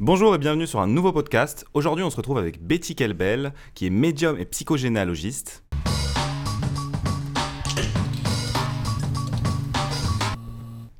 Bonjour 0.00 0.34
et 0.34 0.38
bienvenue 0.38 0.66
sur 0.66 0.80
un 0.80 0.86
nouveau 0.86 1.12
podcast. 1.12 1.66
Aujourd'hui, 1.74 2.02
on 2.04 2.10
se 2.10 2.16
retrouve 2.16 2.38
avec 2.38 2.62
Betty 2.66 2.94
Kelbel, 2.94 3.52
qui 3.74 3.86
est 3.86 3.90
médium 3.90 4.38
et 4.38 4.46
psychogénéalogiste. 4.46 5.62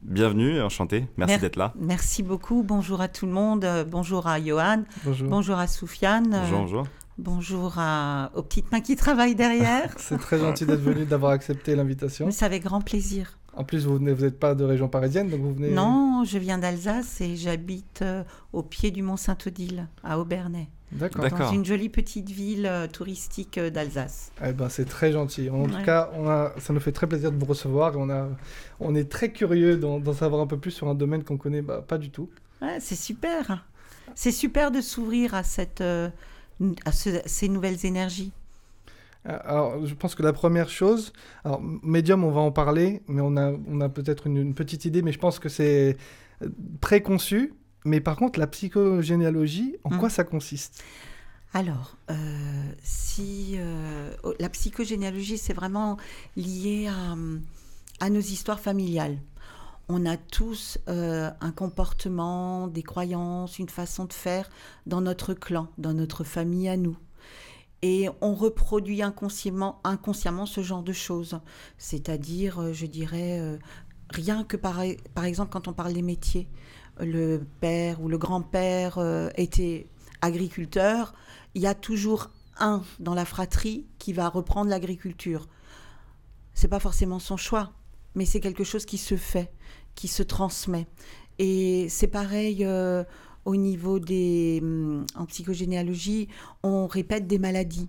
Bienvenue, 0.02 0.60
enchanté. 0.60 1.06
Merci 1.16 1.34
Mer- 1.34 1.40
d'être 1.40 1.56
là. 1.56 1.72
Merci 1.78 2.22
beaucoup. 2.22 2.62
Bonjour 2.62 3.00
à 3.00 3.08
tout 3.08 3.26
le 3.26 3.32
monde. 3.32 3.64
Euh, 3.64 3.84
Bonjour 3.84 4.26
à 4.26 4.40
Johan. 4.42 4.82
Bonjour. 5.04 5.28
Bonjour 5.28 5.58
à 5.58 5.66
Soufiane. 5.66 6.34
Euh, 6.34 6.40
Bonjour, 6.40 6.58
bonjour. 6.60 6.86
Bonjour 7.18 7.74
à- 7.76 8.30
aux 8.34 8.42
petites 8.42 8.72
mains 8.72 8.80
qui 8.80 8.96
travaillent 8.96 9.34
derrière. 9.34 9.94
C'est 9.98 10.18
très 10.18 10.38
gentil 10.38 10.64
d'être 10.66 10.80
venu, 10.80 11.04
d'avoir 11.04 11.32
accepté 11.32 11.76
l'invitation. 11.76 12.26
Mais 12.26 12.32
c'est 12.32 12.44
avec 12.46 12.64
grand 12.64 12.80
plaisir. 12.80 13.38
En 13.54 13.64
plus, 13.64 13.84
vous 13.86 13.98
n'êtes 13.98 14.38
pas 14.38 14.54
de 14.54 14.64
région 14.64 14.88
parisienne, 14.88 15.28
donc 15.28 15.40
vous 15.40 15.52
venez. 15.54 15.70
Non, 15.70 16.22
je 16.24 16.38
viens 16.38 16.58
d'Alsace 16.58 17.20
et 17.20 17.36
j'habite 17.36 18.00
euh, 18.02 18.22
au 18.52 18.62
pied 18.62 18.90
du 18.90 19.02
Mont 19.02 19.16
Saint-Odile, 19.16 19.88
à 20.04 20.18
Aubernais, 20.20 20.68
D'accord. 20.92 21.22
D'accord. 21.22 21.38
dans 21.40 21.52
une 21.52 21.64
jolie 21.64 21.88
petite 21.88 22.30
ville 22.30 22.64
euh, 22.66 22.86
touristique 22.86 23.58
euh, 23.58 23.68
d'Alsace. 23.68 24.30
Eh 24.46 24.52
ben, 24.52 24.68
c'est 24.68 24.84
très 24.84 25.10
gentil. 25.12 25.50
En 25.50 25.62
Ouais. 25.64 25.68
tout 25.70 25.84
cas, 25.84 26.10
on 26.14 26.28
a, 26.28 26.52
ça 26.58 26.72
nous 26.72 26.80
fait 26.80 26.92
très 26.92 27.06
plaisir 27.08 27.32
de 27.32 27.36
vous 27.38 27.44
recevoir. 27.46 27.94
Et 27.94 27.96
on, 27.98 28.08
a, 28.08 28.28
on 28.78 28.94
est 28.94 29.10
très 29.10 29.32
curieux 29.32 29.76
d'en 29.76 30.12
savoir 30.14 30.40
un 30.40 30.46
peu 30.46 30.56
plus 30.58 30.70
sur 30.70 30.88
un 30.88 30.94
domaine 30.94 31.24
qu'on 31.24 31.36
connaît 31.36 31.62
bah, 31.62 31.84
pas 31.86 31.98
du 31.98 32.10
tout. 32.10 32.30
Ouais, 32.62 32.78
c'est 32.80 32.94
super. 32.96 33.66
C'est 34.14 34.32
super 34.32 34.70
de 34.70 34.80
s'ouvrir 34.80 35.34
à, 35.34 35.42
cette, 35.42 35.80
à 35.80 36.92
ce- 36.92 37.20
ces 37.26 37.48
nouvelles 37.48 37.84
énergies. 37.84 38.32
Euh, 39.28 39.38
Alors, 39.44 39.86
je 39.86 39.94
pense 39.94 40.14
que 40.14 40.22
la 40.22 40.32
première 40.32 40.68
chose, 40.70 41.12
alors 41.44 41.60
médium, 41.62 42.24
on 42.24 42.30
va 42.30 42.40
en 42.40 42.52
parler, 42.52 43.02
mais 43.08 43.20
on 43.20 43.36
a, 43.36 43.52
on 43.68 43.80
a 43.80 43.88
peut-être 43.88 44.26
une, 44.26 44.38
une 44.38 44.54
petite 44.54 44.84
idée, 44.86 45.02
mais 45.02 45.12
je 45.12 45.18
pense 45.18 45.38
que 45.38 45.48
c'est 45.48 45.96
euh, 46.42 46.48
préconçu. 46.80 47.54
Mais 47.84 48.00
par 48.00 48.16
contre, 48.16 48.38
la 48.38 48.46
psychogénéalogie, 48.46 49.76
en 49.84 49.90
Mm. 49.90 49.98
quoi 49.98 50.10
ça 50.10 50.24
consiste? 50.24 50.82
Alors, 51.52 51.96
euh, 52.10 52.14
si 52.82 53.54
euh, 53.58 54.14
oh, 54.22 54.34
la 54.38 54.48
psychogénéalogie, 54.48 55.36
c'est 55.38 55.52
vraiment 55.54 55.96
lié 56.36 56.88
à, 56.88 57.16
à 58.04 58.10
nos 58.10 58.20
histoires 58.20 58.60
familiales. 58.60 59.18
On 59.88 60.06
a 60.06 60.16
tous 60.16 60.78
euh, 60.88 61.30
un 61.40 61.50
comportement, 61.50 62.68
des 62.68 62.84
croyances, 62.84 63.58
une 63.58 63.68
façon 63.68 64.04
de 64.04 64.12
faire 64.12 64.48
dans 64.86 65.00
notre 65.00 65.34
clan, 65.34 65.68
dans 65.78 65.92
notre 65.94 66.22
famille 66.22 66.68
à 66.68 66.76
nous. 66.76 66.96
Et 67.82 68.08
on 68.20 68.34
reproduit 68.34 69.02
inconsciemment, 69.02 69.80
inconsciemment 69.84 70.46
ce 70.46 70.62
genre 70.62 70.82
de 70.82 70.92
choses. 70.92 71.40
C'est-à-dire, 71.78 72.60
euh, 72.60 72.72
je 72.72 72.86
dirais, 72.86 73.40
euh, 73.40 73.56
rien 74.10 74.44
que 74.44 74.56
par, 74.56 74.82
par 75.14 75.24
exemple 75.24 75.50
quand 75.50 75.68
on 75.68 75.72
parle 75.72 75.94
des 75.94 76.02
métiers, 76.02 76.48
le 77.00 77.40
père 77.60 78.02
ou 78.02 78.08
le 78.08 78.18
grand-père 78.18 78.98
euh, 78.98 79.30
était 79.36 79.86
agriculteur, 80.20 81.14
il 81.54 81.62
y 81.62 81.66
a 81.66 81.74
toujours 81.74 82.30
un 82.58 82.82
dans 82.98 83.14
la 83.14 83.24
fratrie 83.24 83.86
qui 83.98 84.12
va 84.12 84.28
reprendre 84.28 84.68
l'agriculture. 84.68 85.48
C'est 86.52 86.68
pas 86.68 86.80
forcément 86.80 87.18
son 87.18 87.38
choix, 87.38 87.72
mais 88.14 88.26
c'est 88.26 88.40
quelque 88.40 88.64
chose 88.64 88.84
qui 88.84 88.98
se 88.98 89.16
fait, 89.16 89.50
qui 89.94 90.08
se 90.08 90.22
transmet. 90.22 90.86
Et 91.38 91.88
c'est 91.88 92.08
pareil 92.08 92.66
au 93.44 93.56
niveau 93.56 93.98
des. 93.98 94.60
hum, 94.62 95.06
En 95.14 95.26
psychogénéalogie, 95.26 96.28
on 96.62 96.86
répète 96.86 97.26
des 97.26 97.38
maladies. 97.38 97.88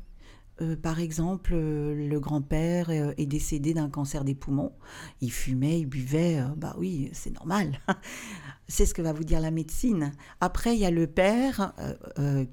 Euh, 0.62 0.76
par 0.76 1.00
exemple, 1.00 1.54
euh, 1.56 1.96
le 2.08 2.20
grand-père 2.20 2.90
euh, 2.90 3.14
est 3.18 3.26
décédé 3.26 3.74
d'un 3.74 3.90
cancer 3.90 4.24
des 4.24 4.36
poumons. 4.36 4.74
Il 5.20 5.32
fumait, 5.32 5.80
il 5.80 5.88
buvait. 5.88 6.44
bah 6.58 6.76
oui, 6.78 7.10
c'est 7.14 7.32
normal. 7.32 7.80
c'est 8.68 8.86
ce 8.86 8.94
que 8.94 9.02
va 9.02 9.14
vous 9.14 9.24
dire 9.24 9.40
la 9.40 9.52
médecine. 9.52 10.12
Après, 10.40 10.76
il 10.76 10.80
y 10.80 10.86
a 10.86 10.92
le 10.92 11.08
père 11.08 11.74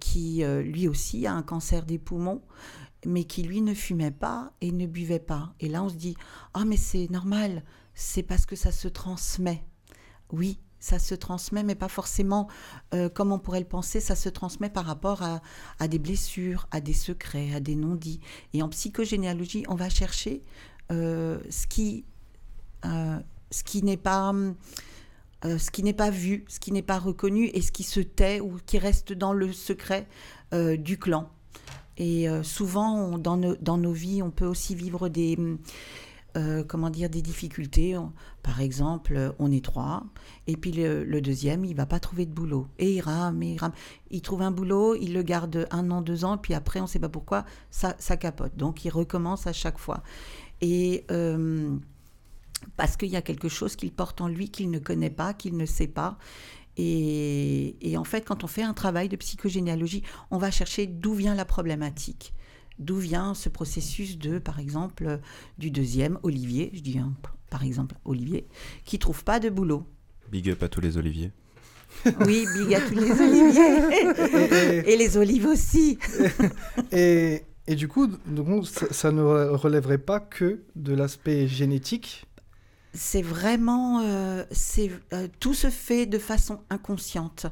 qui, 0.00 0.42
lui 0.62 0.88
aussi, 0.88 1.26
a 1.26 1.34
un 1.34 1.42
cancer 1.42 1.84
des 1.84 1.98
poumons, 1.98 2.42
mais 3.06 3.24
qui, 3.24 3.42
lui, 3.42 3.60
ne 3.60 3.74
fumait 3.74 4.10
pas 4.10 4.52
et 4.60 4.72
ne 4.72 4.86
buvait 4.86 5.18
pas. 5.18 5.54
Et 5.60 5.68
là, 5.68 5.82
on 5.84 5.88
se 5.88 5.96
dit, 5.96 6.16
ah, 6.54 6.64
mais 6.64 6.76
c'est 6.76 7.10
normal, 7.10 7.62
c'est 7.94 8.22
parce 8.22 8.46
que 8.46 8.56
ça 8.56 8.72
se 8.72 8.88
transmet. 8.88 9.62
Oui, 10.32 10.58
ça 10.80 10.98
se 10.98 11.14
transmet, 11.14 11.62
mais 11.62 11.74
pas 11.74 11.88
forcément 11.88 12.48
euh, 12.94 13.08
comme 13.08 13.32
on 13.32 13.38
pourrait 13.38 13.60
le 13.60 13.66
penser, 13.66 14.00
ça 14.00 14.14
se 14.14 14.28
transmet 14.28 14.70
par 14.70 14.84
rapport 14.84 15.22
à, 15.78 15.88
des 15.88 15.98
blessures, 15.98 16.68
à 16.70 16.80
des 16.80 16.92
secrets, 16.92 17.54
à 17.54 17.60
des 17.60 17.74
non-dits. 17.74 18.20
Et 18.52 18.62
en 18.62 18.68
psychogénéalogie, 18.68 19.64
on 19.68 19.74
va 19.74 19.88
chercher 19.88 20.42
euh, 20.92 21.40
ce 21.50 21.66
qui, 21.66 22.04
euh, 22.84 23.18
ce 23.50 23.64
qui 23.64 23.82
n'est 23.82 23.96
pas... 23.96 24.32
ce 25.42 25.92
pas 25.92 26.10
vu, 26.10 26.44
ce 26.48 26.60
qui 26.60 26.72
n'est 26.72 26.82
pas 26.82 26.98
reconnu 26.98 27.46
et 27.54 27.62
ce 27.62 27.72
qui 27.72 27.82
se 27.82 28.00
tait 28.00 28.40
ou 28.40 28.58
qui 28.66 28.78
reste 28.78 29.12
dans 29.12 29.32
le 29.32 29.52
secret 29.52 30.06
du 30.52 30.98
clan. 30.98 31.30
Et 31.96 32.26
souvent, 32.42 33.18
dans, 33.18 33.36
nos, 33.36 33.56
dans 33.56 33.76
nos 33.76 33.92
vies, 33.92 34.22
on 34.22 34.30
peut 34.30 34.46
aussi 34.46 34.74
vivre 34.74 35.08
des, 35.08 35.36
euh, 36.38 36.62
comment 36.62 36.88
dire, 36.88 37.10
des 37.10 37.20
difficultés. 37.20 37.96
Par 38.44 38.60
exemple, 38.60 39.34
on 39.40 39.50
est 39.50 39.64
trois, 39.64 40.04
et 40.46 40.56
puis 40.56 40.70
le, 40.70 41.20
deuxième, 41.20 41.64
il 41.64 41.74
va 41.74 41.84
pas 41.84 41.98
trouver 41.98 42.26
de 42.26 42.30
boulot. 42.30 42.68
Et 42.78 42.94
il 42.94 43.00
rame, 43.00 43.42
et 43.42 43.54
il 43.54 43.58
rame. 43.58 43.72
Il 44.10 44.22
trouve 44.22 44.42
un 44.42 44.52
boulot, 44.52 44.94
il 44.94 45.14
le 45.14 45.22
garde 45.22 45.66
un 45.72 45.90
an, 45.90 46.00
deux 46.00 46.24
ans, 46.24 46.38
puis 46.38 46.54
après, 46.54 46.78
on 46.78 46.84
ne 46.84 46.88
sait 46.88 47.00
pas 47.00 47.08
pourquoi, 47.08 47.44
ça, 47.70 47.92
capote. 48.16 48.56
Donc, 48.56 48.84
il 48.84 48.90
recommence 48.90 49.48
à 49.48 49.52
chaque 49.52 49.78
fois. 49.78 50.04
Et 50.60 51.04
euh, 51.10 51.76
parce 52.76 52.96
qu'il 52.96 53.08
y 53.08 53.16
a 53.16 53.22
quelque 53.22 53.48
chose 53.48 53.74
qu'il 53.74 53.92
porte 53.92 54.20
en 54.20 54.28
lui 54.28 54.50
qu'il 54.50 54.70
ne 54.70 54.78
connaît 54.78 55.10
pas, 55.10 55.34
qu'il 55.34 55.56
ne 55.56 55.66
sait 55.66 55.88
pas. 55.88 56.18
Et 56.76 57.96
en 57.96 58.04
fait, 58.04 58.20
quand 58.20 58.44
on 58.44 58.46
fait 58.46 58.62
un 58.62 58.74
travail 58.74 59.08
de 59.08 59.16
psychogénéalogie, 59.16 60.04
on 60.30 60.38
va 60.38 60.52
chercher 60.52 60.86
d'où 60.86 61.14
vient 61.14 61.34
la 61.34 61.44
problématique. 61.44 62.32
D'où 62.78 62.96
vient 62.96 63.34
ce 63.34 63.48
processus 63.48 64.18
de, 64.18 64.38
par 64.38 64.60
exemple, 64.60 65.06
euh, 65.06 65.16
du 65.58 65.70
deuxième, 65.70 66.18
Olivier, 66.22 66.70
je 66.74 66.80
dis 66.80 66.98
hein, 66.98 67.12
par 67.50 67.64
exemple 67.64 67.96
Olivier, 68.04 68.46
qui 68.84 68.98
trouve 68.98 69.24
pas 69.24 69.40
de 69.40 69.50
boulot. 69.50 69.84
Big 70.30 70.48
up 70.50 70.62
à 70.62 70.68
tous 70.68 70.80
les 70.80 70.96
oliviers. 70.96 71.32
Oui, 72.20 72.46
big 72.54 72.74
à 72.74 72.80
tous 72.80 72.94
les 72.94 73.10
oliviers. 73.10 74.84
et, 74.86 74.92
Et 74.92 74.96
les 74.96 75.16
olives 75.16 75.46
aussi. 75.46 75.98
et, 76.92 77.42
et 77.66 77.74
du 77.74 77.88
coup, 77.88 78.08
donc, 78.26 78.66
ça, 78.66 78.86
ça 78.92 79.10
ne 79.10 79.22
relèverait 79.22 79.98
pas 79.98 80.20
que 80.20 80.60
de 80.76 80.94
l'aspect 80.94 81.48
génétique? 81.48 82.26
C'est 82.94 83.22
vraiment, 83.22 84.00
euh, 84.00 84.44
c'est 84.50 84.90
euh, 85.12 85.28
tout 85.40 85.54
se 85.54 85.70
fait 85.70 86.06
de 86.06 86.18
façon 86.18 86.60
inconsciente. 86.70 87.46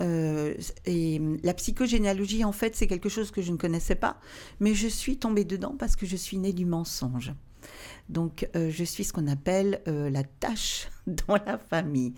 Euh, 0.00 0.54
et 0.86 1.20
la 1.42 1.54
psychogénéalogie, 1.54 2.44
en 2.44 2.52
fait, 2.52 2.76
c'est 2.76 2.86
quelque 2.86 3.08
chose 3.08 3.30
que 3.30 3.42
je 3.42 3.52
ne 3.52 3.56
connaissais 3.56 3.94
pas, 3.94 4.18
mais 4.60 4.74
je 4.74 4.88
suis 4.88 5.16
tombée 5.16 5.44
dedans 5.44 5.74
parce 5.78 5.96
que 5.96 6.06
je 6.06 6.16
suis 6.16 6.38
née 6.38 6.52
du 6.52 6.66
mensonge. 6.66 7.32
Donc, 8.08 8.48
euh, 8.56 8.70
je 8.70 8.84
suis 8.84 9.04
ce 9.04 9.12
qu'on 9.12 9.26
appelle 9.26 9.82
euh, 9.88 10.08
la 10.10 10.22
tâche 10.22 10.88
dans 11.06 11.36
la 11.46 11.58
famille. 11.58 12.14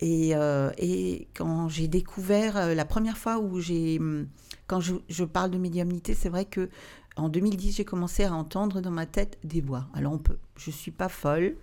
Et, 0.00 0.32
et 0.76 1.28
quand 1.34 1.68
j'ai 1.70 1.88
découvert, 1.88 2.74
la 2.74 2.84
première 2.84 3.16
fois 3.16 3.38
où 3.38 3.60
j'ai, 3.60 3.98
hum, 3.98 4.26
quand 4.66 4.80
je, 4.80 4.96
je 5.08 5.24
parle 5.24 5.50
de 5.50 5.56
médiumnité, 5.56 6.12
c'est 6.12 6.28
vrai 6.28 6.44
que 6.44 6.68
en 7.16 7.28
2010, 7.28 7.76
j'ai 7.76 7.84
commencé 7.84 8.24
à 8.24 8.34
entendre 8.34 8.80
dans 8.80 8.90
ma 8.90 9.06
tête 9.06 9.38
des 9.44 9.60
voix. 9.60 9.86
Alors, 9.94 10.12
on 10.12 10.18
peut, 10.18 10.36
je 10.56 10.70
suis 10.70 10.90
pas 10.90 11.08
folle. 11.08 11.56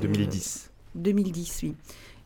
2010. 0.00 0.70
2010, 0.94 1.60
oui. 1.62 1.76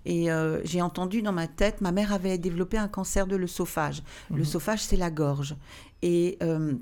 Et 0.05 0.31
euh, 0.31 0.61
j'ai 0.65 0.81
entendu 0.81 1.23
dans 1.23 1.33
ma 1.33 1.47
tête, 1.49 1.81
ma 1.81 1.93
mère 1.93 2.13
avait 2.13 2.39
développé 2.39 2.79
un 2.79 2.89
cancer 2.89 3.27
de 3.27 3.37
l'œsophage. 3.37 4.03
Mhm. 4.31 4.39
L'œsophage, 4.39 4.83
c'est 4.83 4.97
la 4.97 5.11
gorge. 5.11 5.57
Et 6.03 6.39
euh, 6.43 6.75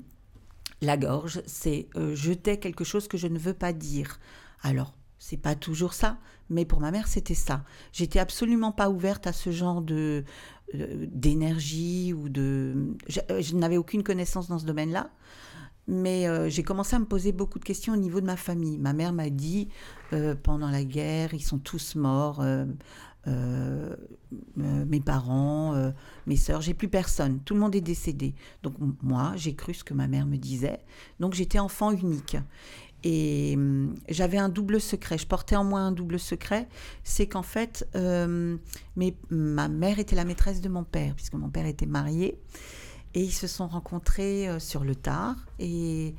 la 0.81 0.97
gorge, 0.97 1.41
c'est 1.45 1.87
euh, 1.95 2.13
je 2.15 2.33
tais 2.33 2.57
quelque 2.57 2.83
chose 2.83 3.07
que 3.07 3.17
je 3.17 3.27
ne 3.27 3.39
veux 3.39 3.53
pas 3.53 3.73
dire. 3.73 4.19
Alors, 4.61 4.93
c'est 5.19 5.37
pas 5.37 5.55
toujours 5.55 5.93
ça, 5.93 6.17
mais 6.49 6.65
pour 6.65 6.79
ma 6.79 6.91
mère, 6.91 7.07
c'était 7.07 7.33
ça. 7.33 7.63
J'étais 7.91 8.19
absolument 8.19 8.71
pas 8.71 8.89
ouverte 8.89 9.27
à 9.27 9.33
ce 9.33 9.51
genre 9.51 9.81
de 9.81 10.23
euh, 10.75 11.07
d'énergie 11.11 12.13
ou 12.13 12.29
de. 12.29 12.95
Je, 13.07 13.19
je 13.39 13.55
n'avais 13.55 13.77
aucune 13.77 14.03
connaissance 14.03 14.47
dans 14.47 14.59
ce 14.59 14.65
domaine-là. 14.65 15.09
Mais 15.87 16.27
euh, 16.27 16.49
j'ai 16.49 16.63
commencé 16.63 16.95
à 16.95 16.99
me 16.99 17.05
poser 17.05 17.31
beaucoup 17.31 17.59
de 17.59 17.63
questions 17.63 17.93
au 17.93 17.97
niveau 17.97 18.19
de 18.19 18.25
ma 18.25 18.35
famille. 18.35 18.77
Ma 18.77 18.91
mère 18.91 19.13
m'a 19.13 19.29
dit, 19.29 19.69
euh, 20.11 20.35
pendant 20.35 20.69
la 20.69 20.83
guerre, 20.83 21.33
ils 21.33 21.43
sont 21.43 21.59
tous 21.59 21.95
morts, 21.95 22.41
euh, 22.41 23.95
mes 24.45 24.99
parents, 24.99 25.91
mes 26.27 26.35
sœurs, 26.37 26.61
j'ai 26.61 26.73
plus 26.73 26.87
personne, 26.87 27.39
tout 27.41 27.53
le 27.53 27.59
monde 27.59 27.75
est 27.75 27.81
décédé. 27.81 28.33
Donc 28.63 28.75
moi, 29.01 29.33
j'ai 29.35 29.53
cru 29.53 29.73
ce 29.73 29.83
que 29.83 29.93
ma 29.93 30.07
mère 30.07 30.25
me 30.25 30.37
disait. 30.37 30.79
Donc 31.19 31.33
j'étais 31.33 31.59
enfant 31.59 31.91
unique. 31.91 32.37
Et 33.03 33.53
hum, 33.55 33.95
j'avais 34.09 34.37
un 34.37 34.49
double 34.49 34.81
secret, 34.81 35.17
je 35.17 35.27
portais 35.27 35.55
en 35.55 35.63
moi 35.63 35.79
un 35.81 35.91
double 35.91 36.19
secret, 36.19 36.67
c'est 37.03 37.27
qu'en 37.27 37.43
fait, 37.43 37.87
ma 37.93 39.67
mère 39.67 39.99
était 39.99 40.15
la 40.15 40.25
maîtresse 40.25 40.61
de 40.61 40.69
mon 40.69 40.83
père, 40.83 41.13
puisque 41.15 41.33
mon 41.33 41.49
père 41.49 41.65
était 41.65 41.85
marié. 41.85 42.39
Et 43.17 43.21
ils 43.21 43.33
se 43.33 43.47
sont 43.47 43.67
rencontrés 43.67 44.47
euh, 44.47 44.59
sur 44.59 44.83
le 44.83 44.93
tard 44.93 45.37
et, 45.57 46.09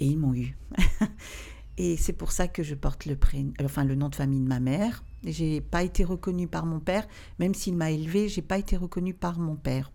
et 0.00 0.04
ils 0.04 0.18
m'ont 0.18 0.34
eu. 0.34 0.58
Et 1.78 1.96
c'est 1.96 2.12
pour 2.12 2.32
ça 2.32 2.48
que 2.48 2.64
je 2.64 2.74
porte 2.74 3.06
le, 3.06 3.16
enfin, 3.62 3.84
le 3.84 3.94
nom 3.94 4.08
de 4.08 4.16
famille 4.16 4.40
de 4.40 4.48
ma 4.48 4.58
mère. 4.58 5.04
J'ai 5.22 5.60
pas 5.60 5.84
été 5.84 6.02
reconnue 6.02 6.48
par 6.48 6.66
mon 6.66 6.80
père, 6.80 7.06
même 7.38 7.54
s'il 7.54 7.76
m'a 7.76 7.92
élevée, 7.92 8.28
j'ai 8.28 8.42
pas 8.42 8.58
été 8.58 8.76
reconnue 8.76 9.14
par 9.14 9.38
mon 9.38 9.54
père. 9.54 9.92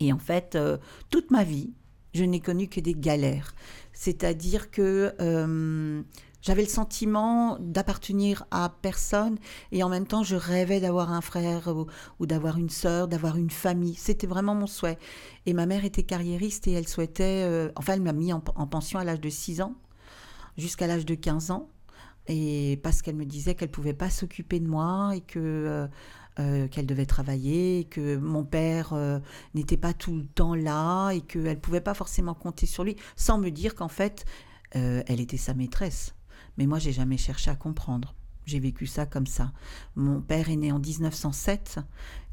Et 0.00 0.12
en 0.12 0.18
fait, 0.18 0.56
euh, 0.56 0.76
toute 1.08 1.30
ma 1.30 1.44
vie, 1.44 1.72
je 2.14 2.24
n'ai 2.24 2.40
connu 2.40 2.66
que 2.66 2.80
des 2.80 2.94
galères. 2.94 3.54
C'est-à-dire 3.92 4.72
que 4.72 5.14
euh, 5.20 6.02
j'avais 6.40 6.62
le 6.62 6.68
sentiment 6.68 7.58
d'appartenir 7.60 8.44
à 8.50 8.72
personne 8.80 9.38
et 9.72 9.82
en 9.82 9.88
même 9.88 10.06
temps 10.06 10.22
je 10.22 10.36
rêvais 10.36 10.80
d'avoir 10.80 11.12
un 11.12 11.20
frère 11.20 11.74
ou, 12.18 12.26
d'avoir 12.26 12.58
une 12.58 12.70
sœur, 12.70 13.08
d'avoir 13.08 13.36
une 13.36 13.50
famille. 13.50 13.94
C'était 13.94 14.26
vraiment 14.26 14.54
mon 14.54 14.66
souhait. 14.66 14.98
Et 15.46 15.52
ma 15.52 15.66
mère 15.66 15.84
était 15.84 16.04
carriériste 16.04 16.68
et 16.68 16.72
elle 16.72 16.86
souhaitait, 16.86 17.42
euh, 17.44 17.70
enfin 17.76 17.94
elle 17.94 18.02
m'a 18.02 18.12
mis 18.12 18.32
en, 18.32 18.40
pension 18.40 18.98
à 18.98 19.04
l'âge 19.04 19.20
de 19.20 19.28
6 19.28 19.62
ans 19.62 19.74
jusqu'à 20.56 20.86
l'âge 20.86 21.06
de 21.06 21.14
15 21.14 21.50
ans. 21.50 21.68
Et 22.28 22.78
parce 22.82 23.02
qu'elle 23.02 23.16
me 23.16 23.24
disait 23.24 23.54
qu'elle 23.54 23.70
pouvait 23.70 23.94
pas 23.94 24.10
s'occuper 24.10 24.60
de 24.60 24.68
moi 24.68 25.12
et 25.16 25.22
que 25.22 25.38
euh, 25.38 25.86
euh, 26.38 26.68
qu'elle 26.68 26.86
devait 26.86 27.06
travailler, 27.06 27.84
que 27.84 28.16
mon 28.16 28.44
père 28.44 28.94
n'était 29.54 29.76
pas 29.76 29.92
tout 29.92 30.14
le 30.14 30.26
temps 30.26 30.54
là 30.54 31.10
et 31.10 31.20
qu'elle 31.20 31.58
pouvait 31.58 31.80
pas 31.80 31.94
forcément 31.94 32.34
compter 32.34 32.66
sur 32.66 32.84
lui, 32.84 32.96
sans 33.16 33.38
me 33.38 33.50
dire 33.50 33.74
qu'en 33.74 33.88
fait 33.88 34.24
elle 34.70 35.20
était 35.20 35.38
sa 35.38 35.54
maîtresse. 35.54 36.14
Mais 36.58 36.66
moi, 36.66 36.78
j'ai 36.78 36.92
jamais 36.92 37.16
cherché 37.16 37.50
à 37.50 37.56
comprendre. 37.56 38.14
J'ai 38.44 38.60
vécu 38.60 38.86
ça 38.86 39.06
comme 39.06 39.26
ça. 39.26 39.52
Mon 39.94 40.20
père 40.20 40.50
est 40.50 40.56
né 40.56 40.72
en 40.72 40.78
1907, 40.78 41.80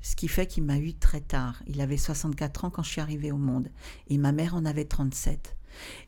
ce 0.01 0.16
qui 0.16 0.27
fait 0.27 0.48
qu'il 0.48 0.63
m'a 0.63 0.77
eu 0.77 0.94
très 0.94 1.22
tard. 1.22 1.62
Il 1.68 1.80
avait 1.80 1.98
64 1.98 2.66
ans 2.66 2.69
quand 2.69 2.83
je 2.83 2.89
suis 2.89 3.01
arrivée 3.01 3.31
au 3.31 3.38
monde. 3.38 3.69
Et 4.07 4.18
ma 4.18 4.31
mère 4.31 4.56
en 4.56 4.66
avait 4.66 4.86
37. 4.86 5.56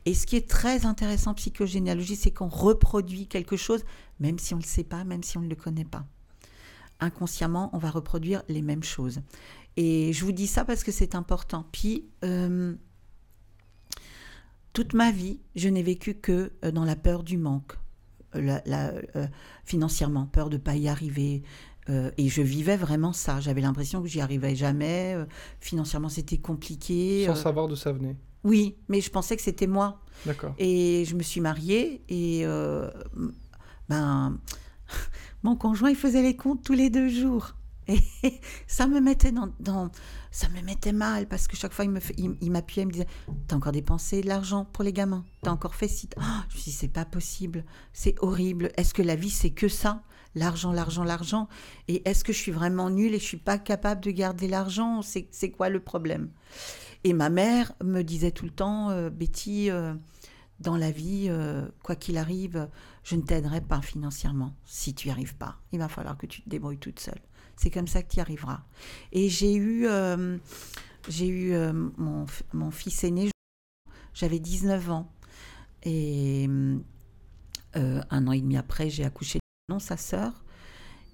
Et 0.06 0.14
ce 0.14 0.26
qui 0.26 0.36
est 0.36 0.48
très 0.48 0.86
intéressant 0.86 1.32
en 1.32 1.34
psychogénéalogie, 1.34 2.16
c'est 2.16 2.30
qu'on 2.30 2.48
reproduit 2.48 3.28
quelque 3.28 3.56
chose, 3.56 3.84
même 4.18 4.38
si 4.38 4.54
on 4.54 4.58
ne 4.58 4.62
le 4.62 4.68
sait 4.68 4.84
pas, 4.84 5.04
même 5.04 5.22
si 5.22 5.38
on 5.38 5.42
ne 5.42 5.48
le 5.48 5.56
connaît 5.56 5.84
pas. 5.84 6.06
Inconsciemment, 7.00 7.70
on 7.72 7.78
va 7.78 7.90
reproduire 7.90 8.42
les 8.48 8.62
mêmes 8.62 8.82
choses. 8.82 9.20
Et 9.76 10.12
je 10.12 10.24
vous 10.24 10.32
dis 10.32 10.48
ça 10.48 10.64
parce 10.64 10.82
que 10.82 10.90
c'est 10.90 11.14
important. 11.14 11.66
Puis, 11.70 12.08
euh, 12.24 12.74
toute 14.72 14.94
ma 14.94 15.12
vie, 15.12 15.40
je 15.54 15.68
n'ai 15.68 15.82
vécu 15.82 16.14
que 16.14 16.52
euh, 16.64 16.72
dans 16.72 16.84
la 16.84 16.96
peur 16.96 17.22
du 17.22 17.36
manque, 17.36 17.74
la, 18.34 18.62
euh, 19.16 19.26
financièrement, 19.64 20.26
peur 20.26 20.50
de 20.50 20.56
ne 20.56 20.62
pas 20.62 20.76
y 20.76 20.88
arriver. 20.88 21.42
Euh, 21.88 22.10
et 22.18 22.28
je 22.28 22.42
vivais 22.42 22.76
vraiment 22.76 23.12
ça. 23.12 23.40
J'avais 23.40 23.60
l'impression 23.60 24.02
que 24.02 24.08
j'y 24.08 24.20
arrivais 24.20 24.54
jamais. 24.54 25.14
Euh, 25.14 25.24
financièrement, 25.60 26.08
c'était 26.08 26.38
compliqué. 26.38 27.24
Sans 27.26 27.34
savoir 27.34 27.68
d'où 27.68 27.76
ça 27.76 27.92
venait. 27.92 28.16
Oui, 28.44 28.76
mais 28.88 29.00
je 29.00 29.10
pensais 29.10 29.36
que 29.36 29.42
c'était 29.42 29.66
moi. 29.66 30.00
D'accord. 30.26 30.54
Et 30.58 31.04
je 31.06 31.14
me 31.14 31.22
suis 31.22 31.40
mariée 31.40 32.02
et 32.08 32.44
ben 33.88 34.38
mon 35.42 35.56
conjoint 35.56 35.90
il 35.90 35.96
faisait 35.96 36.22
les 36.22 36.36
comptes 36.36 36.62
tous 36.62 36.72
les 36.72 36.88
deux 36.88 37.08
jours. 37.08 37.54
Et 37.88 38.00
ça 38.66 38.86
me 38.86 39.00
mettait 39.00 39.32
mal 40.92 41.26
parce 41.26 41.48
que 41.48 41.56
chaque 41.56 41.72
fois 41.72 41.86
il 41.86 41.90
m'appuyait, 41.90 42.36
il 42.40 42.86
me 42.86 42.92
disait 42.92 43.06
t'as 43.46 43.56
encore 43.56 43.72
dépensé 43.72 44.20
de 44.20 44.28
l'argent 44.28 44.66
pour 44.66 44.84
les 44.84 44.92
gamins, 44.92 45.24
t'as 45.42 45.50
encore 45.50 45.74
fait 45.74 45.88
ci. 45.88 46.08
Oh, 46.16 46.22
je 46.50 46.58
me 46.58 46.62
dit 46.62 46.72
c'est 46.72 46.88
pas 46.88 47.06
possible, 47.06 47.64
c'est 47.92 48.14
horrible. 48.20 48.70
Est-ce 48.76 48.92
que 48.92 49.02
la 49.02 49.16
vie 49.16 49.30
c'est 49.30 49.50
que 49.50 49.68
ça, 49.68 50.02
l'argent, 50.34 50.72
l'argent, 50.72 51.02
l'argent 51.02 51.48
Et 51.88 52.06
est-ce 52.08 52.24
que 52.24 52.32
je 52.32 52.38
suis 52.38 52.52
vraiment 52.52 52.90
nulle 52.90 53.14
et 53.14 53.18
je 53.18 53.24
suis 53.24 53.36
pas 53.38 53.58
capable 53.58 54.02
de 54.02 54.10
garder 54.10 54.48
l'argent? 54.48 55.00
C'est 55.02 55.50
quoi 55.50 55.70
le 55.70 55.80
problème? 55.80 56.30
Et 57.04 57.14
ma 57.14 57.30
mère 57.30 57.72
me 57.82 58.02
disait 58.02 58.32
tout 58.32 58.44
le 58.44 58.50
temps 58.50 58.90
euh, 58.90 59.08
Betty. 59.08 59.70
Euh, 59.70 59.94
dans 60.60 60.76
la 60.76 60.90
vie, 60.90 61.26
euh, 61.28 61.68
quoi 61.82 61.94
qu'il 61.94 62.18
arrive, 62.18 62.68
je 63.04 63.16
ne 63.16 63.22
t'aiderai 63.22 63.60
pas 63.60 63.80
financièrement 63.80 64.54
si 64.64 64.94
tu 64.94 65.08
n'y 65.08 65.12
arrives 65.12 65.36
pas. 65.36 65.56
Il 65.72 65.78
va 65.78 65.88
falloir 65.88 66.18
que 66.18 66.26
tu 66.26 66.42
te 66.42 66.48
débrouilles 66.48 66.78
toute 66.78 66.98
seule. 67.00 67.20
C'est 67.58 67.70
comme 67.70 67.88
ça 67.88 68.02
que 68.02 68.08
tu 68.08 68.18
y 68.18 68.20
arriveras. 68.20 68.60
Et 69.12 69.28
j'ai 69.28 69.54
eu, 69.54 69.86
euh, 69.88 70.38
j'ai 71.08 71.26
eu 71.26 71.52
euh, 71.54 71.72
mon, 71.96 72.24
mon, 72.52 72.70
fils 72.70 73.02
aîné, 73.02 73.30
j'avais 74.14 74.38
19 74.38 74.90
ans. 74.90 75.12
Et 75.82 76.48
euh, 77.76 78.00
un 78.10 78.26
an 78.28 78.32
et 78.32 78.40
demi 78.40 78.56
après, 78.56 78.90
j'ai 78.90 79.04
accouché 79.04 79.40
de 79.68 79.78
sa 79.80 79.96
sœur. 79.96 80.44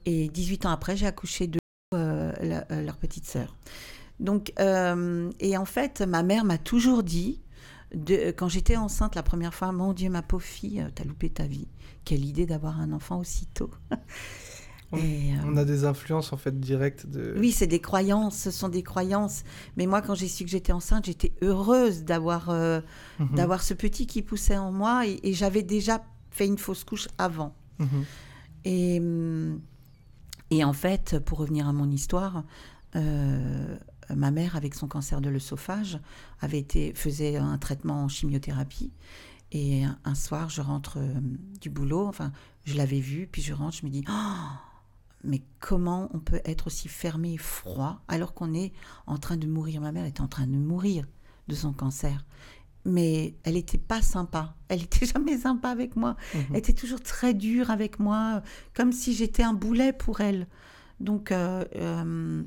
Et 0.05 0.29
18 0.29 0.67
ans 0.67 0.71
après, 0.71 0.97
j'ai 0.97 1.07
accouché 1.07 1.47
de 1.47 1.59
leur 1.93 2.97
petite 2.99 3.27
sœur. 3.27 3.57
Donc, 4.21 4.53
et 4.59 5.57
en 5.57 5.65
fait, 5.65 6.03
ma 6.03 6.23
mère 6.23 6.45
m'a 6.45 6.59
toujours 6.59 7.03
dit, 7.03 7.41
quand 8.37 8.49
j'étais 8.49 8.77
enceinte 8.77 9.15
la 9.15 9.23
première 9.23 9.55
fois, 9.55 9.73
mon 9.73 9.95
Dieu, 9.95 10.11
ma 10.11 10.23
pauvre 10.23 10.45
fille, 10.45 10.85
t'as 10.95 11.05
loupé 11.05 11.31
ta 11.31 11.47
vie. 11.47 11.69
Quelle 12.05 12.25
idée 12.25 12.45
d'avoir 12.45 12.81
un 12.81 12.93
enfant 12.93 13.19
aussitôt. 13.19 13.71
Euh, 14.97 15.35
on, 15.47 15.57
a 15.57 15.65
des 15.65 15.85
influences 15.85 16.33
en 16.33 16.37
fait 16.37 16.59
directes 16.59 17.07
de. 17.07 17.35
Oui, 17.39 17.53
c'est 17.53 17.67
des 17.67 17.81
croyances, 17.81 18.37
ce 18.37 18.51
sont 18.51 18.69
des 18.69 18.83
croyances. 18.83 19.45
Mais 19.77 19.87
moi, 19.87 20.03
quand 20.03 20.15
j'ai 20.15 20.29
su 20.29 20.45
que 20.45 20.51
j'étais 20.51 20.73
enceinte, 20.73 21.07
j'étais 21.07 21.33
heureuse 21.43 22.05
d'avoir 22.05 22.51
euh, 22.51 22.81
mhm. 23.19 23.35
d'avoir 23.35 23.63
ce 23.63 23.75
petit 23.75 24.07
qui 24.07 24.23
poussait 24.23 24.57
en 24.57 24.73
moi 24.73 25.07
et, 25.07 25.33
j'avais 25.33 25.63
déjà 25.63 26.05
fait 26.31 26.47
une 26.47 26.59
fausse 26.59 26.85
couche 26.85 27.09
avant. 27.19 27.55
Mhm. 27.79 28.05
Et 28.65 29.01
hum, 29.01 29.61
et 30.51 30.65
en 30.65 30.73
fait, 30.73 31.19
pour 31.19 31.39
revenir 31.39 31.69
à 31.69 31.73
mon 31.73 31.91
histoire. 31.91 32.45
Euh, 32.97 33.77
ma 34.15 34.31
mère, 34.31 34.55
avec 34.55 34.75
son 34.75 34.87
cancer 34.87 35.21
de 35.21 35.31
l'œsophage, 35.31 35.99
avait 36.41 36.59
été 36.59 36.93
faisait 36.95 37.37
un 37.37 37.59
traitement 37.59 38.05
en 38.05 38.09
chimiothérapie. 38.09 38.93
Et 39.51 39.85
un, 40.05 40.15
soir, 40.15 40.51
je 40.51 40.61
rentre 40.61 40.99
du 41.61 41.71
boulot, 41.71 42.07
enfin, 42.07 42.31
je 42.65 42.77
l'avais 42.77 43.01
vu, 43.01 43.29
puis 43.31 43.41
je 43.41 43.53
rentre, 43.53 43.77
je 43.77 43.87
me 43.87 43.91
dis, 43.91 44.05
oh, 44.09 44.13
mais 45.25 45.43
comment 45.61 46.09
on 46.13 46.19
peut 46.19 46.41
être 46.45 46.67
aussi 46.69 46.89
fermé 46.89 47.35
et 47.35 47.39
froid 47.39 48.03
alors 48.09 48.35
qu'on 48.35 48.55
est 48.55 48.73
en 49.07 49.19
train 49.19 49.37
de 49.37 49.47
mourir? 49.47 49.81
Ma 49.81 49.93
mère 49.93 50.05
était 50.05 50.21
en 50.21 50.29
train 50.29 50.47
de 50.47 50.57
mourir 50.57 51.07
de 51.49 51.55
son 51.55 51.73
cancer. 51.73 52.25
Mais 52.85 53.35
elle 53.45 53.55
n'était 53.55 53.79
pas 53.79 54.03
sympa. 54.03 54.55
Elle 54.69 54.81
n'était 54.81 55.07
jamais 55.07 55.39
sympa 55.39 55.71
avec 55.71 55.97
moi. 55.97 56.17
Mhm. 56.35 56.45
Elle 56.51 56.57
était 56.57 56.73
toujours 56.73 57.01
très 57.01 57.33
dure 57.33 57.71
avec 57.71 57.99
moi, 57.99 58.43
comme 58.75 58.93
si 58.93 59.15
j'étais 59.15 59.43
un 59.43 59.55
boulet 59.55 59.93
pour 59.93 60.21
elle. 60.21 60.49
Donc, 61.01 61.33
euh, 61.33 61.65
euh, 61.77 62.43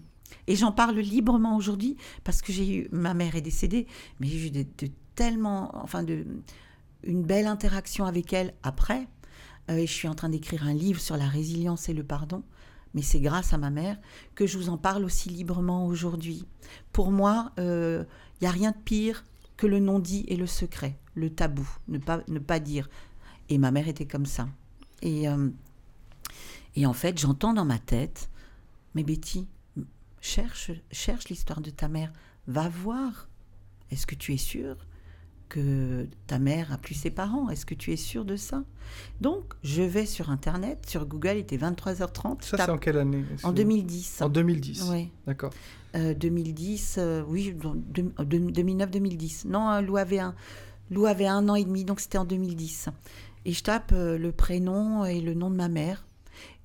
et 0.47 0.55
j'en 0.55 0.71
parle 0.71 0.97
librement 0.97 1.55
aujourd'hui 1.55 1.97
parce 2.23 2.41
que 2.41 2.51
j'ai 2.51 2.75
eu, 2.75 2.87
ma 2.91 3.13
mère 3.13 3.35
est 3.35 3.41
décédée, 3.41 3.87
mais 4.19 4.27
j'ai 4.27 4.47
eu 4.47 4.51
de, 4.51 4.65
tellement, 5.15 5.71
enfin, 5.81 6.03
de, 6.03 6.25
une 7.03 7.23
belle 7.23 7.47
interaction 7.47 8.05
avec 8.05 8.33
elle 8.33 8.53
après. 8.61 9.07
Euh, 9.69 9.77
et 9.77 9.87
je 9.87 9.91
suis 9.91 10.07
en 10.07 10.15
train 10.15 10.29
d'écrire 10.29 10.63
un 10.65 10.73
livre 10.73 11.01
sur 11.01 11.17
la 11.17 11.27
résilience 11.27 11.89
et 11.89 11.93
le 11.93 12.03
pardon 12.03 12.43
mais 12.93 13.01
c'est 13.01 13.19
grâce 13.19 13.53
à 13.53 13.57
ma 13.57 13.69
mère 13.69 13.97
que 14.35 14.47
je 14.47 14.57
vous 14.57 14.69
en 14.69 14.77
parle 14.77 15.03
aussi 15.03 15.29
librement 15.29 15.85
aujourd'hui. 15.85 16.45
Pour 16.91 17.11
moi, 17.11 17.51
il 17.57 17.63
euh, 17.63 18.03
n'y 18.41 18.47
a 18.47 18.51
rien 18.51 18.71
de 18.71 18.77
pire 18.77 19.25
que 19.55 19.67
le 19.67 19.79
non-dit 19.79 20.25
et 20.27 20.35
le 20.35 20.47
secret, 20.47 20.97
le 21.15 21.29
tabou, 21.29 21.67
ne 21.87 21.97
pas, 21.97 22.21
ne 22.27 22.39
pas 22.39 22.59
dire. 22.59 22.89
Et 23.49 23.57
ma 23.57 23.71
mère 23.71 23.87
était 23.87 24.05
comme 24.05 24.25
ça. 24.25 24.47
Et, 25.01 25.27
euh, 25.27 25.49
et 26.75 26.85
en 26.85 26.93
fait, 26.93 27.17
j'entends 27.17 27.53
dans 27.53 27.65
ma 27.65 27.79
tête, 27.79 28.29
mais 28.93 29.03
Betty, 29.03 29.47
cherche, 30.21 30.71
cherche 30.91 31.29
l'histoire 31.29 31.61
de 31.61 31.69
ta 31.69 31.87
mère, 31.87 32.11
va 32.47 32.69
voir. 32.69 33.27
Est-ce 33.89 34.05
que 34.05 34.15
tu 34.15 34.33
es 34.33 34.37
sûre? 34.37 34.77
Que 35.49 36.07
ta 36.27 36.39
mère 36.39 36.71
a 36.71 36.77
plus 36.77 36.95
ses 36.95 37.09
parents. 37.09 37.49
Est-ce 37.49 37.65
que 37.65 37.75
tu 37.75 37.91
es 37.93 37.97
sûr 37.97 38.25
de 38.25 38.35
ça? 38.35 38.63
Donc, 39.21 39.53
je 39.63 39.81
vais 39.81 40.05
sur 40.05 40.29
Internet, 40.29 40.85
sur 40.87 41.05
Google, 41.05 41.33
il 41.35 41.39
était 41.39 41.57
23h30. 41.57 42.43
Ça, 42.43 42.57
c'est 42.57 42.69
en 42.69 42.77
quelle 42.77 42.97
année? 42.97 43.23
En 43.43 43.51
2010. 43.51 44.21
En 44.21 44.29
2010 44.29 44.89
Oui. 44.91 45.11
D'accord. 45.25 45.51
2010, 45.93 46.97
euh, 46.97 47.01
euh, 47.01 47.23
oui, 47.27 47.55
2009-2010. 47.55 49.47
Non, 49.47 49.67
hein, 49.67 49.81
Lou 49.81 49.97
avait, 49.97 50.19
un, 50.19 50.35
Lou 50.91 51.05
avait 51.05 51.27
un 51.27 51.49
an 51.49 51.55
et 51.55 51.63
demi, 51.63 51.85
donc 51.85 51.99
c'était 51.99 52.17
en 52.17 52.25
2010. 52.25 52.89
Et 53.45 53.53
je 53.53 53.63
tape 53.63 53.91
euh, 53.93 54.17
le 54.17 54.31
prénom 54.31 55.05
et 55.05 55.21
le 55.21 55.33
nom 55.33 55.49
de 55.49 55.55
ma 55.55 55.69
mère. 55.69 56.05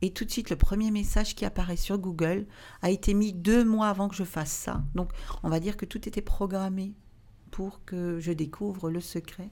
Et 0.02 0.10
tout 0.10 0.24
de 0.24 0.30
suite, 0.30 0.50
le 0.50 0.56
premier 0.56 0.90
message 0.90 1.34
qui 1.34 1.44
apparaît 1.44 1.76
sur 1.76 1.96
Google 1.96 2.46
a 2.82 2.90
été 2.90 3.14
mis 3.14 3.32
deux 3.32 3.64
mois 3.64 3.88
avant 3.88 4.08
que 4.08 4.16
je 4.16 4.24
fasse 4.24 4.50
ça. 4.50 4.82
Donc, 4.94 5.10
on 5.42 5.48
va 5.48 5.60
dire 5.60 5.76
que 5.76 5.86
tout 5.86 6.06
était 6.08 6.20
programmé 6.20 6.92
pour 7.52 7.85
que 7.85 8.18
je 8.18 8.32
découvre 8.32 8.90
le 8.90 9.00
secret. 9.00 9.50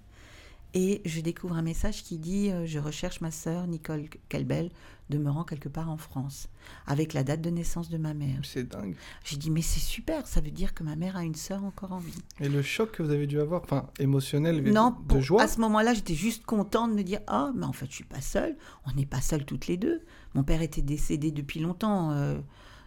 Et 0.73 1.03
je 1.05 1.21
découvre 1.21 1.57
un 1.57 1.63
message 1.63 2.05
qui 2.05 2.17
dit 2.19 2.51
euh, 2.51 2.65
Je 2.65 2.79
recherche 2.79 3.21
ma 3.21 3.33
sœur 3.33 3.67
Nicole 3.67 4.05
Calbel, 4.29 4.71
demeurant 5.09 5.43
quelque 5.43 5.69
part 5.69 5.91
en 5.91 5.97
France, 5.97 6.49
avec 6.87 7.13
la 7.13 7.25
date 7.25 7.41
de 7.41 7.51
naissance 7.51 7.91
de 7.91 7.99
ma 7.99 8.15
mère. 8.15 8.39
C'est 8.45 8.69
dingue. 8.69 8.95
J'ai 9.25 9.37
dit 9.37 9.51
Mais 9.51 9.63
c'est 9.63 9.81
super, 9.81 10.29
ça 10.29 10.41
veut 10.41 10.53
dire 10.53 10.73
que 10.73 10.85
ma 10.85 10.95
mère 10.95 11.17
a 11.17 11.25
une 11.25 11.35
sœur 11.35 11.65
encore 11.65 11.93
en 11.93 11.99
vie. 11.99 12.23
Et 12.39 12.49
le 12.49 12.63
choc 12.63 12.93
que 12.93 13.03
vous 13.03 13.11
avez 13.11 13.27
dû 13.27 13.41
avoir, 13.41 13.63
enfin 13.63 13.89
émotionnel, 13.99 14.63
non, 14.73 14.95
de 15.09 15.21
joie 15.21 15.43
À 15.43 15.49
ce 15.49 15.61
moment-là, 15.61 15.93
j'étais 15.93 16.15
juste 16.15 16.45
contente 16.47 16.93
de 16.93 16.97
me 16.97 17.03
dire 17.03 17.21
Ah, 17.27 17.51
mais 17.55 17.67
en 17.67 17.73
fait, 17.73 17.87
je 17.87 17.95
suis 17.95 18.05
pas 18.05 18.21
seule, 18.21 18.57
on 18.87 18.93
n'est 18.93 19.07
pas 19.07 19.21
seules 19.21 19.45
toutes 19.45 19.67
les 19.67 19.77
deux. 19.77 20.03
Mon 20.35 20.45
père 20.45 20.63
était 20.63 20.83
décédé 20.83 21.33
depuis 21.33 21.59
longtemps. 21.59 22.13
Euh, 22.13 22.39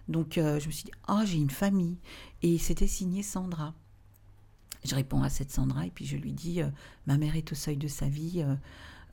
donc 0.07 0.37
euh, 0.37 0.57
je 0.59 0.67
me 0.67 0.71
suis 0.71 0.85
dit 0.85 0.91
Ah, 1.07 1.23
j'ai 1.25 1.37
une 1.37 1.49
famille. 1.49 1.97
Et 2.41 2.57
c'était 2.57 2.87
signé 2.87 3.23
Sandra. 3.23 3.73
Je 4.85 4.95
réponds 4.95 5.23
à 5.23 5.29
cette 5.29 5.51
Sandra 5.51 5.85
et 5.85 5.91
puis 5.91 6.05
je 6.05 6.17
lui 6.17 6.33
dis 6.33 6.61
euh, 6.61 6.69
Ma 7.07 7.17
mère 7.17 7.35
est 7.35 7.51
au 7.51 7.55
seuil 7.55 7.77
de 7.77 7.87
sa 7.87 8.07
vie. 8.07 8.43
Euh, 8.43 8.55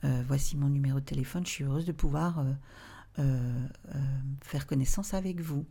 Euh, 0.03 0.23
voici 0.27 0.57
mon 0.57 0.67
numéro 0.67 0.99
de 0.99 1.05
téléphone. 1.05 1.45
Je 1.45 1.51
suis 1.51 1.63
heureuse 1.63 1.85
de 1.85 1.91
pouvoir 1.91 2.43
faire 4.41 4.65
connaissance 4.65 5.13
avec 5.13 5.41
vous. 5.41 5.63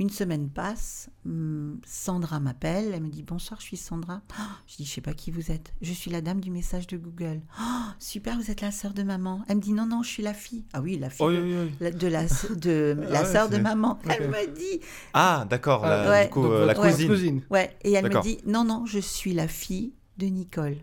Une 0.00 0.10
semaine 0.10 0.48
passe, 0.48 1.10
hum, 1.26 1.80
Sandra 1.84 2.38
m'appelle, 2.38 2.92
elle 2.94 3.02
me 3.02 3.08
dit 3.08 3.24
bonsoir, 3.24 3.58
je 3.60 3.66
suis 3.66 3.76
Sandra. 3.76 4.20
Ah, 4.38 4.50
je 4.68 4.76
dis 4.76 4.84
je 4.84 4.92
sais 4.92 5.00
pas 5.00 5.12
qui 5.12 5.32
vous 5.32 5.50
êtes. 5.50 5.72
Je 5.82 5.92
suis 5.92 6.08
la 6.08 6.20
dame 6.20 6.40
du 6.40 6.52
message 6.52 6.86
de 6.86 6.96
Google. 6.96 7.40
Ah, 7.58 7.96
super, 7.98 8.36
vous 8.36 8.48
êtes 8.50 8.60
la 8.60 8.70
sœur 8.70 8.94
de 8.94 9.02
maman. 9.02 9.42
Elle 9.48 9.56
me 9.56 9.60
dit 9.60 9.72
non 9.72 9.86
non, 9.86 10.04
je 10.04 10.08
suis 10.08 10.22
la 10.22 10.34
fille. 10.34 10.64
Ah 10.72 10.80
oui, 10.80 10.98
la 10.98 11.10
fille 11.10 11.26
Oh, 11.26 11.32
de, 11.32 11.40
oui, 11.42 11.54
oui. 11.64 11.74
la- 11.80 11.90
de 11.90 12.06
la 12.06 12.24
de 12.54 12.96
la 13.10 13.20
Ah 13.20 13.24
sœur 13.24 13.48
de 13.48 13.56
maman. 13.58 13.98
Elle 14.08 14.28
me 14.28 14.54
dit 14.54 14.80
Ah, 15.14 15.44
d'accord, 15.50 15.82
la- 15.82 16.08
ouais. 16.08 16.24
du 16.26 16.30
coup, 16.30 16.42
Donc, 16.42 16.52
euh, 16.52 16.66
la 16.66 16.74
cousine. 16.76 17.42
ouais, 17.50 17.76
et 17.82 17.92
elle 17.92 18.08
me 18.08 18.20
dit 18.22 18.38
non 18.46 18.62
non, 18.64 18.86
je 18.86 19.00
suis 19.00 19.32
la 19.34 19.48
fille 19.48 19.94
de 20.18 20.26
Nicole. 20.26 20.76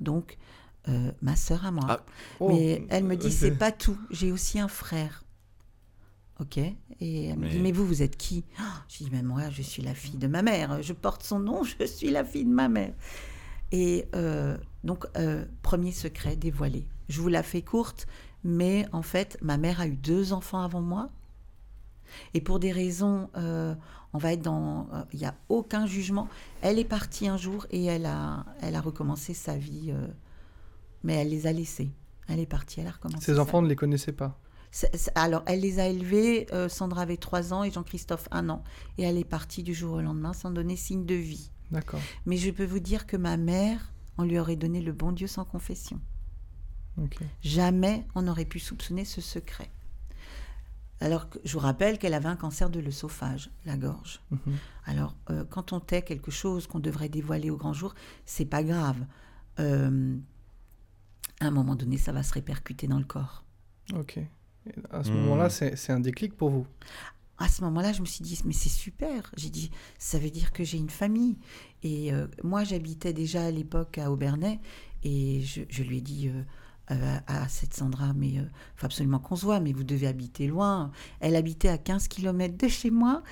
Donc 0.00 0.38
euh, 0.88 1.12
ma 1.22 1.36
sœur 1.36 1.64
à 1.66 1.70
moi. 1.70 1.84
Ah, 1.88 2.00
Oh, 2.40 2.48
Mais 2.48 2.84
elle 2.90 3.04
me 3.04 3.16
dit, 3.16 3.26
ok. 3.28 3.32
c'est 3.32 3.50
pas 3.58 3.70
tout. 3.72 3.98
J'ai 4.10 4.30
aussi 4.32 4.58
un 4.60 4.68
frère. 4.68 5.22
Ok. 6.40 6.58
Et 6.58 7.26
elle 7.26 7.38
me 7.38 7.48
dit, 7.48 7.58
mais 7.58 7.72
vous, 7.72 7.86
vous 7.86 8.02
êtes 8.02 8.16
qui? 8.16 8.44
Ah, 8.58 8.84
Je 8.88 9.04
dis, 9.04 9.10
mais 9.10 9.22
moi, 9.22 9.48
je 9.50 9.62
suis 9.62 9.82
la 9.82 9.94
fille 9.94 10.18
de 10.18 10.26
ma 10.26 10.42
mère. 10.42 10.82
Je 10.82 10.92
porte 10.92 11.22
son 11.22 11.38
nom, 11.38 11.62
je 11.80 11.84
suis 11.86 12.10
la 12.10 12.24
fille 12.24 12.44
de 12.44 12.50
ma 12.52 12.68
mère. 12.68 12.92
Et 13.72 14.06
euh, 14.14 14.56
donc, 14.84 15.06
euh, 15.16 15.44
premier 15.62 15.92
secret 15.92 16.36
dévoilé. 16.36 16.86
Je 17.08 17.20
vous 17.20 17.28
la 17.28 17.42
fais 17.42 17.62
courte, 17.62 18.06
mais 18.44 18.86
en 18.92 19.02
fait, 19.02 19.38
ma 19.42 19.56
mère 19.56 19.80
a 19.80 19.86
eu 19.86 19.96
deux 19.96 20.32
enfants 20.32 20.60
avant 20.60 20.82
moi. 20.82 21.08
Et 22.34 22.40
pour 22.40 22.58
des 22.60 22.72
raisons, 22.72 23.28
euh, 23.36 23.74
on 24.12 24.18
va 24.18 24.32
être 24.32 24.42
dans, 24.42 24.88
euh, 24.92 25.02
il 25.12 25.18
n'y 25.20 25.26
a 25.26 25.34
aucun 25.48 25.86
jugement. 25.86 26.28
Elle 26.62 26.78
est 26.78 26.84
partie 26.84 27.28
un 27.28 27.36
jour 27.36 27.66
et 27.70 27.84
elle 27.84 28.06
a, 28.06 28.44
elle 28.60 28.74
a 28.74 28.80
recommencé 28.80 29.34
sa 29.34 29.56
vie, 29.56 29.90
euh, 29.90 30.06
mais 31.02 31.14
elle 31.14 31.30
les 31.30 31.46
a 31.46 31.52
laissés. 31.52 31.90
Elle 32.28 32.40
est 32.40 32.46
partie, 32.46 32.80
elle 32.80 32.86
a 32.86 32.92
recommencé. 32.92 33.24
Ces 33.24 33.34
sa 33.34 33.40
enfants 33.42 33.62
ne 33.62 33.68
les 33.68 33.76
connaissaient 33.76 34.12
pas. 34.12 34.38
Alors, 35.14 35.42
elle 35.46 35.60
les 35.60 35.78
a 35.78 35.86
élevés. 35.86 36.46
euh, 36.52 36.68
Sandra 36.68 37.02
avait 37.02 37.16
3 37.16 37.52
ans 37.54 37.64
et 37.64 37.70
Jean-Christophe 37.70 38.28
1 38.30 38.48
an. 38.48 38.62
Et 38.98 39.02
elle 39.02 39.16
est 39.18 39.24
partie 39.24 39.62
du 39.62 39.74
jour 39.74 39.94
au 39.94 40.00
lendemain 40.00 40.32
sans 40.32 40.50
donner 40.50 40.76
signe 40.76 41.06
de 41.06 41.14
vie. 41.14 41.50
D'accord. 41.70 42.00
Mais 42.26 42.36
je 42.36 42.50
peux 42.50 42.64
vous 42.64 42.78
dire 42.80 43.06
que 43.06 43.16
ma 43.16 43.36
mère, 43.36 43.92
on 44.18 44.24
lui 44.24 44.38
aurait 44.38 44.56
donné 44.56 44.80
le 44.80 44.92
bon 44.92 45.12
Dieu 45.12 45.26
sans 45.26 45.44
confession. 45.44 46.00
Ok. 46.98 47.18
Jamais 47.42 48.06
on 48.14 48.22
n'aurait 48.22 48.44
pu 48.44 48.58
soupçonner 48.58 49.04
ce 49.04 49.20
secret. 49.20 49.70
Alors, 51.00 51.28
que 51.28 51.38
je 51.44 51.52
vous 51.52 51.58
rappelle 51.58 51.98
qu'elle 51.98 52.14
avait 52.14 52.28
un 52.28 52.36
cancer 52.36 52.70
de 52.70 52.80
l'œsophage, 52.80 53.50
la 53.66 53.76
gorge. 53.76 54.20
Mhm. 54.30 54.56
Alors, 54.86 55.14
euh, 55.28 55.44
quand 55.44 55.72
on 55.72 55.80
tait 55.80 56.00
quelque 56.02 56.30
chose 56.30 56.66
qu'on 56.66 56.80
devrait 56.80 57.10
dévoiler 57.10 57.50
au 57.50 57.56
grand 57.56 57.74
jour, 57.74 57.94
c'est 58.24 58.46
pas 58.46 58.62
grave. 58.62 59.04
Euh, 59.60 60.16
à 61.40 61.46
un 61.46 61.50
moment 61.50 61.74
donné, 61.76 61.98
ça 61.98 62.12
va 62.12 62.22
se 62.22 62.32
répercuter 62.32 62.86
dans 62.86 62.98
le 62.98 63.04
corps. 63.04 63.44
Ok. 63.94 64.18
Et 64.66 64.72
à 64.90 65.02
ce 65.04 65.10
Hmm. 65.10 65.14
moment-là, 65.14 65.50
c'est 65.50 65.76
c'est 65.76 65.92
un 65.92 66.00
déclic 66.00 66.36
pour 66.36 66.50
vous. 66.50 66.66
à 67.38 67.48
ce 67.48 67.62
moment-là, 67.64 67.92
je 67.92 68.00
me 68.00 68.06
suis 68.06 68.22
dit, 68.24 68.40
mais 68.46 68.54
c'est 68.54 68.70
super. 68.70 69.30
J'ai 69.36 69.50
dit, 69.50 69.70
ça 69.98 70.18
veut 70.18 70.30
dire 70.30 70.52
que 70.52 70.64
j'ai 70.64 70.78
une 70.78 70.88
famille. 70.88 71.36
Et 71.82 72.10
euh, 72.12 72.26
moi, 72.42 72.64
j'habitais 72.64 73.12
déjà 73.12 73.44
à 73.44 73.50
l'époque 73.50 73.98
à 73.98 74.10
Aubernais. 74.10 74.58
Et 75.04 75.42
je, 75.42 75.60
je 75.68 75.82
lui 75.82 75.98
ai 75.98 76.00
dit 76.00 76.28
euh, 76.28 76.42
euh, 76.92 77.16
à 77.26 77.46
cette 77.48 77.74
Sandra, 77.74 78.14
mais 78.14 78.28
il 78.28 78.50
faut 78.76 78.86
absolument 78.86 79.18
qu'on 79.18 79.36
se 79.36 79.44
voit, 79.44 79.60
mais 79.60 79.72
vous 79.74 79.84
devez 79.84 80.06
habiter 80.06 80.46
loin. 80.46 80.90
Elle 81.20 81.36
habitait 81.36 81.68
à 81.68 81.76
15 81.76 82.08
km 82.08 82.56
de 82.56 82.68
chez 82.68 82.90
moi. 82.90 83.22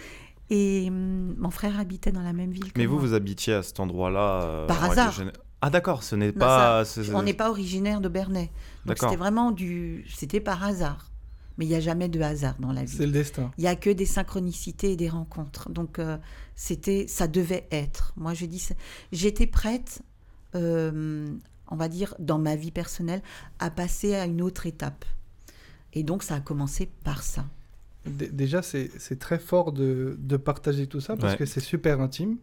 Et 0.50 0.84
hum, 0.88 1.34
mon 1.38 1.50
frère 1.50 1.80
habitait 1.80 2.12
dans 2.12 2.20
la 2.22 2.34
même 2.34 2.50
ville 2.50 2.72
que 2.74 2.78
Mais 2.78 2.84
vous, 2.84 2.96
moi. 2.96 3.06
vous 3.06 3.14
habitiez 3.14 3.54
à 3.54 3.62
cet 3.62 3.80
endroit-là 3.80 4.42
euh, 4.42 4.66
Par 4.66 4.84
hasard. 4.84 5.18
Ah, 5.62 5.70
d'accord, 5.70 6.02
ce 6.02 6.14
n'est 6.14 6.30
pas. 6.32 6.84
ça, 6.84 7.00
On 7.14 7.22
n'est 7.22 7.32
pas 7.32 7.48
originaire 7.48 8.02
d'Aubernais. 8.02 8.50
Donc 8.84 8.96
D'accord. 8.96 9.08
c'était 9.08 9.18
vraiment 9.18 9.50
du... 9.50 10.04
C'était 10.14 10.40
par 10.40 10.62
hasard. 10.62 11.10
Mais 11.56 11.66
il 11.66 11.68
n'y 11.68 11.74
a 11.76 11.80
jamais 11.80 12.08
de 12.08 12.20
hasard 12.20 12.56
dans 12.58 12.72
la 12.72 12.82
vie. 12.84 12.96
C'est 12.96 13.06
le 13.06 13.12
destin. 13.12 13.52
Il 13.58 13.64
y 13.64 13.68
a 13.68 13.76
que 13.76 13.90
des 13.90 14.06
synchronicités 14.06 14.92
et 14.92 14.96
des 14.96 15.08
rencontres. 15.08 15.70
Donc 15.70 15.98
euh, 15.98 16.18
c'était, 16.56 17.06
ça 17.08 17.28
devait 17.28 17.66
être. 17.70 18.12
Moi 18.16 18.34
je 18.34 18.46
dis, 18.46 18.58
ça- 18.58 18.74
j'étais 19.12 19.46
prête, 19.46 20.02
euh, 20.56 21.28
on 21.68 21.76
va 21.76 21.88
dire, 21.88 22.14
dans 22.18 22.38
ma 22.38 22.56
vie 22.56 22.70
personnelle, 22.72 23.22
à 23.60 23.70
passer 23.70 24.14
à 24.14 24.24
une 24.26 24.42
autre 24.42 24.66
étape. 24.66 25.04
Et 25.92 26.02
donc 26.02 26.22
ça 26.24 26.34
a 26.36 26.40
commencé 26.40 26.90
par 27.04 27.22
ça. 27.22 27.44
D- 28.04 28.28
Déjà, 28.32 28.60
c'est 28.60 28.90
c'est 28.98 29.18
très 29.18 29.38
fort 29.38 29.72
de, 29.72 30.16
de 30.18 30.36
partager 30.36 30.86
tout 30.88 31.00
ça 31.00 31.16
parce 31.16 31.34
Ouais. 31.34 31.38
que 31.38 31.46
c'est 31.46 31.60
super 31.60 32.00
intime. 32.00 32.36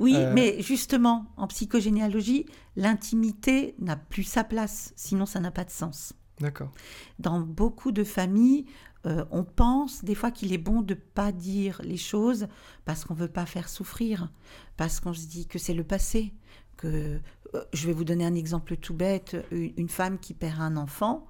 Oui, 0.00 0.14
Euh, 0.16 0.32
mais 0.34 0.60
justement, 0.60 1.26
en 1.36 1.46
psychogénéalogie, 1.46 2.46
l'intimité 2.76 3.74
n'a 3.78 3.96
plus 3.96 4.24
sa 4.24 4.42
place. 4.44 4.92
Sinon, 4.96 5.24
ça 5.26 5.40
n'a 5.40 5.50
pas 5.50 5.64
de 5.64 5.70
sens. 5.70 6.12
D'accord. 6.40 6.70
dans 7.18 7.40
beaucoup 7.40 7.92
de 7.92 8.04
familles, 8.04 8.66
euh, 9.06 9.24
on 9.30 9.44
pense 9.44 10.04
des 10.04 10.14
fois 10.14 10.30
qu'il 10.30 10.52
est 10.52 10.58
bon 10.58 10.82
de 10.82 10.94
pas 10.94 11.30
dire 11.30 11.80
les 11.84 11.96
choses 11.96 12.48
parce 12.84 13.04
qu'on 13.04 13.14
veut 13.14 13.28
pas 13.28 13.46
faire 13.46 13.68
souffrir, 13.68 14.32
parce 14.76 15.00
qu'on 15.00 15.14
se 15.14 15.26
dit 15.26 15.46
que 15.46 15.58
c'est 15.58 15.74
le 15.74 15.84
passé. 15.84 16.34
Que 16.76 17.20
euh, 17.54 17.64
je 17.72 17.86
vais 17.86 17.92
vous 17.92 18.04
donner 18.04 18.26
un 18.26 18.34
exemple 18.34 18.76
tout 18.76 18.94
bête 18.94 19.36
une, 19.50 19.88
femme 19.88 20.18
qui 20.18 20.34
perd 20.34 20.60
un 20.60 20.76
enfant, 20.76 21.26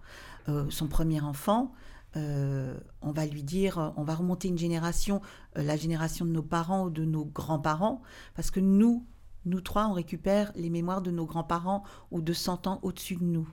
euh, 0.49 0.67
son 0.71 0.89
premier 0.89 1.21
enfant. 1.21 1.73
on 2.15 3.13
va 3.13 3.27
lui 3.27 3.43
dire, 3.43 3.93
on 3.97 4.05
va 4.05 4.15
remonter 4.15 4.49
une 4.49 4.59
génération, 4.59 5.21
la 5.55 5.77
génération 5.77 6.25
de 6.25 6.31
nos 6.31 6.43
parents 6.43 6.87
ou 6.87 6.91
de 6.91 7.05
nos 7.05 7.27
grands-parents, 7.27 8.01
parce 8.35 8.51
que 8.51 8.59
nous, 8.61 9.07
nous 9.45 9.61
trois, 9.61 9.87
on 9.87 9.93
récupère 9.93 10.51
les 10.57 10.71
mémoires 10.71 11.03
de 11.03 11.11
nos 11.11 11.27
grands-parents 11.27 11.85
ou 12.11 12.23
de 12.23 12.33
100 12.33 12.67
ans 12.69 12.81
au-dessus 12.83 13.17
de 13.17 13.25
nous. 13.25 13.47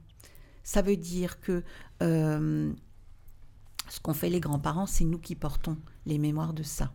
Ça 0.63 0.81
veut 0.81 0.97
dire 0.97 1.39
que 1.39 1.63
euh, 2.01 2.73
ce 3.89 3.99
qu'ont 3.99 4.13
fait 4.13 4.29
les 4.29 4.39
grands-parents, 4.39 4.85
c'est 4.85 5.05
nous 5.05 5.19
qui 5.19 5.35
portons 5.35 5.77
les 6.05 6.17
mémoires 6.17 6.53
de 6.53 6.63
ça. 6.63 6.93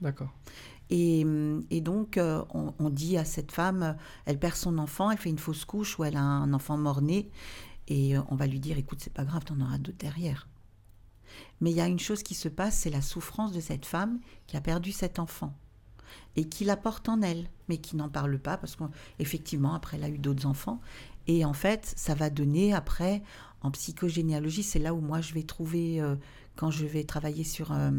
D'accord. 0.00 0.30
Et, 0.90 1.24
et 1.70 1.80
donc, 1.80 2.16
euh, 2.16 2.44
on, 2.52 2.74
on 2.80 2.90
dit 2.90 3.16
à 3.16 3.24
cette 3.24 3.52
femme, 3.52 3.82
euh, 3.82 3.92
elle 4.26 4.40
perd 4.40 4.56
son 4.56 4.76
enfant, 4.78 5.10
elle 5.10 5.18
fait 5.18 5.30
une 5.30 5.38
fausse 5.38 5.64
couche 5.64 5.98
ou 5.98 6.04
elle 6.04 6.16
a 6.16 6.22
un 6.22 6.52
enfant 6.52 6.76
mort-né, 6.76 7.30
et 7.86 8.16
euh, 8.16 8.22
on 8.28 8.34
va 8.34 8.48
lui 8.48 8.58
dire, 8.58 8.76
écoute, 8.76 8.98
c'est 9.00 9.12
pas 9.12 9.24
grave, 9.24 9.44
t'en 9.44 9.60
auras 9.60 9.78
d'autres 9.78 9.98
derrière. 9.98 10.48
Mais 11.60 11.70
il 11.70 11.76
y 11.76 11.80
a 11.80 11.86
une 11.86 12.00
chose 12.00 12.24
qui 12.24 12.34
se 12.34 12.48
passe, 12.48 12.76
c'est 12.76 12.90
la 12.90 13.02
souffrance 13.02 13.52
de 13.52 13.60
cette 13.60 13.86
femme 13.86 14.18
qui 14.48 14.56
a 14.56 14.60
perdu 14.60 14.90
cet 14.90 15.20
enfant 15.20 15.54
et 16.34 16.48
qui 16.48 16.64
la 16.64 16.76
porte 16.76 17.08
en 17.08 17.22
elle, 17.22 17.48
mais 17.68 17.78
qui 17.78 17.94
n'en 17.94 18.08
parle 18.08 18.38
pas 18.38 18.56
parce 18.56 18.76
qu'effectivement, 18.76 19.74
après, 19.74 19.96
elle 19.96 20.04
a 20.04 20.08
eu 20.08 20.18
d'autres 20.18 20.46
enfants. 20.46 20.80
Et 21.26 21.44
en 21.44 21.52
fait, 21.52 21.92
ça 21.96 22.14
va 22.14 22.30
donner 22.30 22.72
après, 22.72 23.22
en 23.62 23.70
psychogénéalogie, 23.70 24.62
c'est 24.62 24.78
là 24.78 24.94
où 24.94 25.00
moi 25.00 25.20
je 25.20 25.34
vais 25.34 25.42
trouver, 25.42 26.00
euh, 26.00 26.16
quand 26.56 26.70
je 26.70 26.86
vais 26.86 27.04
travailler 27.04 27.44
sur, 27.44 27.72
euh, 27.72 27.90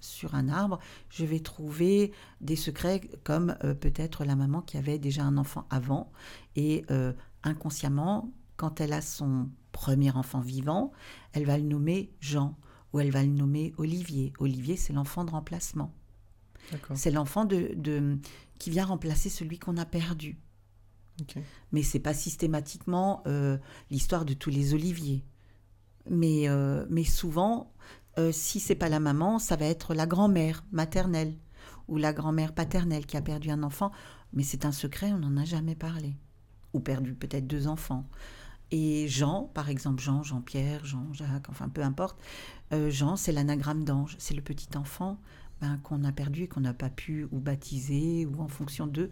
sur 0.00 0.34
un 0.34 0.48
arbre, 0.48 0.78
je 1.08 1.24
vais 1.24 1.40
trouver 1.40 2.12
des 2.40 2.56
secrets 2.56 3.00
comme 3.22 3.56
euh, 3.64 3.74
peut-être 3.74 4.24
la 4.24 4.36
maman 4.36 4.60
qui 4.60 4.76
avait 4.76 4.98
déjà 4.98 5.22
un 5.24 5.36
enfant 5.36 5.66
avant 5.70 6.10
et 6.56 6.84
inconsciemment, 7.42 8.30
quand 8.56 8.80
elle 8.80 8.92
a 8.92 9.00
son 9.00 9.48
premier 9.72 10.10
enfant 10.12 10.40
vivant, 10.40 10.92
elle 11.32 11.44
va 11.46 11.58
le 11.58 11.64
nommer 11.64 12.10
Jean 12.20 12.56
ou 12.92 13.00
elle 13.00 13.10
va 13.10 13.22
le 13.22 13.28
nommer 13.30 13.74
Olivier. 13.76 14.32
Olivier, 14.38 14.76
c'est 14.76 14.92
l'enfant 14.92 15.24
de 15.24 15.30
remplacement. 15.30 15.92
C'est 16.94 17.10
l'enfant 17.10 17.44
de, 17.44 17.72
de- 17.76 18.18
qui 18.58 18.70
vient 18.70 18.86
remplacer 18.86 19.28
celui 19.28 19.58
qu'on 19.58 19.76
a 19.76 19.84
perdu. 19.84 20.38
Ok. 21.20 21.38
Mais 21.72 21.82
c'est 21.82 22.00
pas 22.00 22.14
systématiquement 22.14 23.22
euh, 23.26 23.58
l'histoire 23.90 24.24
de 24.24 24.34
tous 24.34 24.50
les 24.50 24.74
oliviers. 24.74 25.24
Mais, 26.10 26.48
euh, 26.48 26.84
mais 26.90 27.04
souvent, 27.04 27.72
euh, 28.18 28.32
si 28.32 28.60
c'est 28.60 28.74
pas 28.74 28.88
la 28.88 29.00
maman, 29.00 29.38
ça 29.38 29.56
va 29.56 29.66
être 29.66 29.94
la 29.94 30.06
grand-mère 30.06 30.64
maternelle 30.72 31.34
ou 31.88 31.96
la 31.96 32.12
grand-mère 32.12 32.54
paternelle 32.54 33.06
qui 33.06 33.16
a 33.16 33.22
perdu 33.22 33.50
un 33.50 33.62
enfant. 33.62 33.90
Mais 34.32 34.42
c'est 34.42 34.64
un 34.64 34.72
secret, 34.72 35.12
on 35.12 35.18
n'en 35.18 35.36
a 35.36 35.44
jamais 35.44 35.74
parlé. 35.74 36.16
Ou 36.72 36.80
perdu 36.80 37.14
peut-être 37.14 37.46
deux 37.46 37.68
enfants. 37.68 38.06
Et 38.70 39.06
Jean, 39.08 39.50
par 39.54 39.68
exemple, 39.68 40.02
Jean, 40.02 40.22
Jean-Pierre, 40.22 40.84
Jean-Jacques, 40.84 41.48
enfin 41.48 41.68
peu 41.68 41.82
importe, 41.82 42.18
euh, 42.72 42.90
Jean, 42.90 43.16
c'est 43.16 43.30
l'anagramme 43.30 43.84
d'ange. 43.84 44.16
C'est 44.18 44.34
le 44.34 44.42
petit 44.42 44.76
enfant 44.76 45.18
ben, 45.64 45.78
qu'on 45.82 46.04
a 46.04 46.12
perdu 46.12 46.42
et 46.42 46.48
qu'on 46.48 46.60
n'a 46.60 46.74
pas 46.74 46.90
pu 46.90 47.26
ou 47.32 47.38
baptiser 47.40 48.26
ou 48.26 48.40
en 48.42 48.48
fonction 48.48 48.86
d'eux. 48.86 49.10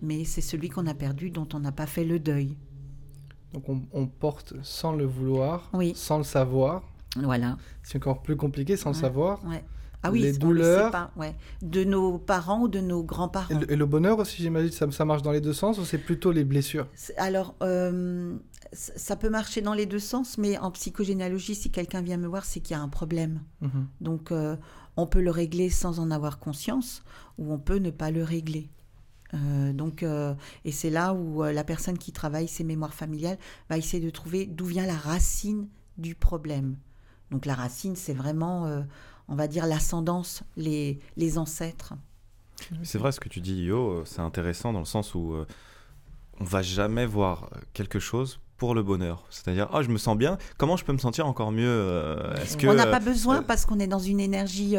Mais 0.00 0.24
c'est 0.24 0.40
celui 0.40 0.68
qu'on 0.68 0.86
a 0.88 0.94
perdu 0.94 1.30
dont 1.30 1.46
on 1.54 1.60
n'a 1.60 1.70
pas 1.72 1.86
fait 1.86 2.04
le 2.04 2.18
deuil. 2.18 2.56
Donc 3.52 3.68
on, 3.68 3.82
on 3.92 4.06
porte 4.08 4.54
sans 4.62 4.92
le 4.92 5.04
vouloir, 5.04 5.70
Oui. 5.74 5.92
sans 5.94 6.18
le 6.18 6.24
savoir. 6.24 6.82
Voilà. 7.16 7.56
C'est 7.82 7.98
encore 7.98 8.22
plus 8.22 8.36
compliqué 8.36 8.76
sans 8.76 8.90
le 8.90 8.94
savoir. 8.96 9.44
Ouais. 9.46 9.62
Ah 10.02 10.10
oui, 10.10 10.20
Les 10.20 10.30
on 10.30 10.32
le 10.32 10.38
douleurs. 10.38 10.90
pas, 10.90 11.10
ouais. 11.16 11.34
De 11.62 11.84
nos 11.84 12.18
parents 12.18 12.62
ou 12.62 12.68
de 12.68 12.80
nos 12.80 13.02
grands-parents? 13.04 13.60
et 13.68 13.76
le 13.76 13.86
bonheur 13.86 14.18
aussi, 14.18 14.42
j'imagine, 14.42 14.72
ça, 14.72 14.90
ça 14.90 15.04
marche 15.04 15.22
dans 15.22 15.32
les 15.32 15.40
deux 15.40 15.52
sens 15.52 15.78
ou 15.78 15.84
c'est 15.84 15.98
plutôt 15.98 16.32
les 16.32 16.44
blessures? 16.44 16.88
Alors, 17.16 17.54
euh, 17.62 18.36
ça 18.72 19.16
peut 19.16 19.30
marcher 19.30 19.60
dans 19.60 19.74
les 19.74 19.86
deux 19.86 19.98
sens, 19.98 20.38
mais 20.38 20.58
en 20.58 20.70
psychogénéalogie, 20.70 21.54
si 21.54 21.70
quelqu'un 21.70 22.02
vient 22.02 22.16
me 22.16 22.26
voir, 22.26 22.44
c'est 22.44 22.60
qu'il 22.60 22.76
y 22.76 22.78
a 22.78 22.82
un 22.82 22.88
problème. 22.88 23.40
Mhm. 23.60 23.86
Donc, 24.00 24.32
euh, 24.32 24.56
on 24.96 25.06
peut 25.06 25.22
le 25.22 25.30
régler 25.30 25.70
sans 25.70 26.00
en 26.00 26.10
avoir 26.10 26.38
conscience, 26.38 27.02
ou 27.38 27.52
on 27.52 27.58
peut 27.58 27.78
ne 27.78 27.90
pas 27.90 28.10
le 28.10 28.24
régler. 28.24 28.70
Euh, 29.34 29.72
donc, 29.72 30.02
euh, 30.02 30.34
et 30.64 30.72
c'est 30.72 30.90
là 30.90 31.14
où 31.14 31.42
euh, 31.42 31.52
la 31.52 31.64
personne 31.64 31.96
qui 31.96 32.12
travaille 32.12 32.48
ses 32.48 32.64
mémoires 32.64 32.94
familiales 32.94 33.38
va 33.70 33.78
essayer 33.78 34.04
de 34.04 34.10
trouver 34.10 34.46
d'où 34.46 34.66
vient 34.66 34.86
la 34.86 34.96
racine 34.96 35.68
du 35.96 36.14
problème. 36.14 36.76
Donc 37.30 37.46
la 37.46 37.54
racine, 37.54 37.96
c'est 37.96 38.12
vraiment, 38.12 38.84
on 39.28 39.34
va 39.34 39.48
dire, 39.48 39.66
l'ascendance, 39.66 40.42
les, 40.56 40.98
les 41.16 41.38
ancêtres. 41.38 41.94
C'est 42.84 42.98
vrai 42.98 43.12
ce 43.12 43.20
que 43.20 43.28
tu 43.28 43.40
dis, 43.40 43.64
Yo, 43.64 43.90
euh, 43.90 44.02
c'est 44.04 44.20
intéressant 44.20 44.72
dans 44.72 44.78
le 44.78 44.84
sens 44.84 45.14
où 45.14 45.34
euh, 45.34 45.46
on 46.40 46.44
va 46.44 46.62
jamais 46.62 47.06
voir 47.06 47.50
euh, 47.54 47.58
quelque 47.72 47.98
chose 47.98 48.38
pour 48.62 48.76
le 48.76 48.84
bonheur. 48.84 49.24
C'est-à-dire, 49.28 49.68
ah, 49.72 49.82
je 49.82 49.88
me 49.88 49.98
sens 49.98 50.16
bien, 50.16 50.38
comment 50.56 50.76
je 50.76 50.84
peux 50.84 50.92
me 50.92 50.98
sentir 50.98 51.26
encore 51.26 51.50
mieux 51.50 51.66
euh, 51.66 52.32
Est-ce 52.36 52.56
que 52.56 52.68
on 52.68 52.74
n'a 52.74 52.86
pas 52.86 53.00
besoin 53.00 53.38
euh, 53.38 53.42
parce 53.42 53.66
qu'on 53.66 53.80
est 53.80 53.88
dans 53.88 53.98
une 53.98 54.20
énergie 54.20 54.76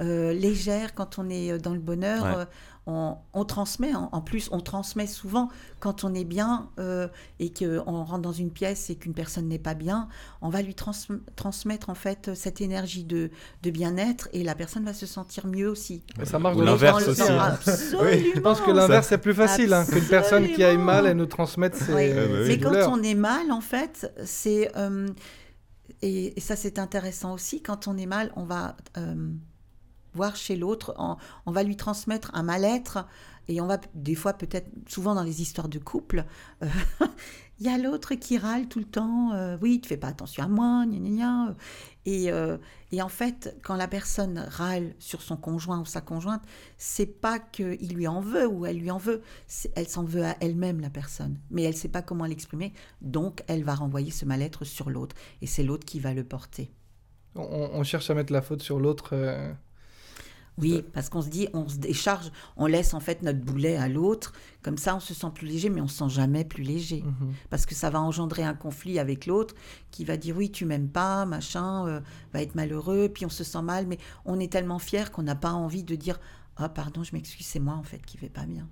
euh, 0.00 0.32
légère 0.32 0.94
quand 0.94 1.18
on 1.18 1.28
est 1.28 1.58
dans 1.58 1.74
le 1.74 1.78
bonheur. 1.78 2.24
Ouais. 2.24 2.44
Euh, 2.88 2.92
on, 2.92 3.16
on 3.34 3.44
transmet, 3.44 3.94
en, 3.94 4.08
en 4.12 4.20
plus, 4.20 4.48
on 4.52 4.60
transmet 4.60 5.06
souvent 5.06 5.48
quand 5.80 6.04
on 6.04 6.14
est 6.14 6.24
bien 6.24 6.70
euh, 6.78 7.06
et 7.38 7.52
qu'on 7.52 8.02
rentre 8.04 8.22
dans 8.22 8.32
une 8.32 8.50
pièce 8.50 8.90
et 8.90 8.96
qu'une 8.96 9.14
personne 9.14 9.46
n'est 9.48 9.58
pas 9.58 9.74
bien, 9.74 10.08
on 10.42 10.48
va 10.48 10.62
lui 10.62 10.74
trans- 10.74 10.92
transmettre 11.36 11.90
en 11.90 11.94
fait 11.94 12.34
cette 12.34 12.60
énergie 12.60 13.04
de, 13.04 13.30
de 13.62 13.70
bien-être 13.70 14.28
et 14.32 14.42
la 14.42 14.54
personne 14.54 14.84
va 14.84 14.94
se 14.94 15.06
sentir 15.06 15.46
mieux 15.46 15.68
aussi. 15.68 16.02
Mais 16.18 16.24
ça 16.24 16.38
marche 16.38 16.56
l'inverse 16.56 17.00
gens 17.02 17.08
le 17.08 17.14
sens 17.14 17.30
aussi, 17.30 17.96
hein. 17.96 18.30
Je 18.34 18.40
pense 18.40 18.60
que 18.60 18.70
l'inverse 18.70 19.06
c'est 19.08 19.18
plus 19.18 19.34
facile, 19.34 19.72
hein, 19.74 19.84
qu'une 19.84 20.04
personne 20.06 20.48
qui 20.48 20.64
aille 20.64 20.78
mal, 20.78 21.06
elle 21.06 21.16
nous 21.16 21.26
transmette 21.26 21.76
ses, 21.76 21.92
Oui. 21.94 22.12
Bah 22.12 22.22
ses 22.42 22.48
Mais 22.48 22.58
quand 22.58 22.70
douleurs. 22.70 22.90
on 22.92 23.02
est 23.02 23.14
mal, 23.14 23.52
en 23.52 23.60
fait, 23.60 24.12
c'est. 24.24 24.70
euh, 24.76 25.06
et, 26.02 26.36
et 26.36 26.40
ça, 26.40 26.54
c'est 26.56 26.78
intéressant 26.78 27.34
aussi. 27.34 27.60
Quand 27.62 27.88
on 27.88 27.96
est 27.96 28.06
mal, 28.06 28.30
on 28.36 28.44
va 28.44 28.76
euh, 28.96 29.14
chez 30.34 30.56
l'autre, 30.56 30.94
on, 30.98 31.52
va 31.52 31.62
lui 31.62 31.76
transmettre 31.76 32.30
un 32.34 32.42
mal-être. 32.42 33.06
Et 33.48 33.60
on 33.62 33.66
va, 33.66 33.78
des 33.94 34.14
fois, 34.14 34.34
peut-être, 34.34 34.68
souvent 34.86 35.14
dans 35.14 35.22
les 35.22 35.40
histoires 35.40 35.68
de 35.68 35.78
couple, 35.78 36.26
euh, 36.62 36.68
il 37.58 37.66
y 37.66 37.70
a 37.70 37.78
l'autre 37.78 38.14
qui 38.14 38.36
râle 38.36 38.68
tout 38.68 38.78
le 38.78 38.84
temps. 38.84 39.32
euh, 39.32 39.56
oui, 39.62 39.80
tu 39.80 39.88
fais 39.88 39.96
pas 39.96 40.08
attention 40.08 40.44
à 40.44 40.48
moi, 40.48 40.84
gna 40.86 40.98
gna 40.98 41.10
gna. 41.10 41.56
Et, 42.04 42.30
euh, 42.30 42.58
et 42.92 43.00
en 43.00 43.08
fait, 43.08 43.56
quand 43.62 43.74
la 43.74 43.88
personne 43.88 44.38
râle 44.38 44.94
sur 44.98 45.22
son 45.22 45.36
conjoint 45.36 45.80
ou 45.80 45.86
sa 45.86 46.00
conjointe, 46.00 46.42
c'est 46.76 47.20
pas 47.20 47.38
qu'il 47.38 47.94
lui 47.94 48.06
en 48.06 48.20
veut 48.20 48.46
ou 48.46 48.66
elle 48.66 48.78
lui 48.78 48.90
en 48.90 48.98
veut, 48.98 49.22
elle 49.74 49.88
s'en 49.88 50.04
veut 50.04 50.24
à 50.24 50.36
elle-même, 50.40 50.80
la 50.80 50.90
personne. 50.90 51.38
Mais 51.50 51.62
elle 51.62 51.76
sait 51.76 51.88
pas 51.88 52.02
comment 52.02 52.26
l'exprimer, 52.26 52.72
donc 53.00 53.42
elle 53.46 53.64
va 53.64 53.74
renvoyer 53.74 54.10
ce 54.10 54.24
mal-être 54.24 54.64
sur 54.64 54.90
l'autre. 54.90 55.16
Et 55.42 55.46
c'est 55.46 55.64
l'autre 55.64 55.86
qui 55.86 56.00
va 56.00 56.12
le 56.14 56.24
porter. 56.24 56.70
On 57.34 57.82
cherche 57.84 58.10
à 58.10 58.14
mettre 58.14 58.32
la 58.32 58.42
faute 58.42 58.62
sur 58.62 58.80
l'autre. 58.80 59.14
Oui, 60.58 60.84
parce 60.92 61.08
qu'on 61.08 61.22
se 61.22 61.28
dit, 61.28 61.48
on 61.52 61.68
se 61.68 61.76
décharge, 61.76 62.30
on 62.56 62.66
laisse 62.66 62.94
en 62.94 63.00
fait 63.00 63.22
notre 63.22 63.40
boulet 63.40 63.76
à 63.76 63.88
l'autre, 63.88 64.32
comme 64.62 64.76
ça 64.76 64.96
on 64.96 65.00
se 65.00 65.14
sent 65.14 65.28
plus 65.34 65.46
léger, 65.46 65.70
mais 65.70 65.80
on 65.80 65.88
se 65.88 65.98
sent 65.98 66.08
jamais 66.08 66.44
plus 66.44 66.62
léger. 66.62 67.02
mhm. 67.02 67.32
Parce 67.50 67.66
que 67.66 67.74
ça 67.74 67.90
va 67.90 68.00
engendrer 68.00 68.42
un 68.42 68.54
conflit 68.54 68.98
avec 68.98 69.26
l'autre 69.26 69.54
qui 69.90 70.04
va 70.04 70.16
dire 70.16 70.36
oui, 70.36 70.50
tu 70.50 70.64
m'aimes 70.64 70.88
pas, 70.88 71.24
machin, 71.26 71.86
euh, 71.86 72.00
va 72.32 72.42
être 72.42 72.54
malheureux, 72.54 73.08
puis 73.08 73.24
on 73.24 73.30
se 73.30 73.44
sent 73.44 73.62
mal, 73.62 73.86
mais 73.86 73.98
on 74.24 74.40
est 74.40 74.52
tellement 74.52 74.78
fier 74.78 75.10
qu'on 75.12 75.22
n'a 75.22 75.36
pas 75.36 75.52
envie 75.52 75.84
de 75.84 75.94
dire 75.94 76.18
ah 76.56 76.68
pardon, 76.68 77.04
je 77.04 77.14
m'excuse, 77.14 77.46
c'est 77.46 77.60
moi 77.60 77.74
en 77.74 77.84
fait 77.84 78.04
qui 78.04 78.18
vais 78.18 78.28
pas 78.28 78.46
bien. 78.46 78.68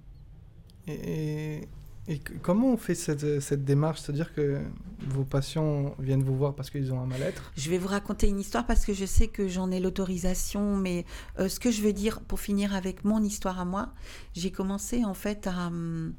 Et, 0.88 1.68
et- 2.08 2.18
comment 2.20 2.72
on 2.72 2.76
fait 2.76 2.94
cette, 2.94 3.40
cette 3.40 3.64
démarche? 3.64 4.00
C'est-à-dire 4.00 4.32
que 4.34 4.60
vos 5.08 5.24
patients 5.24 5.94
viennent 5.98 6.22
vous 6.22 6.36
voir 6.36 6.54
parce 6.54 6.70
qu'ils 6.70 6.92
ont 6.92 7.00
un 7.00 7.06
mal-être? 7.06 7.52
Je 7.56 7.68
vais 7.70 7.78
vous 7.78 7.88
raconter 7.88 8.28
une 8.28 8.38
histoire 8.40 8.66
parce 8.66 8.84
que 8.86 8.92
je 8.94 9.04
sais 9.04 9.28
que 9.28 9.48
j'en 9.48 9.70
ai 9.70 9.80
l'autorisation, 9.80 10.76
mais 10.76 11.04
euh, 11.38 11.48
ce 11.48 11.58
que 11.60 11.70
je 11.70 11.82
veux 11.82 11.92
dire 11.92 12.20
pour 12.20 12.40
finir 12.40 12.74
avec 12.74 13.04
mon 13.04 13.22
histoire 13.22 13.58
à 13.60 13.64
moi, 13.64 13.92
j'ai 14.34 14.50
commencé 14.50 15.04
en 15.04 15.14
fait 15.14 15.46
à, 15.46 15.66
hum, 15.68 16.14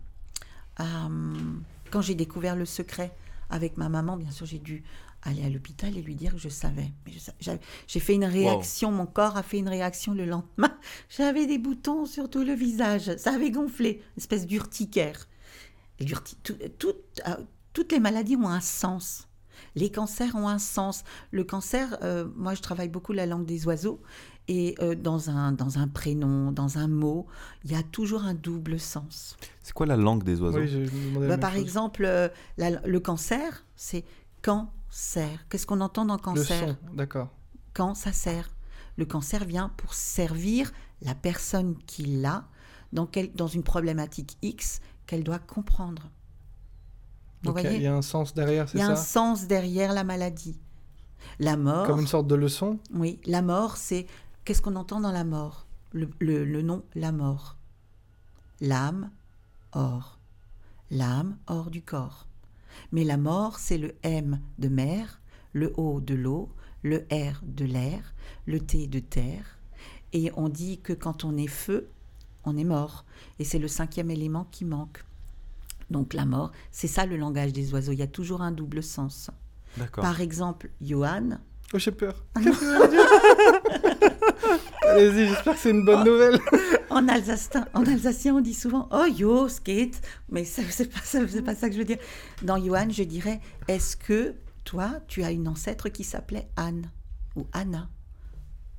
à, 0.77 1.05
hum, 1.05 1.63
quand 1.91 2.01
j'ai 2.01 2.15
découvert 2.15 2.55
le 2.55 2.65
secret 2.65 3.13
avec 3.49 3.77
ma 3.77 3.87
maman, 3.89 4.17
bien 4.17 4.31
sûr, 4.31 4.45
j'ai 4.45 4.59
dû 4.59 4.83
aller 5.23 5.43
à 5.43 5.49
l'hôpital 5.49 5.97
et 5.97 6.01
lui 6.01 6.15
dire 6.15 6.33
que 6.33 6.37
je 6.39 6.49
savais. 6.49 6.91
Mais 7.05 7.11
je 7.13 7.19
sa- 7.19 7.33
j'avais- 7.39 7.59
J'ai 7.87 7.99
fait 7.99 8.13
une 8.15 8.25
réaction, 8.25 8.91
mon 8.91 9.05
corps 9.05 9.35
a 9.37 9.43
fait 9.43 9.57
une 9.57 9.69
réaction 9.69 10.13
le 10.13 10.25
lendemain. 10.25 10.71
J'avais 11.09 11.47
des 11.47 11.57
boutons 11.57 12.05
sur 12.05 12.29
tout 12.29 12.43
le 12.43 12.53
visage, 12.53 13.15
ça 13.17 13.33
avait 13.33 13.51
gonflé, 13.51 14.01
une 14.15 14.21
espèce 14.21 14.45
d'urticaire. 14.45 15.27
Tout- 16.43 16.53
tout- 16.77 16.93
euh, 17.27 17.35
toutes 17.73 17.91
les 17.91 17.99
maladies 17.99 18.35
ont 18.35 18.47
un 18.49 18.61
sens. 18.61 19.27
Les 19.75 19.91
cancers 19.91 20.35
ont 20.35 20.47
un 20.47 20.59
sens. 20.59 21.03
Le 21.31 21.43
cancer, 21.43 21.97
euh, 22.03 22.27
moi 22.35 22.53
je 22.53 22.61
travaille 22.61 22.89
beaucoup 22.89 23.13
la 23.13 23.25
langue 23.25 23.45
des 23.45 23.65
oiseaux, 23.65 23.99
et 24.47 24.75
euh, 24.81 24.93
dans, 24.95 25.29
un, 25.29 25.51
dans 25.51 25.77
un 25.79 25.87
prénom, 25.87 26.51
dans 26.51 26.77
un 26.77 26.87
mot, 26.87 27.25
il 27.65 27.71
y 27.71 27.75
a 27.75 27.83
toujours 27.83 28.23
un 28.23 28.33
double 28.35 28.79
sens. 28.79 29.35
C'est 29.63 29.73
quoi 29.73 29.85
la 29.87 29.97
langue 29.97 30.23
des 30.23 30.39
oiseaux? 30.41 30.59
Oui, 30.59 30.67
je 30.67 30.77
me 30.79 30.85
demandais 31.09 31.27
la 31.27 31.35
Bah, 31.37 31.41
par 31.41 31.53
chose. 31.53 31.61
exemple, 31.61 32.05
euh, 32.05 32.29
la- 32.57 32.79
le 32.85 32.99
cancer, 32.99 33.65
c'est 33.75 34.05
cancer. 34.41 35.45
Qu'est-ce 35.49 35.65
qu'on 35.67 35.81
entend 35.81 36.05
dans 36.05 36.15
Le 36.15 36.21
cancer? 36.21 36.77
son, 36.89 36.95
d'accord. 36.95 37.29
quand 37.73 37.93
ça 37.95 38.11
sert. 38.13 38.49
Le 38.95 39.05
cancer 39.05 39.43
vient 39.45 39.69
pour 39.77 39.93
servir 39.93 40.71
la 41.01 41.13
personne 41.13 41.75
qui 41.85 42.03
l'a 42.05 42.47
dans, 42.93 43.05
quel- 43.05 43.31
dans 43.33 43.47
une 43.47 43.63
problématique 43.63 44.37
X 44.41 44.81
qu'elle 45.07 45.23
doit 45.23 45.39
comprendre. 45.39 46.03
Vous 47.43 47.51
Donc 47.51 47.59
il 47.59 47.63
y 47.63 47.67
a- 47.67 47.69
voyez 47.69 47.77
il 47.77 47.83
y 47.83 47.87
a 47.87 47.95
un 47.95 48.01
sens 48.01 48.33
derrière, 48.33 48.65
Il 48.65 48.69
c'est 48.69 48.77
y 48.77 48.81
a 48.81 48.87
un 48.89 48.95
ça 48.95 49.03
sens 49.03 49.47
derrière 49.47 49.93
la 49.93 50.03
maladie. 50.03 50.59
La 51.39 51.57
mort, 51.57 51.85
Comme 51.87 51.99
une 52.01 52.07
sorte 52.07 52.27
de 52.27 52.35
leçon 52.35 52.79
oui, 52.93 53.19
la 53.25 53.41
mort, 53.41 53.77
c'est 53.77 54.05
qu'est-ce 54.45 54.61
qu'on 54.61 54.75
entend 54.75 55.01
dans 55.01 55.11
la 55.11 55.23
mort? 55.23 55.65
Le, 55.93 56.09
le- 56.19 56.45
le 56.45 56.61
nom, 56.61 56.83
la 56.95 57.11
mort. 57.11 57.57
L'âme, 58.61 59.11
hors. 59.73 60.19
L'âme, 60.89 61.37
hors 61.47 61.69
du 61.69 61.81
corps. 61.81 62.27
Mais 62.91 63.03
la 63.03 63.17
mort, 63.17 63.59
c'est 63.59 63.77
le 63.77 63.95
M 64.03 64.39
de 64.59 64.67
mer, 64.69 65.21
le 65.53 65.73
O 65.77 65.99
de 65.99 66.13
l'eau, 66.15 66.49
le 66.83 67.05
R 67.11 67.41
de 67.43 67.65
l'air, 67.65 68.13
le 68.45 68.59
T 68.59 68.87
de 68.87 68.99
terre. 68.99 69.57
Et 70.13 70.31
on 70.35 70.49
dit 70.49 70.79
que 70.79 70.93
quand 70.93 71.23
on 71.23 71.35
est 71.37 71.47
feu, 71.47 71.89
on 72.47 72.57
est 72.57 72.63
mort. 72.63 73.05
Et 73.39 73.43
c'est 73.43 73.59
le 73.59 73.67
cinquième 73.67 74.09
élément 74.09 74.47
qui 74.51 74.65
manque. 74.65 75.03
Donc 75.89 76.13
la 76.13 76.25
mort, 76.25 76.51
c'est 76.71 76.87
ça 76.87 77.05
le 77.05 77.17
langage 77.17 77.53
des 77.53 77.73
oiseaux. 77.73 77.91
Il 77.91 77.99
y 77.99 78.03
a 78.03 78.07
toujours 78.07 78.41
un 78.41 78.51
double 78.51 78.81
sens. 78.81 79.29
D'accord. 79.77 80.03
Par 80.03 80.21
exemple, 80.21 80.71
Johan, 80.81 81.37
Oh, 81.73 81.79
j'ai 81.79 81.91
peur. 81.91 82.15
Allez-y, 84.83 85.27
j'espère 85.27 85.55
que 85.55 85.59
c'est 85.59 85.71
une 85.71 85.83
bonne 85.85 86.05
nouvelle. 86.05 86.39
En 86.89 87.09
alsacien, 87.09 87.67
en 87.73 87.85
alsacien, 87.85 88.33
on 88.35 88.39
dit 88.39 88.53
souvent 88.53 88.87
Oh 88.91 89.03
yo, 89.05 89.49
skate 89.49 90.01
Mais 90.29 90.45
c'est 90.45 90.63
pas, 90.89 91.01
ça, 91.03 91.19
pas 91.43 91.53
ça 91.53 91.67
que 91.67 91.73
je 91.73 91.79
veux 91.79 91.85
dire. 91.85 91.97
Dans 92.43 92.55
Johan, 92.57 92.87
je 92.89 93.03
dirais 93.03 93.41
Est-ce 93.67 93.97
que 93.97 94.35
toi, 94.63 95.01
tu 95.09 95.21
as 95.23 95.31
une 95.31 95.49
ancêtre 95.49 95.89
qui 95.89 96.05
s'appelait 96.05 96.47
Anne 96.55 96.89
ou 97.35 97.45
Anna? 97.51 97.89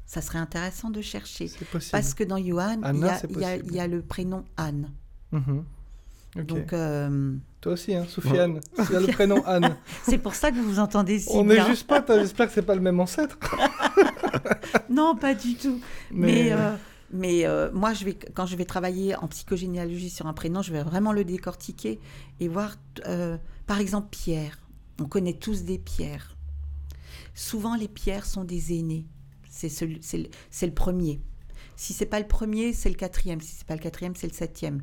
Ça 0.08 0.22
serait 0.22 0.38
intéressant 0.38 0.88
de 0.90 1.02
chercher. 1.02 1.46
C'est 1.48 1.66
possible. 1.68 1.92
Parce 1.92 2.14
que 2.14 2.24
dans 2.24 2.38
Johan, 2.38 2.80
il 2.92 3.00
y, 3.00 3.04
a- 3.04 3.20
il 3.28 3.38
y 3.40 3.44
a- 3.44 3.56
il 3.56 3.72
y 3.74 3.78
a 3.78 3.86
le 3.86 4.00
prénom 4.02 4.42
Anne. 4.56 4.90
Mhm. 5.32 5.64
Donc, 6.44 6.72
euh, 6.72 7.34
Toi 7.60 7.72
aussi, 7.72 7.94
hein, 7.94 8.06
Soufiane. 8.08 8.60
Tu 8.88 8.96
as 8.96 9.00
le 9.00 9.06
prénom 9.08 9.44
Anne. 9.44 9.76
c'est 10.04 10.16
pour 10.18 10.34
ça 10.34 10.50
que 10.50 10.56
vous 10.56 10.64
vous 10.64 10.78
entendez 10.78 11.18
si 11.18 11.28
On 11.32 11.44
bien. 11.44 11.62
est 11.64 11.68
juste 11.68 11.86
pas, 11.86 12.02
j'espère 12.08 12.46
que 12.48 12.52
c'est 12.54 12.62
pas 12.62 12.74
le 12.74 12.80
même 12.80 12.98
ancêtre. 13.00 13.38
Non, 14.90 15.14
pas 15.16 15.34
du 15.34 15.54
tout. 15.54 15.80
Mais, 16.10 16.26
Mais- 16.44 16.52
euh, 16.52 16.74
mais 17.12 17.46
euh, 17.46 17.70
moi, 17.72 17.92
je 17.94 18.04
vais, 18.04 18.14
quand 18.34 18.46
je 18.46 18.56
vais 18.56 18.64
travailler 18.64 19.14
en 19.16 19.28
psychogénéalogie 19.28 20.10
sur 20.10 20.26
un 20.26 20.32
prénom, 20.32 20.62
je 20.62 20.72
vais 20.72 20.82
vraiment 20.82 21.12
le 21.12 21.24
décortiquer 21.24 22.00
et 22.40 22.48
voir, 22.48 22.76
par 23.66 23.78
exemple, 23.80 24.08
Pierre. 24.10 24.58
On 25.00 25.04
connaît 25.04 25.34
tous 25.34 25.62
des 25.64 25.78
pierres. 25.78 26.36
Souvent, 27.34 27.76
les 27.76 27.88
pierres 27.88 28.24
sont 28.26 28.44
des 28.44 28.78
aînés. 28.78 29.06
C'est 29.66 30.66
le, 30.66 30.72
premier. 30.74 31.20
Si 31.76 31.92
c'est 31.92 32.06
pas 32.06 32.20
le 32.20 32.26
premier, 32.26 32.72
c'est 32.72 32.88
le 32.88 32.94
quatrième. 32.94 33.40
Si 33.40 33.54
c'est 33.58 33.66
pas 33.66 33.74
le 33.74 33.80
quatrième, 33.80 34.14
c'est 34.14 34.26
le 34.28 34.32
septième. 34.32 34.82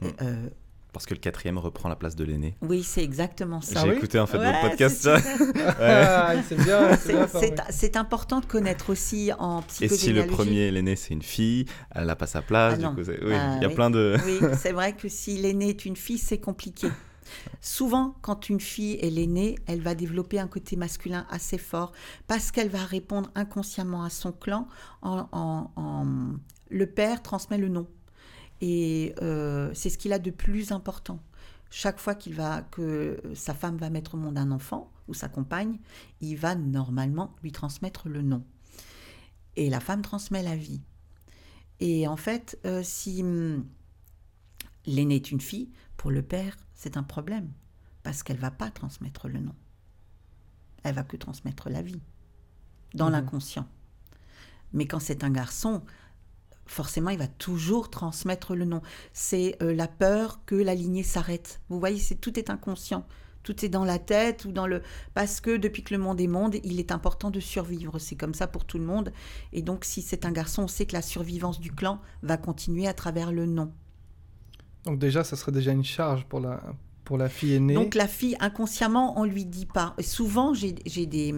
Mm. 0.00 0.06
Euh, 0.22 0.48
Parce 0.92 1.04
que 1.06 1.12
le 1.14 1.20
quatrième 1.20 1.58
reprend 1.58 1.88
la 1.88 1.96
place 1.96 2.16
de 2.16 2.24
l'aîné. 2.24 2.56
oui, 2.62 2.82
c'est 2.82 3.02
exactement 3.02 3.60
ça. 3.60 3.74
Ah 3.76 3.82
J'ai 3.84 3.90
oui 3.90 3.96
écouté 3.96 4.18
en 4.18 4.26
fait 4.26 4.38
Ouais, 4.38 4.46
votre 4.46 4.60
podcast. 4.70 5.02
c'est. 5.78 7.60
Ah, 7.60 7.66
c'est 7.70 7.96
important 7.96 8.40
de 8.40 8.46
connaître 8.46 8.90
aussi 8.90 9.30
en 9.38 9.60
Et 9.60 9.64
psychogénéalogie. 9.66 10.04
si 10.04 10.12
le 10.12 10.26
premier, 10.26 10.70
l'aîné, 10.70 10.96
c'est 10.96 11.14
une 11.14 11.22
fille, 11.22 11.66
elle 11.94 12.06
n'a 12.06 12.16
pas 12.16 12.26
sa 12.26 12.42
place. 12.42 12.74
Ah 12.82 12.88
du 12.88 12.94
coup, 12.94 13.10
oui, 13.10 13.32
Ah 13.34 13.54
il 13.56 13.62
y 13.62 13.64
a 13.64 13.68
oui. 13.68 13.74
plein 13.74 13.90
de. 13.90 14.16
Oui, 14.24 14.38
c'est 14.58 14.72
vrai 14.72 14.94
que 14.94 15.08
si 15.08 15.36
l'aîné 15.36 15.70
est 15.70 15.84
une 15.84 15.96
fille, 15.96 16.18
c'est 16.18 16.38
compliqué. 16.38 16.88
Souvent, 17.60 18.16
quand 18.22 18.48
une 18.48 18.60
fille 18.60 18.94
est 19.00 19.10
l'aînée, 19.10 19.56
elle 19.66 19.80
va 19.80 19.94
développer 19.94 20.38
un 20.38 20.48
côté 20.48 20.76
masculin 20.76 21.26
assez 21.30 21.58
fort 21.58 21.92
parce 22.26 22.50
qu'elle 22.50 22.68
va 22.68 22.84
répondre 22.84 23.30
inconsciemment 23.34 24.02
à 24.04 24.10
son 24.10 24.32
clan. 24.32 24.68
En, 25.02 25.28
en- 25.32 26.34
Le 26.70 26.86
père 26.86 27.22
transmet 27.22 27.58
le 27.58 27.68
nom. 27.68 27.86
Et 28.60 29.14
euh, 29.22 29.70
c'est 29.74 29.90
ce 29.90 29.98
qu'il 29.98 30.12
a 30.12 30.18
de 30.18 30.30
plus 30.30 30.72
important. 30.72 31.20
Chaque 31.70 31.98
fois 32.00 32.14
qu'il 32.14 32.34
va, 32.34 32.62
que 32.62 33.20
sa 33.34 33.54
femme 33.54 33.76
va 33.76 33.90
mettre 33.90 34.14
au 34.14 34.18
monde 34.18 34.38
un 34.38 34.50
enfant 34.50 34.90
ou 35.06 35.14
sa 35.14 35.28
compagne, 35.28 35.78
il 36.20 36.36
va 36.36 36.54
normalement 36.54 37.34
lui 37.42 37.52
transmettre 37.52 38.08
le 38.08 38.22
nom. 38.22 38.42
Et 39.56 39.70
la 39.70 39.80
femme 39.80 40.02
transmet 40.02 40.42
la 40.42 40.56
vie. 40.56 40.80
Et 41.80 42.08
en 42.08 42.16
fait, 42.16 42.58
euh, 42.64 42.82
si 42.82 43.22
hum, 43.22 43.64
l'aînée 44.86 45.16
est 45.16 45.30
une 45.30 45.40
fille, 45.40 45.70
pour 45.98 46.10
le 46.10 46.22
père, 46.22 46.56
c'est 46.74 46.96
un 46.96 47.02
problème. 47.02 47.52
Parce 48.02 48.22
qu'elle 48.22 48.38
va 48.38 48.50
pas 48.50 48.70
transmettre 48.70 49.28
le 49.28 49.40
nom. 49.40 49.54
Elle 50.84 50.94
va 50.94 51.02
que 51.02 51.18
transmettre 51.18 51.68
la 51.68 51.82
vie. 51.82 52.00
Dans 52.94 53.06
Mhm. 53.06 53.12
l'inconscient. 53.12 53.68
Mais 54.72 54.86
quand 54.86 55.00
c'est 55.00 55.24
un 55.24 55.30
garçon, 55.30 55.82
forcément, 56.64 57.10
il 57.10 57.18
va 57.18 57.26
toujours 57.26 57.90
transmettre 57.90 58.54
le 58.54 58.64
nom. 58.64 58.80
C'est 59.12 59.56
euh, 59.62 59.74
la 59.74 59.88
peur 59.88 60.44
que 60.46 60.54
la 60.54 60.74
lignée 60.74 61.02
s'arrête. 61.02 61.60
Vous 61.68 61.78
voyez, 61.78 61.98
c'est 61.98 62.14
tout 62.14 62.38
est 62.38 62.48
inconscient. 62.48 63.06
Tout 63.42 63.64
est 63.64 63.68
dans 63.68 63.84
la 63.84 63.98
tête 63.98 64.44
ou 64.44 64.52
dans 64.52 64.66
le 64.66 64.82
parce 65.14 65.40
que 65.40 65.56
depuis 65.56 65.82
que 65.82 65.94
le 65.94 66.00
monde 66.00 66.20
est 66.20 66.26
monde, 66.26 66.56
il 66.64 66.78
est 66.80 66.92
important 66.92 67.30
de 67.30 67.40
survivre. 67.40 67.98
C'est 67.98 68.16
comme 68.16 68.34
ça 68.34 68.46
pour 68.46 68.64
tout 68.64 68.78
le 68.78 68.84
monde. 68.84 69.12
Et 69.52 69.62
donc, 69.62 69.84
si 69.84 70.02
c'est 70.02 70.26
un 70.26 70.32
garçon, 70.32 70.64
on 70.64 70.68
sait 70.68 70.86
que 70.86 70.92
la 70.94 71.02
survivance 71.02 71.58
du 71.58 71.72
clan 71.72 72.00
va 72.22 72.36
continuer 72.36 72.86
à 72.86 72.94
travers 72.94 73.32
le 73.32 73.46
nom. 73.46 73.72
Donc 74.84 74.98
déjà, 74.98 75.24
ça 75.24 75.36
serait 75.36 75.52
déjà 75.52 75.72
une 75.72 75.84
charge 75.84 76.24
pour 76.26 76.40
la, 76.40 76.62
pour 77.04 77.18
la 77.18 77.28
fille 77.28 77.54
aînée. 77.54 77.74
Donc 77.74 77.94
la 77.94 78.06
fille, 78.08 78.36
inconsciemment, 78.40 79.18
on 79.20 79.24
lui 79.24 79.44
dit 79.44 79.66
pas. 79.66 79.94
Et 79.98 80.02
souvent, 80.02 80.54
j'ai 80.54 80.72
des, 80.72 81.34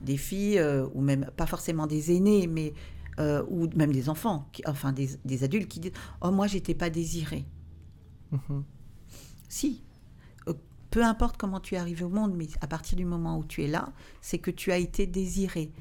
des 0.00 0.16
filles, 0.16 0.58
euh, 0.58 0.86
ou 0.94 1.00
même 1.00 1.30
pas 1.36 1.46
forcément 1.46 1.86
des 1.86 2.14
aînés, 2.14 2.46
mais 2.46 2.74
euh, 3.18 3.42
ou 3.48 3.66
même 3.76 3.92
des 3.92 4.08
enfants, 4.08 4.48
qui- 4.52 4.62
enfin 4.66 4.92
des, 4.92 5.08
des 5.24 5.42
adultes 5.42 5.68
qui 5.68 5.80
disent 5.80 5.92
Oh, 6.20 6.30
moi, 6.30 6.46
j'étais 6.46 6.74
pas 6.74 6.90
désirée. 6.90 7.46
Mhm. 8.30 8.62
Si. 9.48 9.82
Euh, 10.48 10.52
Peu 10.90 11.02
importe 11.04 11.36
comment 11.36 11.60
tu 11.60 11.74
es 11.74 11.78
arrivé 11.78 12.04
au 12.04 12.08
monde, 12.10 12.34
mais 12.36 12.46
à 12.60 12.66
partir 12.66 12.96
du 12.96 13.04
moment 13.04 13.38
où 13.38 13.44
tu 13.44 13.64
es 13.64 13.68
là, 13.68 13.92
c'est 14.20 14.38
que 14.38 14.50
tu 14.50 14.70
as 14.70 14.78
été 14.78 15.06
désiré. 15.06 15.72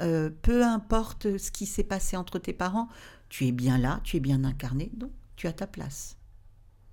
Euh, 0.00 0.30
peu 0.42 0.64
importe 0.64 1.36
ce 1.38 1.50
qui 1.50 1.66
s'est 1.66 1.84
passé 1.84 2.16
entre 2.16 2.38
tes 2.38 2.52
parents, 2.54 2.88
tu 3.28 3.46
es 3.46 3.52
bien 3.52 3.78
là, 3.78 4.00
tu 4.02 4.16
es 4.16 4.20
bien 4.20 4.44
incarné, 4.44 4.90
donc 4.94 5.10
tu 5.36 5.46
as 5.46 5.52
ta 5.52 5.66
place. 5.66 6.16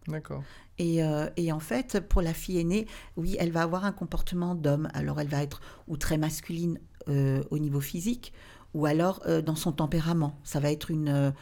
D'accord. 0.08 0.44
Et, 0.78 1.04
euh, 1.04 1.30
et 1.38 1.52
en 1.52 1.60
fait, 1.60 2.00
pour 2.08 2.22
la 2.22 2.34
fille 2.34 2.60
aînée, 2.60 2.88
oui, 3.16 3.36
elle 3.40 3.52
va 3.52 3.64
avoir 3.64 3.86
un 3.86 3.92
comportement 3.92 4.56
d'homme. 4.56 4.90
Alors, 4.94 5.20
elle 5.20 5.28
va 5.28 5.44
être 5.44 5.62
ou 5.88 5.98
très 5.98 6.18
masculine 6.18 6.80
euh, 7.08 7.44
au 7.52 7.58
niveau 7.58 7.82
physique, 7.82 8.34
ou 8.74 8.86
alors 8.86 9.22
euh, 9.26 9.42
dans 9.42 9.56
son 9.56 9.72
tempérament. 9.72 10.40
Ça 10.44 10.60
va 10.60 10.72
être 10.72 10.92
une, 10.92 11.34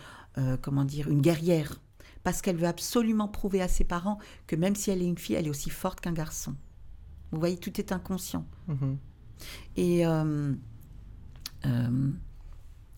comment 0.61 0.85
dire, 0.85 1.09
une 1.09 1.21
guerrière. 1.21 1.81
Parce 2.23 2.41
qu'elle 2.41 2.57
veut 2.57 2.67
absolument 2.67 3.27
prouver 3.27 3.61
à 3.61 3.67
ses 3.67 3.83
parents 3.83 4.17
que 4.47 4.55
même 4.55 4.75
si 4.75 4.89
elle 4.89 5.01
est 5.01 5.07
une 5.07 5.17
fille, 5.17 5.35
elle 5.35 5.45
est 5.45 5.51
aussi 5.51 5.69
forte 5.69 6.01
qu'un 6.01 6.13
garçon. 6.13 6.55
Vous 7.31 7.39
voyez, 7.39 7.57
tout 7.57 7.79
est 7.79 7.91
inconscient. 7.91 8.45
Mhm. 8.67 8.97
Et 9.77 10.03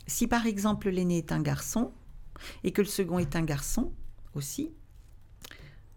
si 0.07 0.27
par 0.27 0.45
exemple 0.45 0.89
l'aîné 0.89 1.17
est 1.17 1.31
un 1.31 1.41
garçon 1.41 1.91
et 2.63 2.71
que 2.71 2.81
le 2.81 2.87
second 2.87 3.19
est 3.19 3.35
un 3.35 3.43
garçon 3.43 3.91
aussi, 4.33 4.71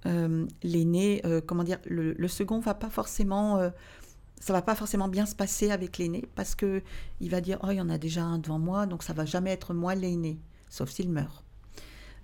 euh, 0.07 0.47
l'aîné, 0.63 1.21
euh, 1.25 1.41
comment 1.45 1.63
dire, 1.65 1.79
le, 1.87 2.13
le 2.15 2.29
second 2.29 2.59
va 2.61 2.75
pas 2.75 2.91
forcément, 2.91 3.59
euh, 3.59 3.71
ça 4.41 4.53
va 4.53 4.63
pas 4.63 4.75
forcément 4.75 5.09
bien 5.09 5.27
se 5.27 5.35
passer 5.35 5.71
avec 5.71 5.99
l'aîné 5.99 6.25
parce 6.35 6.55
que 6.55 6.83
il 7.21 7.31
va 7.31 7.41
dire 7.43 7.59
oh 7.63 7.69
il 7.71 7.77
y 7.77 7.81
en 7.81 7.91
a 7.91 7.99
déjà 7.99 8.23
un 8.23 8.39
devant 8.39 8.59
moi 8.59 8.87
donc 8.87 9.03
ça 9.03 9.13
va 9.13 9.27
jamais 9.27 9.51
être 9.51 9.75
moi 9.75 9.95
l'aîné 9.95 10.39
sauf 10.71 10.89
s'il 10.91 11.11
meurt. 11.11 11.45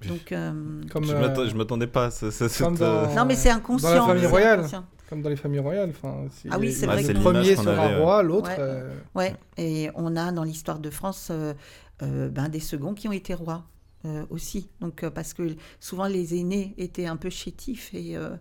Donc 0.09 0.33
euh, 0.33 0.83
Comme, 0.91 1.05
Je 1.05 1.15
euh, 1.15 1.55
m'attendais 1.55 1.87
pas 1.87 2.11
ce- 2.11 2.31
cette, 2.31 2.57
comme 2.59 2.77
dans- 2.77 2.85
euh, 2.87 3.15
non 3.15 3.25
mais 3.27 3.35
c'est 3.35 3.51
inconscient. 3.51 3.89
Dans 3.91 3.95
la 3.97 4.07
famille 4.07 4.23
c'est 4.23 4.29
royale. 4.31 4.59
inconscient. 4.61 4.85
comme 5.09 5.23
dans 5.23 5.29
les 5.31 5.37
familles 5.37 5.61
royales. 5.61 5.91
Enfin, 5.91 6.25
si 6.31 6.49
Ah 6.51 6.59
oui, 6.59 6.73
c'est 6.73 6.87
le 6.87 6.93
vrai 6.93 7.03
que- 7.05 7.13
premier 7.21 7.41
l'image 7.43 7.57
qu'on 7.57 7.63
sera 7.65 7.85
avait, 7.85 7.97
roi, 8.03 8.23
l'autre. 8.23 8.49
Ouais. 8.51 8.57
euh, 8.59 8.95
Ouais, 9.15 9.35
et 9.57 9.91
on 9.95 10.17
a 10.17 10.33
dans 10.33 10.43
l'histoire 10.45 10.79
de 10.79 10.91
France 10.91 11.29
euh, 11.31 11.55
euh, 12.03 12.29
ben, 12.29 12.49
des 12.49 12.61
seconds 12.61 12.93
qui 12.95 13.09
ont 13.09 13.13
été 13.13 13.33
rois 13.35 13.65
euh, 14.05 14.25
aussi. 14.31 14.69
Donc, 14.81 15.03
euh, 15.03 15.11
parce 15.11 15.33
que 15.35 15.57
souvent 15.81 16.07
les 16.07 16.35
aînés 16.39 16.75
étaient 16.79 17.07
un 17.07 17.17
peu 17.17 17.31
chétifs 17.31 17.93
et. 17.95 18.17
euh, 18.17 18.37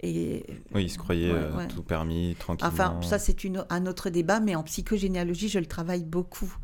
et 0.00 0.44
Oui, 0.74 0.84
il 0.84 0.90
se 0.90 0.98
Ouais, 0.98 1.56
ouais. 1.56 1.68
tout 1.68 1.82
permis, 1.82 2.36
tranquillement. 2.38 2.70
Enfin, 2.70 3.00
ça 3.02 3.18
c'est 3.18 3.44
une- 3.44 3.64
un 3.70 3.86
autre 3.86 4.10
débat, 4.10 4.40
mais 4.40 4.54
en 4.54 4.62
psychogénéalogie, 4.62 5.48
je 5.48 5.58
le 5.58 5.64
travaille 5.66 6.04
beaucoup. 6.04 6.54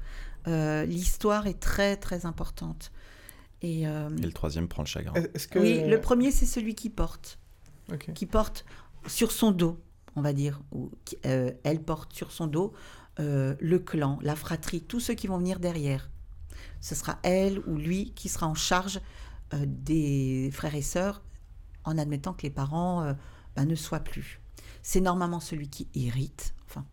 Euh, 0.49 0.85
L'histoire 0.85 1.47
est 1.47 1.59
très 1.59 1.97
très 1.97 2.27
importante. 2.27 2.93
Et, 3.63 3.87
euh, 3.87 4.11
Et 4.19 4.23
le 4.27 4.33
troisième 4.33 4.69
prend 4.69 4.83
le 4.83 4.89
chagrin. 4.89 5.15
Que... 5.51 5.59
oui, 5.59 5.83
le 5.89 5.99
premier 6.01 6.31
c'est 6.31 6.45
celui 6.47 6.75
qui 6.75 6.91
porte, 6.91 7.39
qui 8.15 8.27
porte 8.27 8.67
sur 9.07 9.33
son 9.33 9.51
dos, 9.51 9.79
on 10.15 10.21
va 10.21 10.33
dire, 10.35 10.61
ou 10.73 10.91
euh, 11.25 11.53
elle 11.65 11.81
porte 11.81 12.13
sur 12.13 12.33
son 12.33 12.47
dos 12.49 12.75
euh, 13.19 13.55
le 13.61 13.79
clan, 13.79 14.19
la 14.23 14.37
fratrie, 14.37 14.83
tous 14.83 15.01
ceux 15.01 15.15
qui 15.15 15.27
vont 15.27 15.39
venir 15.39 15.59
derrière. 15.59 16.11
Ce 16.83 16.95
sera 16.95 17.19
elle 17.23 17.61
ou 17.61 17.77
lui 17.77 18.13
qui 18.15 18.29
sera 18.29 18.47
en 18.47 18.55
charge 18.55 19.01
euh, 19.55 19.65
des 19.67 20.51
frères 20.53 20.75
et 20.75 20.83
sœurs, 20.83 21.23
en 21.85 21.97
admettant 21.97 22.35
que 22.35 22.43
les 22.43 22.51
parents 22.51 23.03
euh, 23.05 23.15
ben, 23.57 23.65
ne 23.65 23.75
soient 23.75 24.01
plus. 24.01 24.41
C'est 24.83 25.01
normalement 25.01 25.41
celui 25.41 25.69
qui 25.71 25.89
hérite. 25.95 26.55
Enfin, 26.69 26.85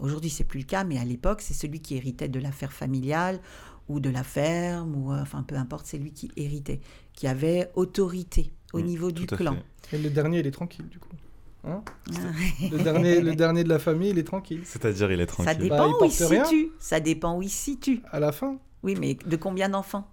aujourd'hui 0.00 0.30
c'est 0.30 0.44
plus 0.44 0.60
le 0.60 0.66
cas, 0.66 0.84
mais 0.84 0.98
à 0.98 1.04
l'époque 1.04 1.40
c'est 1.42 1.54
celui 1.54 1.80
qui 1.80 1.96
héritait 1.96 2.28
de 2.28 2.38
l'affaire 2.38 2.72
familiale 2.72 3.40
ou 3.88 3.98
de 4.00 4.10
la 4.10 4.22
ferme 4.22 4.94
ou 4.96 5.12
euh, 5.12 5.20
enfin 5.22 5.42
peu 5.42 5.56
importe, 5.56 5.86
c'est 5.86 5.98
lui 5.98 6.12
qui 6.12 6.30
héritait, 6.36 6.80
qui 7.14 7.26
avait 7.26 7.70
autorité 7.74 8.52
au 8.72 8.80
Mm, 8.80 8.84
niveau 8.84 9.10
du 9.12 9.26
clan. 9.26 9.56
fait. 9.82 9.96
Et 9.96 10.02
le 10.02 10.10
dernier, 10.10 10.40
il 10.40 10.46
est 10.46 10.50
tranquille, 10.50 10.88
du 10.88 10.98
coup. 10.98 11.08
Hein? 11.64 11.82
Ah. 12.12 12.18
le, 12.70 12.78
dernier, 12.82 13.20
le 13.20 13.34
dernier 13.36 13.62
de 13.64 13.68
la 13.68 13.78
famille, 13.78 14.10
il 14.10 14.18
est 14.18 14.24
tranquille. 14.24 14.62
C'est-à-dire, 14.64 15.10
il 15.12 15.20
est 15.20 15.30
Ça 15.30 15.54
tranquille. 15.54 15.68
Bah, 15.70 15.76
dépend 15.76 15.86
il 15.88 15.94
où 15.94 16.04
il 16.04 16.10
se 16.12 16.18
porte 16.24 16.30
rien. 16.32 16.44
situe. 16.44 16.70
Ça 16.80 16.98
dépend 17.00 17.36
où 17.38 17.42
il 17.42 17.48
se 17.50 17.56
situe. 17.64 18.02
À 18.10 18.18
la 18.20 18.32
fin, 18.32 18.58
Oui, 18.86 18.94
mais 18.98 19.14
de 19.14 19.36
combien 19.36 19.68
d'enfants 19.68 20.08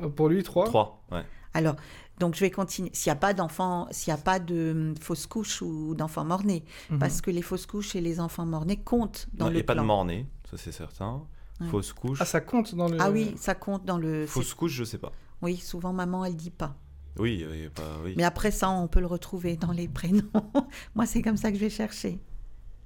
euh, 0.00 0.08
pour 0.08 0.28
lui, 0.28 0.42
trois. 0.42 0.66
Trois, 0.66 1.02
ouais. 1.12 1.24
Alors, 1.54 1.76
donc 2.18 2.34
je 2.34 2.40
vais 2.40 2.50
continuer. 2.50 2.90
S'il 2.92 3.10
n'y 3.10 3.16
a 3.16 3.20
pas 3.20 3.32
d'enfants, 3.32 3.86
s'il 3.90 4.12
n'y 4.12 4.18
a 4.20 4.22
pas 4.22 4.38
de 4.40 4.72
hum, 4.90 4.94
fausses 5.00 5.26
couches 5.26 5.62
ou 5.62 5.94
d'enfants 5.94 6.24
morts-nés, 6.24 6.64
Mhm. 6.90 6.98
parce 6.98 7.20
que 7.20 7.30
les 7.30 7.42
fausses 7.42 7.66
couches 7.66 7.94
et 7.96 8.00
les 8.00 8.20
enfants 8.20 8.44
morts-nés 8.44 8.76
comptent 8.78 9.28
dans 9.34 9.46
Non, 9.46 9.50
Il 9.50 9.54
le 9.54 9.58
n'y 9.58 9.62
a 9.62 9.66
pas 9.66 9.74
de 9.74 9.78
plan. 9.78 9.86
mort-né, 9.86 10.26
ça 10.50 10.56
c'est 10.56 10.72
certain. 10.72 11.22
Ouais. 11.60 11.68
Fausse 11.68 11.92
couche. 11.92 12.18
Ah, 12.20 12.24
ça 12.24 12.40
compte 12.40 12.74
dans 12.74 12.88
le. 12.88 12.96
Ah 13.00 13.10
oui, 13.10 13.34
ça 13.36 13.54
compte 13.54 13.84
dans 13.84 13.98
le. 13.98 14.26
Fausse 14.26 14.52
couche, 14.52 14.72
je 14.72 14.84
sais 14.84 14.98
pas. 14.98 15.12
Oui, 15.40 15.56
souvent 15.56 15.92
maman 15.92 16.24
elle 16.24 16.36
dit 16.36 16.50
pas. 16.50 16.74
Oui, 17.16 17.46
il 17.48 17.60
y 17.62 17.66
a 17.66 17.70
pas, 17.70 17.98
oui. 18.04 18.14
Mais 18.16 18.24
après 18.24 18.50
ça, 18.50 18.68
on 18.70 18.88
peut 18.88 18.98
le 19.00 19.06
retrouver 19.06 19.56
dans 19.56 19.70
les 19.70 19.86
prénoms. 19.86 20.24
Moi, 20.96 21.06
c'est 21.06 21.22
comme 21.22 21.36
ça 21.36 21.50
que 21.52 21.56
je 21.56 21.60
vais 21.62 21.70
chercher. 21.70 22.18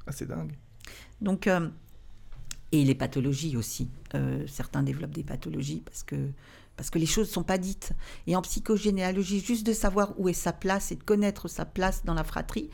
Ah, 0.06 0.12
c'est 0.12 0.26
dingue. 0.28 0.52
Donc, 1.22 1.46
euh, 1.46 1.70
et 2.72 2.84
les 2.84 2.94
pathologies 2.94 3.56
aussi. 3.56 3.90
Euh, 4.14 4.46
certains 4.46 4.82
développent 4.82 5.12
des 5.14 5.24
pathologies 5.24 5.82
parce 5.84 6.02
que, 6.02 6.30
parce 6.76 6.90
que 6.90 6.98
les 6.98 7.06
choses 7.06 7.28
ne 7.28 7.32
sont 7.32 7.42
pas 7.42 7.58
dites. 7.58 7.92
Et 8.26 8.36
en 8.36 8.42
psychogénéalogie, 8.42 9.40
juste 9.40 9.66
de 9.66 9.72
savoir 9.72 10.14
où 10.18 10.28
est 10.28 10.32
sa 10.34 10.52
place 10.52 10.92
et 10.92 10.96
de 10.96 11.02
connaître 11.02 11.48
sa 11.48 11.64
place 11.64 12.04
dans 12.04 12.14
la 12.14 12.24
fratrie, 12.24 12.70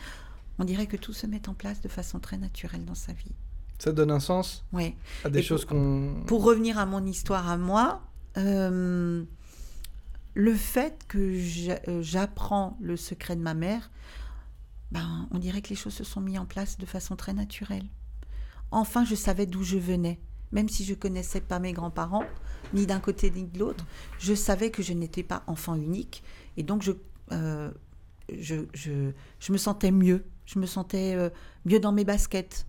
on 0.58 0.64
dirait 0.64 0.86
que 0.86 0.96
tout 0.96 1.12
se 1.12 1.26
met 1.26 1.48
en 1.48 1.54
place 1.54 1.80
de 1.80 1.88
façon 1.88 2.20
très 2.20 2.36
naturelle 2.36 2.84
dans 2.84 2.94
sa 2.94 3.12
vie. 3.12 3.32
Ça 3.78 3.92
donne 3.92 4.10
un 4.12 4.20
sens 4.20 4.64
Ouais. 4.72 4.96
à 5.24 5.30
des 5.30 5.40
Et 5.40 5.42
choses 5.42 5.64
qu'on. 5.64 6.22
Pour 6.26 6.44
revenir 6.44 6.78
à 6.78 6.86
mon 6.86 7.04
histoire 7.04 7.48
à 7.50 7.56
moi, 7.56 8.02
euh, 8.36 9.24
le 10.34 10.54
fait 10.54 11.04
que 11.08 11.18
euh, 11.88 12.02
j'apprends 12.02 12.76
le 12.80 12.96
secret 12.96 13.34
de 13.36 13.40
ma 13.42 13.54
mère, 13.54 13.90
ben, 14.92 15.28
on 15.32 15.38
dirait 15.38 15.60
que 15.62 15.70
les 15.70 15.76
choses 15.76 15.94
se 15.94 16.04
sont 16.04 16.20
mises 16.20 16.38
en 16.38 16.46
place 16.46 16.78
de 16.78 16.86
façon 16.86 17.16
très 17.16 17.32
naturelle. 17.32 17.84
Enfin, 18.74 19.04
je 19.04 19.14
savais 19.14 19.46
d'où 19.46 19.62
je 19.62 19.78
venais. 19.78 20.18
Même 20.50 20.68
si 20.68 20.84
je 20.84 20.94
connaissais 20.94 21.40
pas 21.40 21.60
mes 21.60 21.72
grands-parents, 21.72 22.24
ni 22.74 22.86
d'un 22.86 23.00
côté 23.00 23.30
ni 23.30 23.44
de 23.44 23.58
l'autre, 23.58 23.86
je 24.18 24.34
savais 24.34 24.70
que 24.70 24.82
je 24.82 24.92
n'étais 24.92 25.22
pas 25.22 25.44
enfant 25.46 25.76
unique. 25.76 26.24
Et 26.56 26.64
donc, 26.64 26.82
je, 26.82 26.92
euh, 27.32 27.70
je, 28.32 28.56
je, 28.74 29.12
je 29.38 29.52
me 29.52 29.58
sentais 29.58 29.90
mieux. 29.90 30.24
Je 30.46 30.58
me 30.58 30.66
sentais 30.66 31.14
euh, 31.14 31.30
mieux 31.64 31.78
dans 31.78 31.92
mes 31.92 32.04
baskets. 32.04 32.66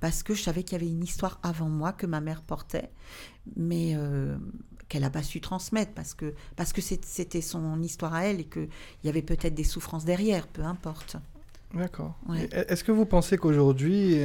Parce 0.00 0.22
que 0.22 0.32
je 0.32 0.42
savais 0.42 0.62
qu'il 0.62 0.74
y 0.74 0.80
avait 0.80 0.90
une 0.90 1.02
histoire 1.02 1.40
avant 1.42 1.68
moi 1.68 1.92
que 1.92 2.06
ma 2.06 2.20
mère 2.20 2.42
portait, 2.42 2.88
mais 3.56 3.94
euh, 3.96 4.36
qu'elle 4.88 5.02
n'a 5.02 5.10
pas 5.10 5.24
su 5.24 5.40
transmettre 5.40 5.92
parce 5.92 6.14
que 6.14 6.34
parce 6.54 6.72
que 6.72 6.80
c'était 6.80 7.40
son 7.40 7.82
histoire 7.82 8.14
à 8.14 8.26
elle 8.26 8.38
et 8.38 8.44
qu'il 8.44 8.68
y 9.02 9.08
avait 9.08 9.22
peut-être 9.22 9.54
des 9.54 9.64
souffrances 9.64 10.04
derrière, 10.04 10.46
peu 10.46 10.62
importe. 10.62 11.16
D'accord. 11.74 12.16
Ouais. 12.28 12.48
Est-ce 12.52 12.84
que 12.84 12.92
vous 12.92 13.06
pensez 13.06 13.38
qu'aujourd'hui, 13.38 14.22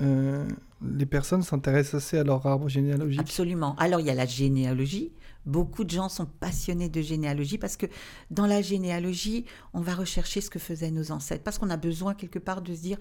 euh, 0.00 0.48
les 0.96 1.06
personnes 1.06 1.42
s'intéressent 1.42 2.02
assez 2.02 2.18
à 2.18 2.24
leur 2.24 2.46
arbre 2.46 2.68
généalogique 2.68 3.20
Absolument. 3.20 3.74
Alors 3.76 4.00
il 4.00 4.06
y 4.06 4.10
a 4.10 4.14
la 4.14 4.26
généalogie. 4.26 5.12
Beaucoup 5.46 5.84
de 5.84 5.90
gens 5.90 6.08
sont 6.08 6.26
passionnés 6.26 6.88
de 6.88 7.02
généalogie 7.02 7.58
parce 7.58 7.76
que 7.76 7.86
dans 8.30 8.46
la 8.46 8.62
généalogie, 8.62 9.44
on 9.74 9.80
va 9.80 9.94
rechercher 9.94 10.40
ce 10.40 10.50
que 10.50 10.58
faisaient 10.58 10.90
nos 10.90 11.10
ancêtres. 11.10 11.44
Parce 11.44 11.58
qu'on 11.58 11.70
a 11.70 11.76
besoin 11.76 12.14
quelque 12.14 12.38
part 12.38 12.62
de 12.62 12.74
se 12.74 12.80
dire, 12.80 12.98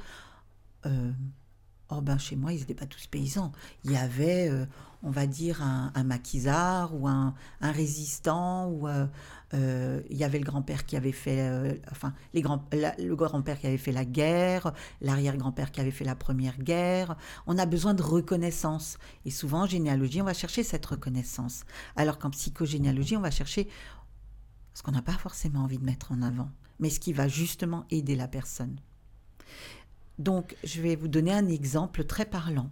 euh, 0.85 1.11
oh 1.89 2.01
ben 2.01 2.17
chez 2.17 2.35
moi, 2.35 2.51
ils 2.51 2.59
n'étaient 2.59 2.73
pas 2.73 2.85
tous 2.85 3.07
paysans. 3.07 3.53
Il 3.85 3.91
y 3.91 3.95
avait, 3.95 4.49
euh, 4.49 4.65
on 5.03 5.11
va 5.11 5.25
dire, 5.25 5.61
un, 5.61 6.03
maquisard 6.03 6.93
ou 6.93 7.07
un, 7.07 7.33
un 7.61 7.71
résistant 7.71 8.67
ou 8.67 8.87
euh, 8.87 9.05
euh, 9.53 10.01
il 10.09 10.17
y 10.17 10.23
avait 10.23 10.39
le 10.39 10.45
grand-père 10.45 10.85
qui 10.85 10.95
avait 10.95 11.11
fait, 11.11 11.41
euh, 11.41 11.75
enfin, 11.91 12.13
les 12.33 12.41
grands, 12.41 12.67
la- 12.71 12.95
le 12.97 13.15
grand-père 13.15 13.59
qui 13.59 13.67
avait 13.67 13.77
fait 13.77 13.91
la 13.91 14.05
guerre, 14.05 14.73
l'arrière-grand-père 15.01 15.71
qui 15.71 15.79
avait 15.79 15.91
fait 15.91 16.05
la 16.05 16.15
première 16.15 16.57
guerre. 16.57 17.15
On 17.45 17.57
a 17.57 17.65
besoin 17.65 17.93
de 17.93 18.01
reconnaissance. 18.01 18.97
Et 19.25 19.31
souvent, 19.31 19.63
en 19.63 19.67
généalogie, 19.67 20.21
on 20.21 20.25
va 20.25 20.33
chercher 20.33 20.63
cette 20.63 20.85
reconnaissance. 20.85 21.63
Alors 21.95 22.17
qu'en 22.17 22.29
psychogénéalogie, 22.31 23.15
on 23.17 23.21
va 23.21 23.31
chercher 23.31 23.67
ce 24.73 24.81
qu'on 24.81 24.91
n'a 24.91 25.01
pas 25.03 25.13
forcément 25.13 25.59
envie 25.63 25.77
de 25.77 25.85
mettre 25.85 26.11
en 26.11 26.21
avant, 26.21 26.49
mais 26.79 26.89
ce 26.89 26.99
qui 26.99 27.13
va 27.13 27.27
justement 27.27 27.85
aider 27.91 28.15
la 28.15 28.27
personne. 28.27 28.79
Donc, 30.19 30.55
je 30.63 30.81
vais 30.81 30.95
vous 30.95 31.07
donner 31.07 31.31
un 31.33 31.47
exemple 31.47 32.03
très 32.05 32.25
parlant. 32.25 32.71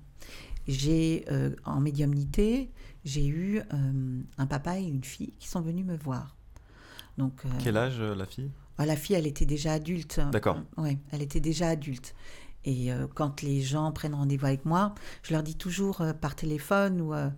J'ai, 0.68 1.26
euh, 1.32 1.56
en 1.66 1.80
médiumnité, 1.80 2.72
j'ai 3.04 3.28
eu 3.28 3.62
un 4.38 4.46
papa 4.48 4.80
et 4.80 4.84
une 4.84 5.04
fille 5.04 5.34
qui 5.40 5.48
sont 5.48 5.62
venus 5.62 5.86
me 5.86 5.96
voir. 5.98 6.36
Donc, 7.18 7.34
euh, 7.46 7.50
Quel 7.64 7.78
âge 7.78 8.00
euh, 8.00 8.16
la 8.16 8.26
fille? 8.26 8.50
Ah, 8.78 8.86
la 8.86 8.96
fille, 8.96 9.16
elle 9.16 9.28
était 9.28 9.46
déjà 9.46 9.74
adulte. 9.74 10.20
D'accord. 10.32 10.58
Oui, 10.78 10.98
elle 11.12 11.22
était 11.22 11.40
déjà 11.42 11.70
adulte. 11.70 12.16
Et 12.64 12.92
euh, 12.92 13.08
quand 13.14 13.42
les 13.42 13.62
gens 13.62 13.92
prennent 13.92 14.14
rendez-vous 14.14 14.46
avec 14.46 14.66
moi, 14.66 14.94
je 15.24 15.34
leur 15.34 15.42
dis 15.44 15.56
toujours 15.56 16.02
euh, 16.02 16.14
par 16.14 16.36
téléphone 16.36 17.02
ou 17.02 17.14
euh, 17.14 17.30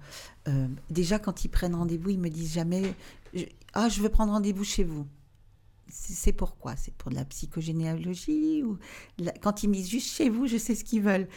déjà 0.90 1.18
quand 1.20 1.46
ils 1.46 1.50
prennent 1.50 1.76
rendez-vous, 1.76 2.10
ils 2.10 2.20
me 2.20 2.30
disent 2.30 2.54
jamais 2.54 2.94
je- 3.34 3.46
ah 3.74 3.88
je 3.90 4.02
veux 4.02 4.10
prendre 4.10 4.34
rendez-vous 4.34 4.66
chez 4.66 4.84
vous. 4.84 5.08
C'est 5.90 6.34
pourquoi? 6.34 6.76
C'est 6.76 6.94
pour 6.94 7.10
de 7.12 7.16
la 7.16 7.24
psychogénéalogie 7.26 8.64
ou 8.64 8.78
la- 9.18 9.32
quand 9.34 9.64
ils 9.64 9.70
me 9.70 9.74
disent 9.76 9.90
juste 9.90 10.12
chez 10.14 10.30
vous, 10.30 10.48
je 10.48 10.58
sais 10.58 10.76
ce 10.76 10.84
qu'ils 10.84 11.02
veulent 11.02 11.28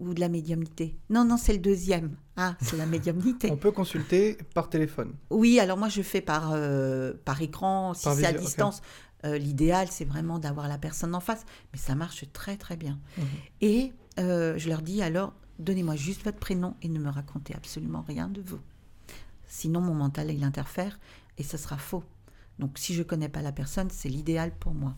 ou 0.00 0.12
de 0.14 0.20
la 0.20 0.28
médiumnité. 0.28 0.96
Non 1.10 1.24
non, 1.24 1.36
c'est 1.36 1.52
le 1.52 1.58
deuxième. 1.60 2.16
Ah, 2.36 2.56
c'est 2.60 2.76
la 2.76 2.86
médiumnité. 2.86 3.48
On 3.52 3.56
peut 3.56 3.70
consulter 3.70 4.36
par 4.54 4.68
téléphone. 4.68 5.14
Oui, 5.30 5.60
alors 5.60 5.78
moi 5.78 5.88
je 5.88 6.02
fais 6.02 6.20
par, 6.20 6.50
euh, 6.52 7.12
par 7.24 7.40
écran, 7.42 7.94
si 7.94 8.08
c'est 8.14 8.26
à 8.26 8.32
distance. 8.32 8.82
euh, 9.24 9.38
L'idéal, 9.38 9.88
c'est 9.90 10.04
vraiment 10.04 10.38
d'avoir 10.38 10.66
la 10.68 10.78
personne 10.78 11.14
en 11.14 11.20
face, 11.20 11.44
mais 11.72 11.78
ça 11.78 11.94
marche 11.94 12.24
très 12.32 12.56
très 12.56 12.76
bien. 12.76 12.98
Mhm. 13.18 13.24
Et 13.60 13.92
euh, 14.18 14.58
je 14.58 14.68
leur 14.68 14.82
dis 14.82 15.00
alors, 15.02 15.32
donnez-moi 15.60 15.94
juste 15.96 16.24
votre 16.24 16.38
prénom 16.38 16.74
et 16.82 16.88
ne 16.88 16.98
me 16.98 17.08
racontez 17.10 17.54
absolument 17.54 18.02
rien 18.06 18.28
de 18.28 18.40
vous. 18.42 18.60
Sinon, 19.46 19.80
mon 19.80 19.94
mental, 19.94 20.30
il 20.32 20.42
interfère 20.42 20.98
et 21.38 21.44
ce 21.44 21.56
sera 21.56 21.76
faux. 21.78 22.02
Donc, 22.58 22.78
si 22.78 22.94
je 22.94 23.00
ne 23.00 23.04
connais 23.04 23.28
pas 23.28 23.42
la 23.42 23.52
personne, 23.52 23.88
c'est 23.90 24.08
l'idéal 24.08 24.52
pour 24.58 24.74
moi. 24.74 24.96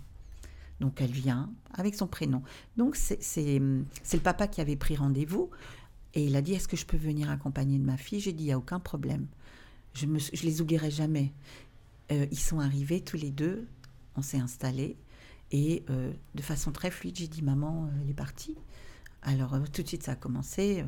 Donc, 0.80 1.00
elle 1.00 1.10
vient 1.10 1.50
avec 1.74 1.94
son 1.94 2.06
prénom. 2.06 2.42
Donc, 2.76 2.96
c'est 2.96 3.58
le 3.58 4.20
papa 4.22 4.46
qui 4.46 4.60
avait 4.60 4.76
pris 4.76 4.96
rendez-vous 4.96 5.50
et 6.14 6.24
il 6.24 6.36
a 6.36 6.42
dit 6.42 6.54
Est-ce 6.54 6.68
que 6.68 6.76
je 6.76 6.86
peux 6.86 6.96
venir 6.96 7.30
accompagner 7.30 7.78
de 7.78 7.84
ma 7.84 7.96
fille? 7.96 8.20
J'ai 8.20 8.32
dit 8.32 8.44
Il 8.44 8.46
n'y 8.46 8.52
a 8.52 8.58
aucun 8.58 8.80
problème. 8.80 9.26
Je 9.94 10.06
ne 10.06 10.18
je 10.18 10.42
les 10.42 10.60
oublierai 10.60 10.90
jamais. 10.90 11.32
Euh, 12.12 12.26
ils 12.30 12.38
sont 12.38 12.60
arrivés 12.60 13.00
tous 13.00 13.16
les 13.16 13.30
deux, 13.30 13.66
on 14.14 14.22
s'est 14.22 14.38
installés 14.38 14.96
et 15.50 15.84
euh, 15.90 16.12
de 16.34 16.42
façon 16.42 16.70
très 16.70 16.90
fluide, 16.90 17.16
j'ai 17.16 17.28
dit 17.28 17.42
Maman, 17.42 17.86
euh, 17.86 18.00
elle 18.02 18.10
est 18.10 18.14
partie. 18.14 18.56
Alors, 19.22 19.58
tout 19.72 19.82
de 19.82 19.88
suite, 19.88 20.04
ça 20.04 20.12
a 20.12 20.16
commencé. 20.16 20.84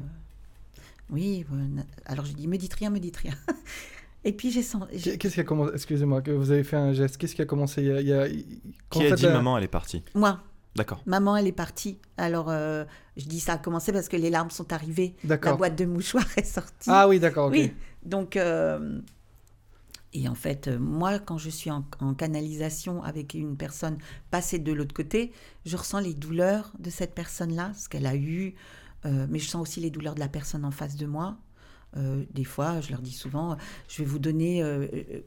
oui, 1.10 1.44
alors 2.04 2.24
j'ai 2.24 2.34
dit 2.34 2.46
Me 2.46 2.56
dites 2.56 2.74
rien, 2.74 2.90
me 2.90 3.00
dites 3.00 3.16
rien. 3.16 3.34
et 4.24 4.32
puis, 4.32 4.50
j'ai 4.50 4.62
senti. 4.62 5.18
Qu'est-ce 5.18 5.34
qui 5.34 5.40
a 5.40 5.44
commencé 5.44 5.72
Excusez-moi, 5.74 6.22
que 6.22 6.30
vous 6.30 6.50
avez 6.50 6.64
fait 6.64 6.76
un 6.76 6.92
geste. 6.92 7.16
Qu'est-ce 7.16 7.34
qui 7.34 7.42
a 7.42 7.46
commencé? 7.46 7.82
Il 7.82 7.88
y 7.88 7.92
a, 7.92 8.00
il 8.00 8.08
y 8.08 8.12
a- 8.12 8.28
quand 8.90 9.00
Qui 9.00 9.06
a 9.06 9.14
dit 9.16 9.22
la- 9.22 9.32
maman, 9.34 9.56
elle 9.58 9.64
est 9.64 9.68
partie 9.68 10.02
Moi, 10.14 10.40
D'accord. 10.76 11.02
maman, 11.06 11.36
elle 11.36 11.46
est 11.46 11.52
partie. 11.52 11.98
Alors, 12.16 12.50
euh, 12.50 12.84
je 13.16 13.24
dis 13.26 13.40
ça 13.40 13.54
a 13.54 13.58
commencé 13.58 13.92
parce 13.92 14.08
que 14.08 14.16
les 14.16 14.30
larmes 14.30 14.50
sont 14.50 14.72
arrivées. 14.72 15.14
La 15.24 15.30
D'accord. 15.30 15.56
boîte 15.56 15.76
de 15.76 15.84
mouchoirs 15.84 16.26
est 16.36 16.44
sortie. 16.44 16.88
Ah 16.90 17.08
oui, 17.08 17.18
d'accord. 17.20 17.46
ok. 17.48 17.52
Oui, 17.52 17.72
donc, 18.04 18.36
euh, 18.36 19.00
et 20.14 20.28
en 20.28 20.34
fait, 20.34 20.68
euh, 20.68 20.78
moi, 20.78 21.18
quand 21.18 21.36
je 21.38 21.50
suis 21.50 21.70
en, 21.70 21.84
en 22.00 22.14
canalisation 22.14 23.02
avec 23.02 23.34
une 23.34 23.56
personne 23.56 23.98
passée 24.30 24.58
de 24.58 24.72
l'autre 24.72 24.94
côté, 24.94 25.32
je 25.66 25.76
ressens 25.76 26.00
les 26.00 26.14
douleurs 26.14 26.72
de 26.78 26.90
cette 26.90 27.14
personne-là, 27.14 27.72
ce 27.76 27.88
qu'elle 27.88 28.06
a 28.06 28.16
eu, 28.16 28.54
euh, 29.04 29.26
mais 29.28 29.38
je 29.38 29.48
sens 29.48 29.62
aussi 29.62 29.80
les 29.80 29.90
douleurs 29.90 30.14
de 30.14 30.20
la 30.20 30.28
personne 30.28 30.64
en 30.64 30.70
face 30.70 30.96
de 30.96 31.06
moi. 31.06 31.36
Euh, 31.96 32.24
des 32.32 32.44
fois, 32.44 32.80
je 32.80 32.90
leur 32.90 33.00
dis 33.00 33.12
souvent, 33.12 33.56
je 33.88 34.02
vais 34.02 34.08
vous 34.08 34.18
donner. 34.18 34.62
euh, 34.62 34.86
euh, 34.92 35.20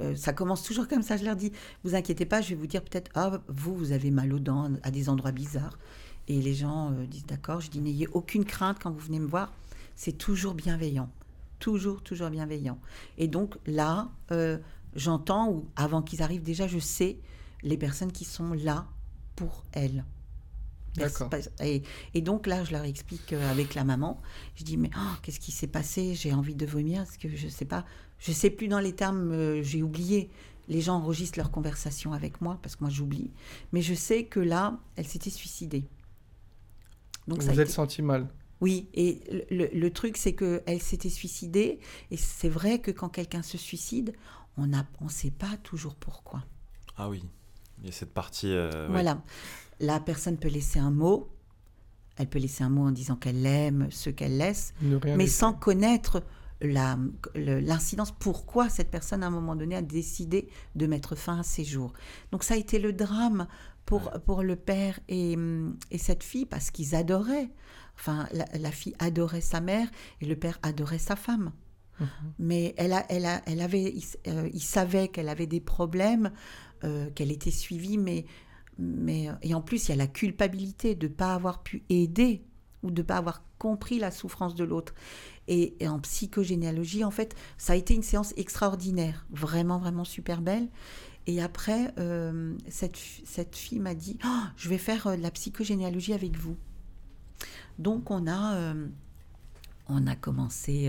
euh, 0.00 0.16
ça 0.16 0.32
commence 0.32 0.62
toujours 0.62 0.88
comme 0.88 1.02
ça, 1.02 1.18
je 1.18 1.24
leur 1.24 1.36
dis, 1.36 1.52
vous 1.82 1.94
inquiétez 1.94 2.24
pas, 2.24 2.40
je 2.40 2.50
vais 2.50 2.54
vous 2.54 2.66
dire 2.66 2.82
peut-être, 2.82 3.10
ah, 3.14 3.42
vous, 3.48 3.76
vous 3.76 3.92
avez 3.92 4.10
mal 4.10 4.32
aux 4.32 4.38
dents 4.38 4.70
à 4.82 4.90
des 4.90 5.10
endroits 5.10 5.32
bizarres. 5.32 5.78
Et 6.26 6.40
les 6.40 6.54
gens 6.54 6.92
euh, 6.92 7.06
disent, 7.06 7.26
d'accord, 7.26 7.60
je 7.60 7.70
dis, 7.70 7.80
n'ayez 7.80 8.08
aucune 8.08 8.46
crainte 8.46 8.78
quand 8.82 8.90
vous 8.90 8.98
venez 8.98 9.18
me 9.18 9.26
voir, 9.26 9.52
c'est 9.94 10.16
toujours 10.16 10.54
bienveillant 10.54 11.10
toujours, 11.64 12.02
toujours 12.02 12.28
bienveillant. 12.28 12.78
Et 13.16 13.26
donc 13.26 13.56
là, 13.64 14.10
euh, 14.32 14.58
j'entends, 14.94 15.48
ou 15.48 15.66
avant 15.76 16.02
qu'ils 16.02 16.22
arrivent 16.22 16.42
déjà, 16.42 16.66
je 16.66 16.78
sais 16.78 17.16
les 17.62 17.78
personnes 17.78 18.12
qui 18.12 18.26
sont 18.26 18.52
là 18.52 18.86
pour 19.34 19.64
elles. 19.72 20.04
Et, 21.60 21.82
et 22.14 22.20
donc 22.22 22.46
là, 22.46 22.62
je 22.64 22.72
leur 22.72 22.84
explique 22.84 23.32
euh, 23.32 23.50
avec 23.50 23.74
la 23.74 23.84
maman. 23.84 24.20
Je 24.56 24.64
dis, 24.64 24.76
mais 24.76 24.90
oh, 24.96 25.14
qu'est-ce 25.22 25.40
qui 25.40 25.52
s'est 25.52 25.66
passé? 25.66 26.14
J'ai 26.14 26.32
envie 26.32 26.54
de 26.54 26.66
vomir, 26.66 27.04
parce 27.04 27.16
que 27.16 27.28
je 27.34 27.48
sais 27.48 27.64
pas, 27.64 27.84
je 28.18 28.32
sais 28.32 28.50
plus 28.50 28.68
dans 28.68 28.80
les 28.80 28.92
termes, 28.94 29.32
euh, 29.32 29.62
j'ai 29.62 29.82
oublié. 29.82 30.30
Les 30.68 30.80
gens 30.80 30.96
enregistrent 30.96 31.38
leur 31.38 31.50
conversation 31.50 32.12
avec 32.12 32.40
moi, 32.40 32.58
parce 32.62 32.76
que 32.76 32.84
moi 32.84 32.90
j'oublie. 32.90 33.30
Mais 33.72 33.82
je 33.82 33.92
sais 33.94 34.24
que 34.24 34.40
là, 34.40 34.78
elle 34.96 35.06
s'était 35.06 35.30
suicidée. 35.30 35.84
Donc 37.28 37.38
Vous 37.40 37.46
vous 37.46 37.52
êtes 37.52 37.58
été- 37.66 37.72
senti 37.72 38.00
mal. 38.02 38.28
oui, 38.60 38.88
et 38.94 39.20
le, 39.50 39.88
truc, 39.90 40.16
c'est 40.16 40.34
qu'elle 40.34 40.80
s'était 40.80 41.08
suicidée. 41.10 41.80
Et 42.10 42.16
c'est 42.16 42.48
vrai 42.48 42.78
que 42.80 42.90
quand 42.90 43.08
quelqu'un 43.08 43.42
se 43.42 43.58
suicide, 43.58 44.14
on 44.56 44.66
ne 44.66 44.78
on 45.00 45.08
sait 45.08 45.30
pas 45.30 45.56
toujours 45.62 45.94
pourquoi. 45.96 46.44
Ah 46.96 47.08
oui. 47.08 47.24
Il 47.80 47.86
y 47.86 47.88
a 47.88 47.92
cette 47.92 48.14
partie. 48.14 48.52
euh, 48.52 48.88
ouais. 48.88 48.94
La 49.80 50.00
personne 50.00 50.36
peut 50.36 50.48
laisser 50.48 50.78
un 50.78 50.90
mot. 50.90 51.28
Elle 52.16 52.28
peut 52.28 52.38
laisser 52.38 52.62
un 52.62 52.70
mot 52.70 52.82
en 52.82 52.92
disant 52.92 53.16
qu'elle 53.16 53.44
aime 53.44 53.88
ce 53.90 54.08
qu'elle 54.08 54.36
laisse, 54.36 54.72
mais 54.80 55.16
laisser. 55.16 55.26
sans 55.26 55.52
connaître 55.52 56.22
l'incidence, 56.60 58.12
pourquoi 58.12 58.68
cette 58.68 58.90
personne, 58.90 59.22
à 59.24 59.26
un 59.26 59.30
moment 59.30 59.56
donné, 59.56 59.74
a 59.74 59.82
décidé 59.82 60.48
de 60.76 60.86
mettre 60.86 61.16
fin 61.16 61.40
à 61.40 61.42
ses 61.42 61.64
jours? 61.64 61.92
Donc 62.30 62.44
ça 62.44 62.54
a 62.54 62.56
été 62.56 62.78
le 62.78 62.92
drame 62.92 63.48
pour, 63.84 64.12
pour 64.24 64.42
le 64.42 64.54
père 64.54 65.00
et, 65.08 65.34
hum, 65.34 65.76
et 65.90 65.98
cette 65.98 66.22
fille, 66.22 66.46
parce 66.46 66.70
qu'ils 66.70 66.94
adoraient. 66.94 67.50
Enfin, 67.96 68.28
la, 68.32 68.44
la 68.58 68.70
fille 68.70 68.94
adorait 68.98 69.40
sa 69.40 69.60
mère 69.60 69.88
et 70.20 70.26
le 70.26 70.36
père 70.36 70.58
adorait 70.62 70.98
sa 70.98 71.16
femme. 71.16 71.52
Mhm. 72.00 72.08
Mais 72.38 72.74
elle, 72.76 72.92
a, 72.92 73.04
elle, 73.08 73.26
a, 73.26 73.42
elle 73.46 73.60
avait, 73.60 73.82
il, 73.84 74.04
euh, 74.28 74.48
il 74.52 74.62
savait 74.62 75.08
qu'elle 75.08 75.28
avait 75.28 75.46
des 75.46 75.60
problèmes, 75.60 76.32
euh, 76.82 77.10
qu'elle 77.10 77.30
était 77.30 77.50
suivie, 77.50 77.98
mais, 77.98 78.24
mais 78.78 79.28
euh, 79.28 79.32
et 79.42 79.54
en 79.54 79.60
plus 79.60 79.88
il 79.88 79.90
y 79.90 79.92
a 79.92 79.96
la 79.96 80.06
culpabilité 80.06 80.94
de 80.94 81.06
ne 81.06 81.12
pas 81.12 81.34
avoir 81.34 81.62
pu 81.62 81.82
aider 81.88 82.42
ou 82.82 82.90
de 82.90 83.02
ne 83.02 83.06
pas 83.06 83.16
avoir 83.16 83.42
compris 83.58 83.98
la 83.98 84.10
souffrance 84.10 84.54
de 84.54 84.64
l'autre. 84.64 84.94
Et, 85.48 85.74
en 85.86 85.98
psychogénéalogie, 86.00 87.04
en 87.04 87.10
fait, 87.10 87.34
ça 87.56 87.74
a 87.74 87.76
été 87.76 87.94
une 87.94 88.02
séance 88.02 88.34
extraordinaire, 88.36 89.26
vraiment, 89.30 89.78
vraiment 89.78 90.04
super 90.04 90.42
belle. 90.42 90.68
Et 91.26 91.40
après, 91.42 91.94
euh, 91.98 92.54
cette, 92.68 92.96
cette 93.24 93.56
fille 93.56 93.78
m'a 93.78 93.94
dit, 93.94 94.18
Oh, 94.24 94.42
je 94.56 94.68
vais 94.68 94.78
faire 94.78 95.06
euh, 95.06 95.16
de 95.16 95.22
la 95.22 95.30
psychogénéalogie 95.30 96.12
avec 96.12 96.36
vous. 96.36 96.56
Donc 97.78 98.10
on 98.10 98.26
a, 98.28 98.74
on 99.88 100.06
a 100.06 100.14
commencé 100.14 100.88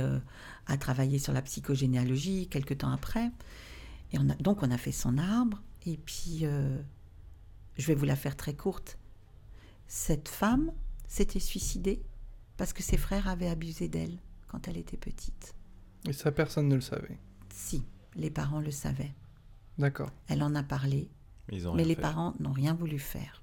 à 0.68 0.78
travailler 0.78 1.18
sur 1.18 1.34
la 1.34 1.42
psychogénéalogie 1.42 2.48
quelques 2.48 2.78
temps 2.78 2.92
après. 2.92 3.32
Et 4.14 4.20
on 4.20 4.30
a, 4.30 4.36
donc 4.36 4.62
on 4.62 4.70
a 4.70 4.78
fait 4.78 4.92
son 4.92 5.18
arbre. 5.18 5.64
Et 5.88 5.98
puis, 5.98 6.46
je 7.78 7.88
vais 7.88 7.96
vous 7.96 8.06
la 8.06 8.16
faire 8.16 8.36
très 8.36 8.54
courte. 8.54 8.98
Cette 9.88 10.30
femme 10.30 10.72
s'était 11.08 11.40
suicidée 11.40 12.02
parce 12.58 12.74
que 12.74 12.82
ses 12.84 12.98
frères 12.98 13.28
avaient 13.28 13.50
abusé 13.50 13.88
d'elle 13.88 14.18
quand 14.48 14.68
elle 14.68 14.78
était 14.78 14.98
petite. 14.98 15.54
Et 16.08 16.14
ça, 16.14 16.32
personne 16.32 16.68
ne 16.68 16.76
le 16.76 16.82
savait. 16.82 17.18
Si, 17.54 17.84
les 18.16 18.30
parents 18.30 18.60
le 18.62 18.72
savaient. 18.72 19.14
D'accord. 19.78 20.12
Elle 20.28 20.42
en 20.44 20.56
a 20.56 20.64
parlé, 20.64 21.10
Mais 21.50 21.58
ils 21.58 21.68
ont 21.68 21.74
mais 21.74 21.84
rien 21.84 21.90
les 21.90 21.96
fait. 21.96 22.02
parents 22.02 22.34
n'ont 22.40 22.54
rien 22.54 22.74
voulu 22.74 23.00
faire. 23.00 23.42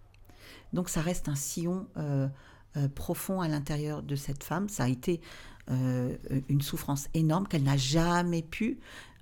Donc 0.72 0.88
ça 0.88 1.02
reste 1.02 1.28
un 1.28 1.34
sillon 1.34 1.86
euh, 1.98 2.28
euh, 2.76 2.88
profond 2.88 3.40
à 3.42 3.48
l'intérieur 3.48 4.02
de 4.02 4.16
cette 4.16 4.42
femme. 4.44 4.68
Ça 4.68 4.84
a 4.84 4.88
été 4.88 5.20
euh, 5.70 6.16
une 6.48 6.62
souffrance 6.62 7.08
énorme 7.14 7.46
qu'elle 7.46 7.62
n'a 7.64 7.76
jamais 7.76 8.42
pu 8.42 8.78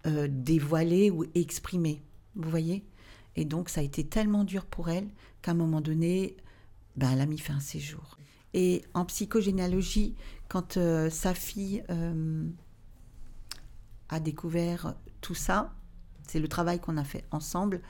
euh, 0.07 0.29
dévoiler 0.31 1.11
ou 1.11 1.25
exprimer. 1.35 2.01
Vous 2.37 2.49
voyez? 2.49 2.85
Et 3.41 3.47
donc 3.47 3.71
ça 3.71 3.81
a 3.81 3.83
été 3.83 4.05
tellement 4.05 4.45
dur 4.45 4.67
pour 4.67 4.91
elle 4.91 5.09
qu'à 5.41 5.53
un 5.53 5.55
moment 5.55 5.81
donné, 5.81 6.37
ben, 6.97 7.13
elle 7.13 7.23
a 7.23 7.27
mis 7.27 7.39
fin 7.39 7.57
à 7.57 7.61
ses 7.61 7.81
jours. 7.81 8.19
Et 8.53 8.85
en 8.93 9.07
psychogénéalogie, 9.07 10.15
quand 10.51 10.77
euh, 10.77 11.09
sa 11.09 11.33
fille 11.33 11.83
euh, 11.89 12.47
a 14.11 14.21
découvert 14.21 14.95
tout 15.23 15.35
ça, 15.35 15.73
c'est 16.29 16.39
le 16.39 16.49
travail 16.49 16.81
qu'on 16.81 16.99
a 16.99 17.05
fait 17.05 17.25
ensemble, 17.31 17.81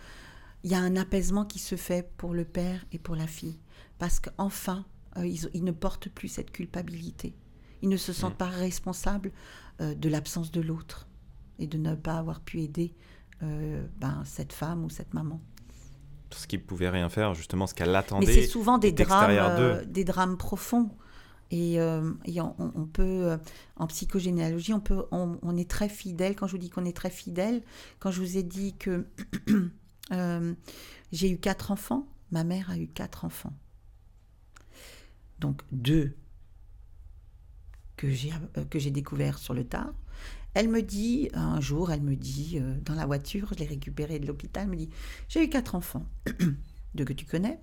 il 0.63 0.71
y 0.71 0.75
a 0.77 0.79
un 0.79 0.95
apaisement 0.95 1.45
qui 1.45 1.59
se 1.59 1.75
fait 1.75 2.09
pour 2.17 2.33
le 2.33 2.45
père 2.45 2.87
et 2.93 3.01
pour 3.01 3.17
la 3.17 3.27
fille. 3.27 3.59
Parce 3.99 4.21
qu'enfin, 4.21 4.85
euh, 5.17 5.27
ils, 5.27 5.51
ils 5.53 5.65
ne 5.65 5.73
portent 5.73 6.11
plus 6.11 6.29
cette 6.29 6.53
culpabilité. 6.53 7.35
Ils 7.83 7.89
ne 7.89 7.97
se 7.97 8.13
sentent 8.13 8.35
Mm. 8.35 8.37
pas 8.37 8.51
responsables 8.51 9.33
de 9.81 10.09
l'absence 10.11 10.53
de 10.53 10.61
l'autre 10.61 11.09
et 11.59 11.67
de 11.67 11.79
ne 11.79 11.95
pas 11.95 12.19
avoir 12.19 12.41
pu 12.41 12.61
aider 12.61 12.95
euh, 13.43 13.87
ben, 13.99 14.23
cette 14.25 14.53
femme 14.53 14.85
ou 14.85 14.91
cette 14.91 15.15
maman. 15.15 15.41
Parce 16.29 16.47
qu'ils 16.47 16.63
pouvaient 16.63 16.91
rien 16.91 17.09
faire, 17.09 17.35
justement, 17.35 17.67
ce 17.67 17.75
qu'elle 17.75 17.95
attendait. 17.95 18.27
Mais 18.27 18.33
c'est 18.33 18.47
souvent 18.47 18.79
des 18.79 18.93
drames, 18.93 19.31
euh, 19.31 19.85
des 19.85 20.05
drames 20.05 20.37
profonds. 20.37 20.91
Et, 21.51 21.81
euh, 21.81 22.13
et 22.27 22.41
on, 22.41 22.87
peut, 22.93 23.37
en 23.75 23.89
psychogénéalogie, 23.89 24.73
on, 24.73 24.79
peut, 24.79 25.07
on, 25.11 25.37
on 25.43 25.57
est 25.57 25.69
très 25.69 25.89
fidèle. 25.89 26.37
Quand 26.37 26.47
je 26.47 26.53
vous 26.53 26.59
dis 26.59 26.71
qu'on 26.71 26.85
est 26.85 26.97
très 26.97 27.11
fidèle, 27.11 27.63
quand 27.99 28.13
je 28.13 28.21
vous 28.21 28.37
ai 28.37 28.45
dit 28.45 28.77
que 28.77 29.09
j'ai 31.13 31.31
eu 31.31 31.39
quatre 31.39 31.73
enfants, 31.73 32.07
ma 32.31 32.45
mère 32.45 32.71
a 32.71 32.79
eu 32.79 32.87
quatre 32.87 33.25
enfants. 33.25 33.53
Donc 35.41 35.63
deux 35.73 36.15
que 37.97 38.11
j'ai 38.11 38.33
que 38.71 38.79
j'ai 38.79 38.91
découvert 38.91 39.39
sur 39.39 39.55
le 39.55 39.65
tard. 39.65 39.93
Elle 40.55 40.69
me 40.69 40.83
dit, 40.83 41.29
un 41.33 41.61
jour, 41.61 41.93
elle 41.93 42.03
me 42.03 42.17
dit, 42.17 42.59
euh, 42.61 42.75
dans 42.85 42.95
la 42.95 43.07
voiture, 43.07 43.49
je 43.53 43.59
l'ai 43.59 43.67
récupérée 43.67 44.19
de 44.19 44.27
l'hôpital, 44.27 44.65
elle 44.65 44.71
me 44.71 44.77
dit, 44.77 44.91
j'ai 45.29 45.45
eu 45.45 45.49
quatre 45.49 45.75
enfants, 45.75 46.07
deux 46.95 47.05
que 47.05 47.13
tu 47.13 47.25
connais. 47.25 47.61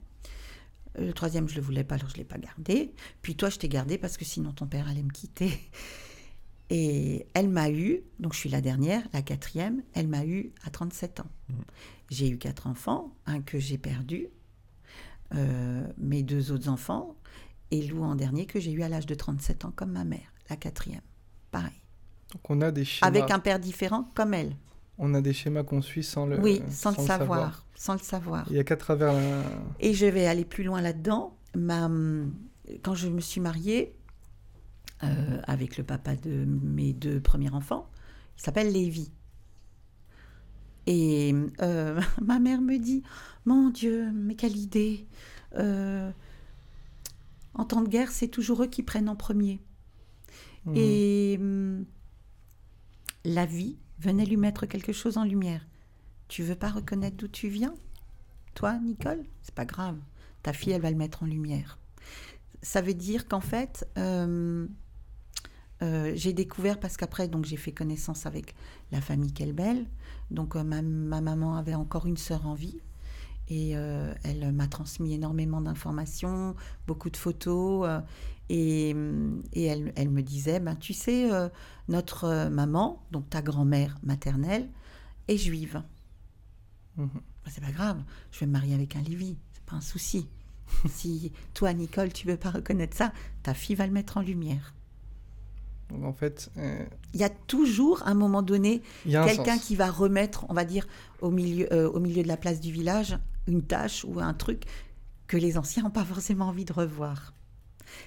Le 0.97 1.13
troisième, 1.13 1.47
je 1.47 1.56
le 1.56 1.62
voulais 1.62 1.84
pas, 1.84 1.95
alors 1.95 2.10
je 2.10 2.15
l'ai 2.15 2.23
pas 2.23 2.39
gardé. 2.39 2.93
Puis 3.21 3.36
toi, 3.36 3.50
je 3.50 3.60
t'ai 3.60 3.69
gardé 3.69 3.97
parce 3.97 4.17
que 4.17 4.26
sinon 4.26 4.52
ton 4.52 4.65
père 4.65 4.88
allait 4.88 5.04
me 5.04 5.12
quitter. 5.12 5.52
Et 6.69 7.28
elle 7.34 7.50
m'a 7.50 7.69
eu, 7.69 8.02
donc 8.19 8.34
je 8.34 8.39
suis 8.39 8.50
la 8.50 8.62
dernière, 8.62 9.08
la 9.13 9.21
quatrième, 9.21 9.84
elle 9.93 10.08
m'a 10.08 10.26
eu 10.26 10.52
à 10.65 10.69
37 10.69 11.21
ans. 11.21 11.30
J'ai 12.10 12.30
eu 12.30 12.38
quatre 12.38 12.67
enfants, 12.67 13.15
un 13.26 13.41
que 13.41 13.60
j'ai 13.60 13.78
perdu, 13.78 14.28
euh, 15.34 15.88
mes 15.97 16.23
deux 16.23 16.52
autres 16.52 16.67
enfants, 16.67 17.15
et 17.71 17.86
Lou 17.86 18.04
en 18.04 18.15
dernier 18.15 18.45
que 18.45 18.60
j'ai 18.60 18.71
eu 18.71 18.82
à 18.82 18.89
l'âge 18.89 19.06
de 19.06 19.15
37 19.15 19.65
ans 19.65 19.71
comme 19.73 19.91
ma 19.91 20.04
mère, 20.04 20.34
la 20.50 20.58
quatrième. 20.58 21.02
Donc 22.33 22.49
on 22.49 22.61
a 22.61 22.71
des 22.71 22.85
schémas. 22.85 23.07
Avec 23.07 23.31
un 23.31 23.39
père 23.39 23.59
différent 23.59 24.09
comme 24.15 24.33
elle. 24.33 24.55
On 24.97 25.13
a 25.13 25.21
des 25.21 25.33
schémas 25.33 25.63
qu'on 25.63 25.81
suit 25.81 26.03
sans 26.03 26.25
le. 26.25 26.39
oui, 26.39 26.61
sans, 26.69 26.91
le 26.97 27.05
savoir. 27.05 27.65
Sans 27.75 27.93
le 27.93 27.99
savoir. 27.99 28.45
Il 28.49 28.53
n'y 28.53 28.59
a 28.59 28.63
qu'à 28.63 28.77
travers 28.77 29.13
la... 29.13 29.43
Et 29.79 29.93
je 29.93 30.07
vais 30.07 30.25
aller 30.25 30.45
plus 30.45 30.63
loin 30.63 30.81
là-dedans. 30.81 31.37
Ma, 31.55 31.89
quand 32.83 32.95
je 32.95 33.07
me 33.07 33.21
suis 33.21 33.39
mariée 33.39 33.95
euh, 35.03 35.39
avec 35.43 35.77
le 35.77 35.83
papa 35.83 36.15
de 36.15 36.45
mes 36.45 36.93
deux 36.93 37.19
premiers 37.19 37.51
enfants, 37.51 37.89
il 38.37 38.41
s'appelle 38.41 38.71
Lévi. 38.71 39.11
Et 40.87 41.35
euh, 41.61 42.01
ma 42.21 42.39
mère 42.39 42.61
me 42.61 42.77
dit, 42.77 43.03
mon 43.45 43.69
Dieu, 43.69 44.11
mais 44.13 44.35
quelle 44.35 44.57
idée. 44.57 45.05
Euh, 45.55 46.11
en 47.53 47.65
temps 47.65 47.81
de 47.81 47.89
guerre, 47.89 48.11
c'est 48.11 48.27
toujours 48.27 48.63
eux 48.63 48.67
qui 48.67 48.83
prennent 48.83 49.09
en 49.09 49.15
premier. 49.15 49.59
Mhm. 50.65 50.73
Et 50.75 51.37
hum, 51.39 51.85
la 53.25 53.45
vie 53.45 53.77
venait 53.99 54.25
lui 54.25 54.38
mettre 54.38 54.65
quelque 54.65 54.93
chose 54.93 55.17
en 55.17 55.23
lumière. 55.23 55.65
Tu 56.27 56.43
veux 56.43 56.56
pas 56.56 56.69
reconnaître 56.69 57.17
d'où 57.17 57.27
tu 57.27 57.47
viens? 57.47 57.73
Toi, 58.53 58.80
Nicole? 58.80 59.23
C'est 59.41 59.56
pas 59.56 59.65
grave. 59.65 59.97
Ta 60.43 60.53
fille, 60.53 60.73
elle 60.73 60.82
va 60.82 60.91
le 60.91 60.97
mettre 60.97 61.23
en 61.23 61.25
lumière. 61.25 61.80
Ça 62.62 62.82
veut 62.82 62.93
dire 62.93 63.27
qu'en 63.27 63.39
fait, 63.39 63.88
euh, 63.97 64.67
euh, 65.82 66.12
j'ai 66.15 66.34
découvert, 66.34 66.80
parce 66.80 66.97
qu'après, 66.97 67.27
donc 67.27 67.45
j'ai 67.45 67.58
fait 67.58 67.71
connaissance 67.71 68.25
avec 68.25 68.56
la 68.91 69.01
famille 69.01 69.32
Kelbel. 69.32 69.88
Donc 70.32 70.56
euh, 70.56 70.63
ma, 70.63 70.82
ma 70.82 71.21
maman 71.21 71.56
avait 71.56 71.75
encore 71.75 72.08
une 72.08 72.17
sœur 72.17 72.45
en 72.47 72.53
vie. 72.53 72.80
Et 73.49 73.69
elle 73.69 74.51
m'a 74.51 74.67
transmis 74.67 75.13
énormément 75.13 75.62
d'informations, 75.62 76.53
beaucoup 76.86 77.10
de 77.10 77.15
photos. 77.15 77.88
Et, 78.49 78.95
et 79.53 79.63
elle, 79.63 79.93
elle 79.95 80.10
me 80.10 80.21
disait, 80.21 80.60
ben, 80.60 80.75
tu 80.75 80.93
sais, 80.93 81.31
euh, 81.31 81.49
notre 81.88 82.25
euh, 82.25 82.49
maman, 82.49 83.03
donc 83.12 83.29
ta 83.29 83.41
grand-mère 83.41 83.97
maternelle, 84.03 84.69
est 85.27 85.38
juive. 85.38 85.83
Ben, 86.95 87.10
c'est 87.47 87.63
pas 87.63 87.71
grave, 87.71 88.01
je 88.31 88.39
vais 88.39 88.45
me 88.45 88.51
marier 88.51 88.73
avec 88.73 88.95
un 88.95 89.01
Lévi, 89.01 89.38
c'est 89.53 89.63
pas 89.63 89.75
un 89.75 89.81
souci. 89.81 90.27
si 90.89 91.31
toi, 91.53 91.73
Nicole, 91.73 92.12
tu 92.12 92.27
veux 92.27 92.38
pas 92.38 92.51
reconnaître 92.51 92.95
ça, 92.95 93.13
ta 93.43 93.53
fille 93.53 93.75
va 93.75 93.86
le 93.86 93.93
mettre 93.93 94.17
en 94.17 94.21
lumière. 94.21 94.73
Donc 95.89 96.03
en 96.03 96.13
fait, 96.13 96.51
euh, 96.57 96.86
Il 97.13 97.21
y 97.21 97.23
a 97.23 97.29
toujours, 97.29 98.03
à 98.03 98.10
un 98.10 98.13
moment 98.13 98.41
donné, 98.41 98.81
quelqu'un 99.05 99.57
qui 99.57 99.75
va 99.75 99.89
remettre, 99.89 100.45
on 100.49 100.53
va 100.53 100.65
dire, 100.65 100.86
au 101.21 101.31
milieu, 101.31 101.71
euh, 101.73 101.89
au 101.89 101.99
milieu 101.99 102.23
de 102.23 102.27
la 102.27 102.38
place 102.38 102.60
du 102.60 102.71
village, 102.71 103.17
une 103.47 103.63
tâche 103.63 104.05
ou 104.05 104.19
un 104.19 104.33
truc 104.33 104.63
que 105.27 105.38
les 105.38 105.57
anciens 105.57 105.83
n'ont 105.83 105.89
pas 105.89 106.03
forcément 106.03 106.47
envie 106.47 106.65
de 106.65 106.73
revoir. 106.73 107.33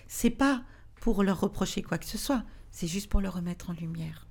C'est 0.08 0.30
pas 0.30 0.62
pour 1.00 1.22
leur 1.22 1.40
reprocher 1.40 1.82
quoi 1.82 1.98
que 1.98 2.06
ce 2.06 2.18
soit, 2.18 2.44
c'est 2.70 2.86
juste 2.86 3.08
pour 3.08 3.20
le 3.20 3.28
remettre 3.28 3.70
en 3.70 3.72
lumière. 3.72 4.26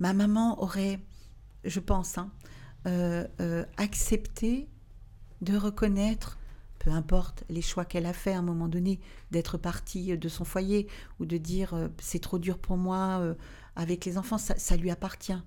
Ma 0.00 0.12
maman 0.12 0.60
aurait, 0.62 1.00
je 1.64 1.78
pense, 1.78 2.18
hein, 2.18 2.30
euh, 2.86 3.26
euh, 3.40 3.64
accepté 3.76 4.68
de 5.40 5.56
reconnaître, 5.56 6.38
peu 6.78 6.90
importe 6.90 7.44
les 7.48 7.62
choix 7.62 7.84
qu'elle 7.84 8.06
a 8.06 8.12
fait 8.12 8.32
à 8.32 8.38
un 8.38 8.42
moment 8.42 8.68
donné, 8.68 8.98
d'être 9.30 9.58
partie 9.58 10.16
de 10.16 10.28
son 10.28 10.44
foyer 10.44 10.88
ou 11.20 11.26
de 11.26 11.36
dire 11.36 11.74
euh, 11.74 11.88
c'est 12.00 12.18
trop 12.18 12.38
dur 12.38 12.58
pour 12.58 12.76
moi 12.76 13.22
avec 13.76 14.04
les 14.04 14.18
enfants, 14.18 14.38
ça, 14.38 14.76
lui 14.76 14.90
appartient. 14.90 15.40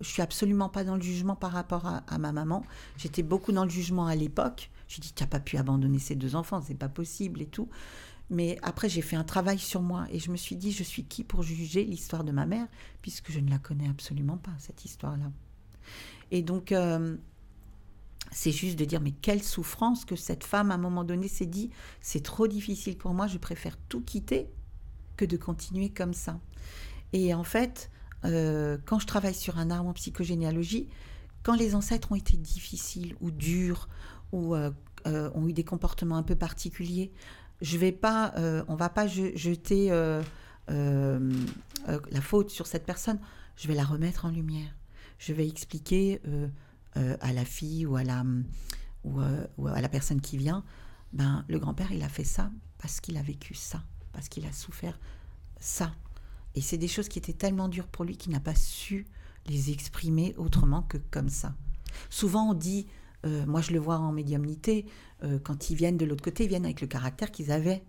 Je 0.00 0.08
suis 0.08 0.22
absolument 0.22 0.68
pas 0.68 0.84
dans 0.84 0.96
le 0.96 1.02
jugement 1.02 1.36
par 1.36 1.52
rapport 1.52 1.86
à, 1.86 1.98
à 2.08 2.18
ma 2.18 2.32
maman. 2.32 2.64
J'étais 2.96 3.22
beaucoup 3.22 3.52
dans 3.52 3.64
le 3.64 3.70
jugement 3.70 4.06
à 4.06 4.14
l'époque. 4.14 4.70
J'ai 4.88 5.00
dit 5.00 5.12
tu 5.14 5.22
n'as 5.22 5.28
pas 5.28 5.40
pu 5.40 5.56
abandonner 5.56 5.98
ces 5.98 6.16
deux 6.16 6.36
enfants, 6.36 6.60
c'est 6.60 6.74
pas 6.74 6.88
possible 6.88 7.40
et 7.40 7.46
tout. 7.46 7.70
Mais 8.32 8.58
après 8.62 8.88
j'ai 8.88 9.02
fait 9.02 9.14
un 9.14 9.24
travail 9.24 9.58
sur 9.58 9.82
moi 9.82 10.06
et 10.10 10.18
je 10.18 10.30
me 10.30 10.36
suis 10.36 10.56
dit 10.56 10.72
je 10.72 10.82
suis 10.82 11.04
qui 11.04 11.22
pour 11.22 11.42
juger 11.42 11.84
l'histoire 11.84 12.24
de 12.24 12.32
ma 12.32 12.46
mère 12.46 12.66
puisque 13.02 13.30
je 13.30 13.38
ne 13.38 13.50
la 13.50 13.58
connais 13.58 13.88
absolument 13.88 14.38
pas 14.38 14.52
cette 14.58 14.86
histoire-là. 14.86 15.30
Et 16.30 16.40
donc 16.40 16.72
euh, 16.72 17.14
c'est 18.30 18.50
juste 18.50 18.78
de 18.78 18.86
dire 18.86 19.02
mais 19.02 19.10
quelle 19.10 19.42
souffrance 19.42 20.06
que 20.06 20.16
cette 20.16 20.44
femme 20.44 20.70
à 20.70 20.76
un 20.76 20.78
moment 20.78 21.04
donné 21.04 21.28
s'est 21.28 21.44
dit 21.44 21.68
c'est 22.00 22.22
trop 22.22 22.48
difficile 22.48 22.96
pour 22.96 23.12
moi, 23.12 23.26
je 23.26 23.36
préfère 23.36 23.76
tout 23.90 24.00
quitter 24.00 24.48
que 25.18 25.26
de 25.26 25.36
continuer 25.36 25.90
comme 25.90 26.14
ça. 26.14 26.40
Et 27.12 27.34
en 27.34 27.44
fait, 27.44 27.90
euh, 28.24 28.78
quand 28.86 28.98
je 28.98 29.06
travaille 29.06 29.34
sur 29.34 29.58
un 29.58 29.70
arbre 29.70 29.90
en 29.90 29.92
psychogénéalogie, 29.92 30.88
quand 31.42 31.54
les 31.54 31.74
ancêtres 31.74 32.12
ont 32.12 32.16
été 32.16 32.38
difficiles 32.38 33.14
ou 33.20 33.30
durs 33.30 33.90
ou 34.32 34.54
euh, 34.54 34.70
ont 35.04 35.46
eu 35.48 35.52
des 35.52 35.64
comportements 35.64 36.16
un 36.16 36.22
peu 36.22 36.36
particuliers, 36.36 37.12
je 37.62 37.78
vais 37.78 37.92
pas, 37.92 38.34
euh, 38.36 38.62
on 38.68 38.74
va 38.74 38.90
pas 38.90 39.06
je- 39.06 39.34
jeter 39.36 39.90
euh, 39.90 40.22
euh, 40.70 41.32
la 42.10 42.20
faute 42.20 42.50
sur 42.50 42.66
cette 42.66 42.84
personne. 42.84 43.18
Je 43.56 43.68
vais 43.68 43.74
la 43.74 43.84
remettre 43.84 44.26
en 44.26 44.30
lumière. 44.30 44.74
Je 45.18 45.32
vais 45.32 45.48
expliquer 45.48 46.20
à 46.96 47.32
la 47.32 47.44
fille 47.44 47.86
ou 47.86 47.96
à 47.96 48.02
la 48.04 48.24
ou, 49.04 49.20
à 49.20 49.80
la 49.80 49.88
personne 49.88 50.20
qui 50.20 50.36
vient, 50.36 50.64
ben 51.12 51.44
le 51.48 51.58
grand-père 51.58 51.92
il 51.92 52.02
a 52.02 52.08
fait 52.08 52.24
ça 52.24 52.50
parce 52.78 53.00
qu'il 53.00 53.16
a 53.16 53.22
vécu 53.22 53.54
ça, 53.54 53.82
parce 54.12 54.28
qu'il 54.28 54.44
a 54.46 54.52
souffert 54.52 54.98
ça. 55.60 55.92
Et 56.54 56.60
c'est 56.60 56.78
des 56.78 56.88
choses 56.88 57.08
qui 57.08 57.18
étaient 57.18 57.32
tellement 57.32 57.68
dures 57.68 57.86
pour 57.86 58.04
lui 58.04 58.16
qu'il 58.16 58.32
n'a 58.32 58.40
pas 58.40 58.54
su 58.54 59.06
les 59.46 59.70
exprimer 59.70 60.34
autrement 60.36 60.82
que 60.82 60.98
comme 61.10 61.28
ça. 61.28 61.54
Souvent 62.10 62.50
on 62.50 62.54
dit, 62.54 62.86
moi 63.46 63.60
je 63.60 63.72
le 63.72 63.78
vois 63.78 63.98
en 63.98 64.12
médiumnité, 64.12 64.86
euh, 65.24 65.38
quand 65.42 65.70
ils 65.70 65.76
viennent 65.76 65.96
de 65.96 66.04
l'autre 66.04 66.24
côté, 66.24 66.44
ils 66.44 66.48
viennent 66.48 66.64
avec 66.64 66.80
le 66.80 66.86
caractère 66.86 67.30
qu'ils 67.30 67.52
avaient 67.52 67.82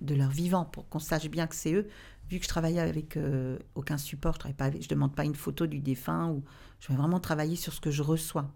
de 0.00 0.14
leur 0.14 0.30
vivant, 0.30 0.64
pour 0.64 0.88
qu'on 0.88 0.98
sache 0.98 1.28
bien 1.28 1.46
que 1.46 1.54
c'est 1.54 1.74
eux. 1.74 1.86
Vu 2.30 2.38
que 2.38 2.44
je 2.44 2.48
travaillais 2.48 2.80
avec 2.80 3.16
euh, 3.16 3.58
aucun 3.74 3.98
support, 3.98 4.38
je 4.44 4.80
je 4.80 4.88
demande 4.88 5.14
pas 5.14 5.24
une 5.24 5.34
photo 5.34 5.66
du 5.66 5.80
défunt, 5.80 6.30
ou 6.30 6.42
je 6.80 6.88
vais 6.88 6.94
vraiment 6.94 7.20
travailler 7.20 7.56
sur 7.56 7.72
ce 7.72 7.80
que 7.80 7.90
je 7.90 8.02
reçois. 8.02 8.50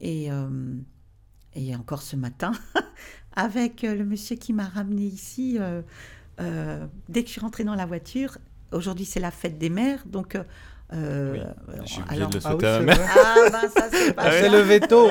Et, 0.00 0.30
euh, 0.30 0.78
et 1.54 1.74
encore 1.76 2.02
ce 2.02 2.16
matin, 2.16 2.52
avec 3.32 3.82
le 3.82 4.04
monsieur 4.04 4.36
qui 4.36 4.52
m'a 4.52 4.66
ramené 4.66 5.02
ici, 5.02 5.58
dès 6.38 7.22
que 7.22 7.26
je 7.26 7.32
suis 7.32 7.40
rentrée 7.40 7.64
dans 7.64 7.74
la 7.74 7.86
voiture, 7.86 8.38
aujourd'hui 8.72 9.04
c'est 9.04 9.20
la 9.20 9.30
fête 9.30 9.58
des 9.58 9.70
mères, 9.70 10.06
donc... 10.06 10.38
euh, 10.92 11.32
Oui, 11.32 11.74
J'ai 11.86 12.00
oublié 12.02 12.16
alors- 12.22 12.30
de 12.30 12.34
le 12.38 12.40
Ah 12.44 12.48
oui, 12.48 12.52
souhaiter 12.52 12.66
à 12.66 12.78
c'est 12.78 12.84
ma 12.84 12.86
mère. 12.86 12.96
vrai. 12.96 13.06
ah 13.16 13.50
ben 13.50 13.68
ça 13.70 13.88
c'est 13.90 14.12
pas 14.14 14.30
s'est 14.30 14.48
levé 14.50 14.80
tôt. 14.80 15.08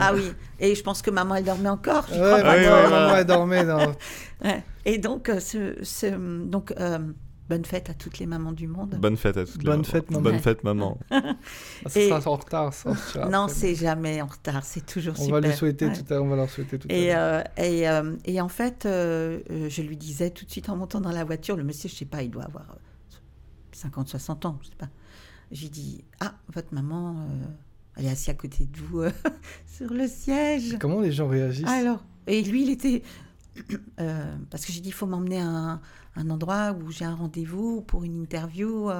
Ah 0.00 0.12
oui, 0.14 0.32
et 0.60 0.74
je 0.74 0.82
pense 0.82 1.02
que 1.02 1.10
maman 1.10 1.34
elle 1.34 1.44
dormait 1.44 1.68
encore. 1.68 2.06
Ouais, 2.10 2.16
crois 2.16 2.54
oui, 2.56 2.66
maman, 2.90 3.16
elle 3.16 3.26
dormait. 3.26 3.64
Et 4.86 4.98
donc, 4.98 5.28
euh, 5.30 5.40
ce, 5.40 5.76
ce- 5.82 6.44
donc 6.44 6.74
euh, 6.78 6.98
bonne 7.48 7.64
fête 7.64 7.88
à 7.88 7.94
toutes 7.94 8.18
les 8.18 8.26
mamans 8.26 8.52
du 8.52 8.66
monde. 8.66 8.96
Bonne 9.00 9.16
fête 9.16 9.36
à 9.38 9.44
toutes 9.46 9.58
les 9.62 9.64
Bonne 9.64 9.76
mamans. 9.78 9.84
fête, 9.84 10.10
maman. 10.10 10.22
Bonne 10.22 10.38
fête, 10.40 10.64
maman. 10.64 10.98
Ah, 11.10 11.88
ça 11.88 12.00
Et- 12.00 12.08
sera 12.10 12.30
en 12.30 12.36
retard, 12.36 12.72
ça. 12.74 12.90
non, 13.30 13.46
c'est 13.48 13.74
jamais 13.74 14.20
en 14.22 14.26
retard, 14.26 14.62
c'est 14.64 14.84
toujours 14.86 15.14
On 15.18 15.22
super. 15.24 15.40
va 15.40 15.46
lui 15.48 15.54
souhaiter 15.54 15.86
Ouais. 15.86 15.92
tout 15.92 16.04
à 16.10 16.14
l'heure, 16.14 16.24
on 16.24 16.28
va 16.28 16.36
leur 16.36 16.48
souhaiter 16.50 16.78
tout 16.78 16.88
à 16.90 16.94
Et, 16.94 17.06
l'heure. 17.08 17.44
euh, 17.58 17.62
et, 17.62 17.88
euh, 17.88 18.12
et 18.26 18.40
en 18.40 18.48
fait, 18.48 18.80
je 18.84 19.82
lui 19.82 19.96
disais 19.96 20.30
tout 20.30 20.44
de 20.44 20.50
suite 20.50 20.68
en 20.68 20.76
montant 20.76 21.00
dans 21.00 21.12
la 21.12 21.24
voiture, 21.24 21.56
le 21.56 21.64
monsieur, 21.64 21.88
je 21.88 21.94
sais 21.94 22.04
pas, 22.04 22.22
il 22.22 22.30
doit 22.30 22.44
avoir 22.44 22.64
euh, 22.70 22.74
50, 23.76 24.08
60 24.08 24.46
ans, 24.46 24.58
je 24.62 24.68
sais 24.68 24.76
pas. 24.76 24.88
J'ai 25.50 25.68
dit, 25.68 26.04
ah, 26.20 26.34
votre 26.52 26.74
maman, 26.74 27.16
euh, 27.18 27.46
elle 27.96 28.06
est 28.06 28.10
assise 28.10 28.30
à 28.30 28.34
côté 28.34 28.66
de 28.66 28.78
vous 28.78 29.00
euh, 29.00 29.10
sur 29.66 29.92
le 29.92 30.06
siège. 30.08 30.76
Comment 30.80 31.00
les 31.00 31.12
gens 31.12 31.28
réagissent? 31.28 31.66
Alors, 31.66 32.04
et 32.26 32.42
lui, 32.42 32.64
il 32.64 32.70
était. 32.70 33.02
euh, 34.00 34.36
parce 34.50 34.64
que 34.64 34.72
j'ai 34.72 34.80
dit, 34.80 34.88
il 34.88 34.94
faut 34.94 35.06
m'emmener 35.06 35.40
à 35.40 35.46
un, 35.46 35.80
un 36.16 36.30
endroit 36.30 36.72
où 36.72 36.90
j'ai 36.90 37.04
un 37.04 37.14
rendez-vous 37.14 37.82
pour 37.82 38.04
une 38.04 38.14
interview 38.22 38.90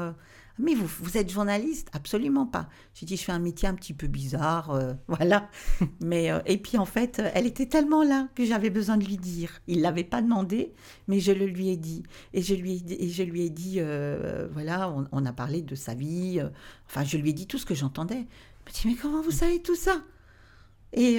Mais 0.59 0.75
vous, 0.75 0.87
vous 0.87 1.17
êtes 1.17 1.31
journaliste? 1.31 1.89
Absolument 1.93 2.47
pas. 2.47 2.69
J'ai 2.95 3.07
dit, 3.07 3.17
je 3.17 3.25
fais 3.25 3.33
un 3.33 3.41
métier 3.41 3.67
un 3.67 3.75
petit 3.75 3.93
peu 3.93 4.07
bizarre, 4.07 4.71
euh, 4.71 4.95
voilà. 5.09 5.51
mais 6.01 6.31
euh, 6.31 6.41
et 6.47 6.59
puis 6.59 6.79
en 6.79 6.85
fait, 6.85 7.21
elle 7.35 7.47
était 7.47 7.67
tellement 7.67 8.05
là 8.05 8.29
que 8.37 8.45
j'avais 8.45 8.71
besoin 8.71 8.97
de 8.97 9.05
lui 9.05 9.17
dire. 9.17 9.51
Il 9.67 9.81
l'avait 9.81 10.05
pas 10.05 10.23
demandé, 10.23 10.73
mais 11.09 11.19
je 11.19 11.33
le 11.33 11.47
lui 11.47 11.71
ai 11.71 11.77
dit. 11.77 12.05
Et 12.33 12.43
je 12.43 12.55
lui 12.55 12.77
ai 12.77 12.81
dit, 12.81 12.97
et 12.99 13.09
je 13.09 13.23
lui 13.25 13.43
ai 13.43 13.51
dit 13.51 13.77
euh, 13.79 14.47
voilà, 14.53 14.89
on, 14.91 15.09
on, 15.11 15.27
a 15.27 15.33
parlé 15.33 15.61
de 15.61 15.75
sa 15.75 15.95
vie. 15.95 16.41
enfin, 16.87 17.03
je 17.05 17.17
lui 17.17 17.31
ai 17.31 17.33
dit 17.33 17.49
tout 17.49 17.59
ce 17.59 17.67
que 17.67 17.75
j'entendais. 17.75 18.21
Il 18.21 18.65
m'a 18.67 18.73
dit, 18.73 18.83
mais 18.87 18.95
comment 18.95 19.23
vous 19.23 19.33
savez 19.33 19.61
tout 19.61 19.77
ça? 19.77 20.03
Et, 20.93 21.19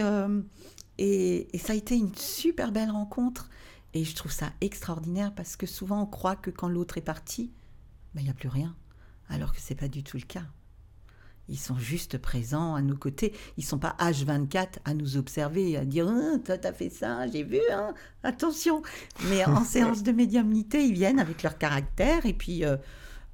et, 0.98 1.48
et 1.54 1.58
ça 1.58 1.74
a 1.74 1.76
été 1.76 1.98
une 1.98 2.16
super 2.16 2.72
belle 2.72 2.92
rencontre. 2.92 3.50
Et 3.94 4.06
je 4.06 4.16
trouve 4.16 4.32
ça 4.32 4.52
extraordinaire 4.62 5.34
parce 5.36 5.58
que 5.58 5.66
souvent 5.66 6.02
on 6.04 6.06
croit 6.06 6.38
que 6.38 6.52
quand 6.52 6.70
l'autre 6.70 6.98
est 6.98 7.02
parti, 7.02 7.52
ben, 8.14 8.22
il 8.22 8.26
n'y 8.26 8.30
a 8.30 8.34
plus 8.34 8.50
rien 8.50 8.76
alors 9.30 9.54
que 9.54 9.62
ce 9.62 9.74
n'est 9.74 9.80
pas 9.80 9.88
du 9.88 10.04
tout 10.04 10.18
le 10.18 10.24
cas. 10.24 10.44
Ils 11.48 11.60
sont 11.60 11.78
juste 11.78 12.18
présents 12.18 12.76
à 12.76 12.82
nos 12.82 12.96
côtés. 12.96 13.34
Ils 13.58 13.62
ne 13.62 13.68
sont 13.68 13.78
pas 13.78 13.96
H24 14.00 14.80
à 14.84 14.94
nous 14.94 15.18
observer, 15.18 15.78
à 15.78 15.86
dire 15.86 16.08
hein, 16.08 16.42
Toi, 16.44 16.58
t'as 16.58 16.74
fait 16.74 16.90
ça, 16.90 17.28
j'ai 17.28 17.44
vu, 17.44 17.60
hein, 17.72 17.94
attention. 18.24 18.82
Mais 19.30 19.46
en 19.46 19.64
séance 19.64 20.02
de 20.02 20.12
médiumnité, 20.12 20.84
ils 20.84 20.94
viennent 20.94 21.20
avec 21.20 21.44
leur 21.44 21.58
caractère 21.58 22.26
et 22.26 22.34
puis 22.34 22.66
euh, 22.66 22.78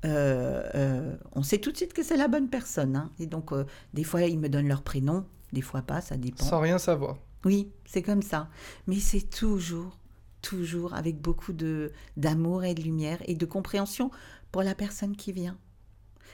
euh, 0.03 0.63
euh, 0.75 1.15
on 1.33 1.43
sait 1.43 1.59
tout 1.59 1.71
de 1.71 1.77
suite 1.77 1.93
que 1.93 2.03
c'est 2.03 2.17
la 2.17 2.27
bonne 2.27 2.49
personne. 2.49 2.97
Hein. 2.97 3.11
Et 3.19 3.27
donc, 3.27 3.51
des 3.93 4.03
fois, 4.03 4.23
ils 4.23 4.39
me 4.39 4.49
donnent 4.49 4.67
leur 4.67 4.81
prénom, 4.81 5.25
des 5.53 5.61
fois 5.61 5.81
pas, 5.81 6.01
ça 6.01 6.17
dépend. 6.17 6.43
Sans 6.43 6.59
rien 6.59 6.79
savoir. 6.79 7.17
Oui, 7.45 7.71
c'est 7.85 8.01
comme 8.01 8.21
ça. 8.21 8.49
Mais 8.87 8.99
c'est 8.99 9.29
toujours, 9.29 9.97
toujours 10.41 10.93
avec 10.95 11.19
beaucoup 11.19 11.53
de 11.53 11.91
d'amour 12.17 12.65
et 12.65 12.75
de 12.75 12.81
lumière 12.81 13.19
et 13.25 13.35
de 13.35 13.45
compréhension 13.45 14.11
pour 14.51 14.63
la 14.63 14.75
personne 14.75 15.15
qui 15.15 15.31
vient 15.31 15.57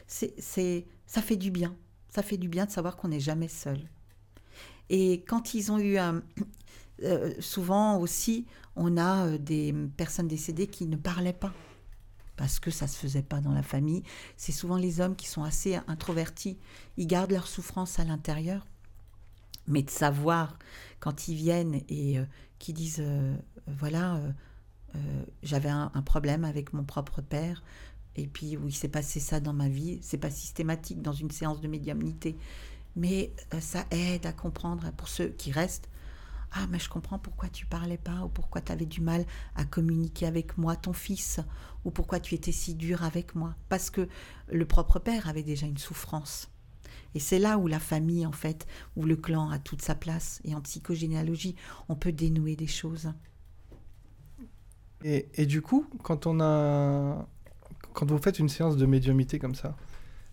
c'est, 0.08 0.86
ça 1.06 1.22
fait 1.22 1.36
du 1.36 1.52
bien. 1.52 1.76
Ça 2.10 2.24
fait 2.24 2.38
du 2.38 2.48
bien 2.48 2.66
de 2.66 2.72
savoir 2.72 2.96
qu'on 2.96 3.10
n'est 3.10 3.20
jamais 3.20 3.50
seul. 3.50 3.80
Et 4.90 5.24
quand 5.28 5.54
ils 5.54 5.72
ont 5.72 5.80
eu 5.80 5.98
un... 5.98 6.24
Euh, 7.04 7.36
souvent 7.40 8.00
aussi, 8.00 8.48
on 8.76 8.98
a 8.98 9.28
euh, 9.28 9.38
des 9.38 9.72
personnes 9.98 10.28
décédées 10.28 10.66
qui 10.66 10.88
ne 10.88 10.96
parlaient 10.96 11.32
pas 11.32 11.54
parce 12.38 12.60
que 12.60 12.72
ça 12.72 12.88
se 12.88 12.98
faisait 12.98 13.22
pas 13.22 13.40
dans 13.40 13.52
la 13.52 13.62
famille. 13.62 14.02
C'est 14.36 14.52
souvent 14.52 14.78
les 14.78 15.00
hommes 15.00 15.16
qui 15.16 15.28
sont 15.28 15.44
assez 15.44 15.76
introvertis. 15.86 16.58
Ils 16.98 17.06
gardent 17.06 17.34
leur 17.34 17.46
souffrance 17.46 18.00
à 18.00 18.04
l'intérieur. 18.04 18.66
Mais 19.68 19.84
de 19.84 19.92
savoir 19.92 20.58
quand 21.00 21.28
ils 21.28 21.36
viennent 21.36 21.84
et 21.88 22.18
euh, 22.18 22.26
qui 22.58 22.74
disent 22.74 23.06
voilà, 23.68 24.20
j'avais 25.44 25.70
un, 25.70 25.90
problème 26.04 26.46
avec 26.46 26.74
mon 26.74 26.84
propre 26.84 27.22
père, 27.22 27.62
et 28.18 28.26
puis, 28.26 28.58
oui, 28.58 28.72
s'est 28.72 28.88
passé 28.88 29.20
ça 29.20 29.40
dans 29.40 29.54
ma 29.54 29.70
vie. 29.70 30.00
C'est 30.02 30.18
pas 30.18 30.32
systématique 30.32 31.02
dans 31.04 31.14
une 31.14 31.30
séance 31.30 31.62
de 31.62 31.68
médiumnité. 31.68 32.36
Mais 32.96 33.32
euh, 33.54 33.62
ça 33.62 33.86
aide 33.92 34.26
à 34.26 34.34
comprendre 34.34 34.92
pour 34.94 35.08
ceux 35.08 35.30
qui 35.30 35.52
restent. 35.52 35.88
Ah, 36.52 36.66
mais 36.70 36.80
je 36.80 36.90
comprends 36.90 37.20
pourquoi 37.20 37.50
tu 37.50 37.68
parlais 37.68 37.98
pas, 37.98 38.24
ou 38.24 38.30
pourquoi 38.30 38.62
tu 38.62 38.72
avais 38.72 38.86
du 38.86 39.02
mal 39.02 39.26
à 39.56 39.66
communiquer 39.66 40.26
avec 40.26 40.58
moi, 40.58 40.76
ton 40.76 40.94
fils, 40.94 41.40
ou 41.86 41.92
pourquoi 41.92 42.20
tu 42.20 42.34
étais 42.34 42.54
si 42.54 42.74
dur 42.74 43.04
avec 43.04 43.36
moi. 43.36 43.56
Parce 43.70 43.92
que 43.92 44.08
le 44.52 44.66
propre 44.66 44.98
père 44.98 45.28
avait 45.28 45.44
déjà 45.44 45.68
une 45.68 45.78
souffrance. 45.78 46.50
Et 47.14 47.20
c'est 47.20 47.40
là 47.40 47.60
où 47.60 47.68
la 47.68 47.80
famille, 47.80 48.26
en 48.26 48.32
fait, 48.32 48.66
où 48.96 49.04
le 49.04 49.16
clan 49.16 49.52
a 49.52 49.60
toute 49.60 49.84
sa 49.84 49.94
place. 49.94 50.42
Et 50.44 50.56
en 50.56 50.62
psychogénéalogie, 50.62 51.56
on 51.90 51.96
peut 51.96 52.12
dénouer 52.12 52.56
des 52.56 52.68
choses. 52.68 53.12
Et 55.04 55.46
du 55.46 55.62
coup, 55.62 55.88
quand 56.02 56.26
on 56.26 56.40
a 56.42 57.28
quand 57.98 58.10
vous 58.12 58.20
faites 58.20 58.38
une 58.38 58.48
séance 58.48 58.78
de 58.78 58.86
médiumité 58.86 59.40
comme 59.40 59.56
ça, 59.56 59.76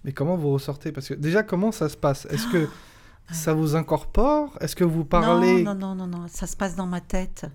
mais 0.05 0.13
comment 0.13 0.37
vous 0.37 0.53
ressortez? 0.53 0.93
Parce 0.93 1.09
que 1.09 1.15
déjà, 1.15 1.43
comment 1.43 1.73
ça 1.73 1.89
se 1.89 1.97
passe? 1.97 2.27
Est-ce 2.27 2.47
que 2.49 2.69
ça 3.33 3.55
vous 3.55 3.75
incorpore? 3.75 4.55
Est-ce 4.61 4.77
que 4.77 4.85
vous 4.85 5.07
parlez? 5.07 5.63
Non, 5.63 5.75
non, 5.75 5.95
non, 5.95 6.07
non, 6.07 6.19
non, 6.19 6.29
ça 6.29 6.47
se 6.47 6.57
passe 6.57 6.77
dans 6.77 6.87
ma 6.87 7.01
tête. 7.01 7.47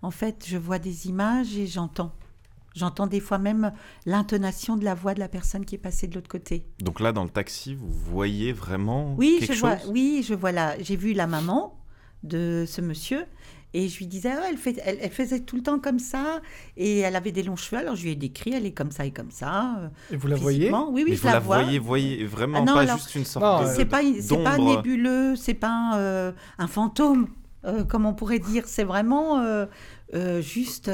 En 0.00 0.10
fait, 0.10 0.46
je 0.48 0.56
vois 0.56 0.78
des 0.78 1.08
images 1.08 1.58
et 1.58 1.66
j'entends. 1.66 2.12
J'entends 2.74 3.06
des 3.06 3.20
fois 3.20 3.36
même 3.38 3.72
l'intonation 4.06 4.78
de 4.78 4.84
la 4.84 4.94
voix 4.94 5.12
de 5.12 5.18
la 5.20 5.28
personne 5.28 5.66
qui 5.66 5.74
est 5.74 5.78
passée 5.78 6.06
de 6.06 6.14
l'autre 6.14 6.30
côté. 6.30 6.64
Donc 6.78 6.98
là, 7.00 7.12
dans 7.12 7.24
le 7.24 7.28
taxi, 7.30 7.74
vous 7.74 7.90
voyez 7.90 8.54
vraiment 8.54 9.14
oui, 9.18 9.36
quelque 9.40 9.52
je 9.52 9.58
chose? 9.58 9.60
vois, 9.60 9.92
Oui, 9.92 10.24
je 10.26 10.32
vois 10.32 10.52
là. 10.52 10.74
J'ai 10.80 10.96
vu 10.96 11.12
la 11.12 11.26
maman 11.26 11.76
de 12.22 12.64
ce 12.66 12.80
monsieur 12.80 13.26
et 13.72 13.88
je 13.88 13.98
lui 13.98 14.06
disais, 14.06 14.32
ah, 14.32 14.46
elle, 14.48 14.56
fait, 14.56 14.80
elle, 14.84 15.10
faisait 15.10 15.40
tout 15.40 15.56
le 15.56 15.62
temps 15.62 15.78
comme 15.78 16.00
ça. 16.00 16.40
Et 16.76 16.98
elle 16.98 17.14
avait 17.14 17.30
des 17.30 17.42
longs 17.42 17.56
cheveux. 17.56 17.80
Alors 17.80 17.94
je 17.94 18.02
lui 18.02 18.10
ai 18.10 18.16
décrit, 18.16 18.52
elle 18.52 18.66
est 18.66 18.72
comme 18.72 18.90
ça 18.90 19.06
et 19.06 19.12
comme 19.12 19.30
ça. 19.30 19.90
Et 20.10 20.16
vous 20.16 20.26
la 20.26 20.36
voyez 20.36 20.72
Oui, 20.72 21.04
oui, 21.06 21.14
je 21.14 21.20
vous 21.20 21.28
la, 21.28 21.38
voyez, 21.38 21.78
voyez 21.78 22.24
vraiment 22.24 22.64
ah 22.66 22.72
pas 22.72 22.96
juste 22.96 23.14
une 23.14 23.24
sorte 23.24 23.64
de. 23.64 23.74
C'est 23.74 23.84
pas, 23.84 24.00
c'est 24.20 24.42
pas 24.42 24.58
nébuleux, 24.58 25.36
c'est 25.36 25.54
pas 25.54 25.92
euh, 25.96 26.32
un 26.58 26.66
fantôme, 26.66 27.28
euh, 27.64 27.84
comme 27.84 28.06
on 28.06 28.14
pourrait 28.14 28.40
dire. 28.40 28.64
C'est 28.66 28.84
vraiment 28.84 29.38
euh, 29.38 29.66
juste. 30.40 30.90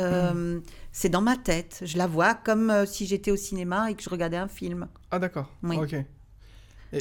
c'est 0.93 1.09
dans 1.09 1.23
ma 1.23 1.37
tête. 1.37 1.81
Je 1.83 1.97
la 1.97 2.07
vois 2.07 2.35
comme 2.35 2.85
si 2.87 3.07
j'étais 3.07 3.31
au 3.31 3.37
cinéma 3.37 3.91
et 3.91 3.95
que 3.95 4.03
je 4.03 4.11
regardais 4.11 4.37
un 4.37 4.49
film. 4.49 4.89
Ah, 5.11 5.19
d'accord. 5.19 5.51
Oui. 5.63 5.79
Ok. 5.79 5.97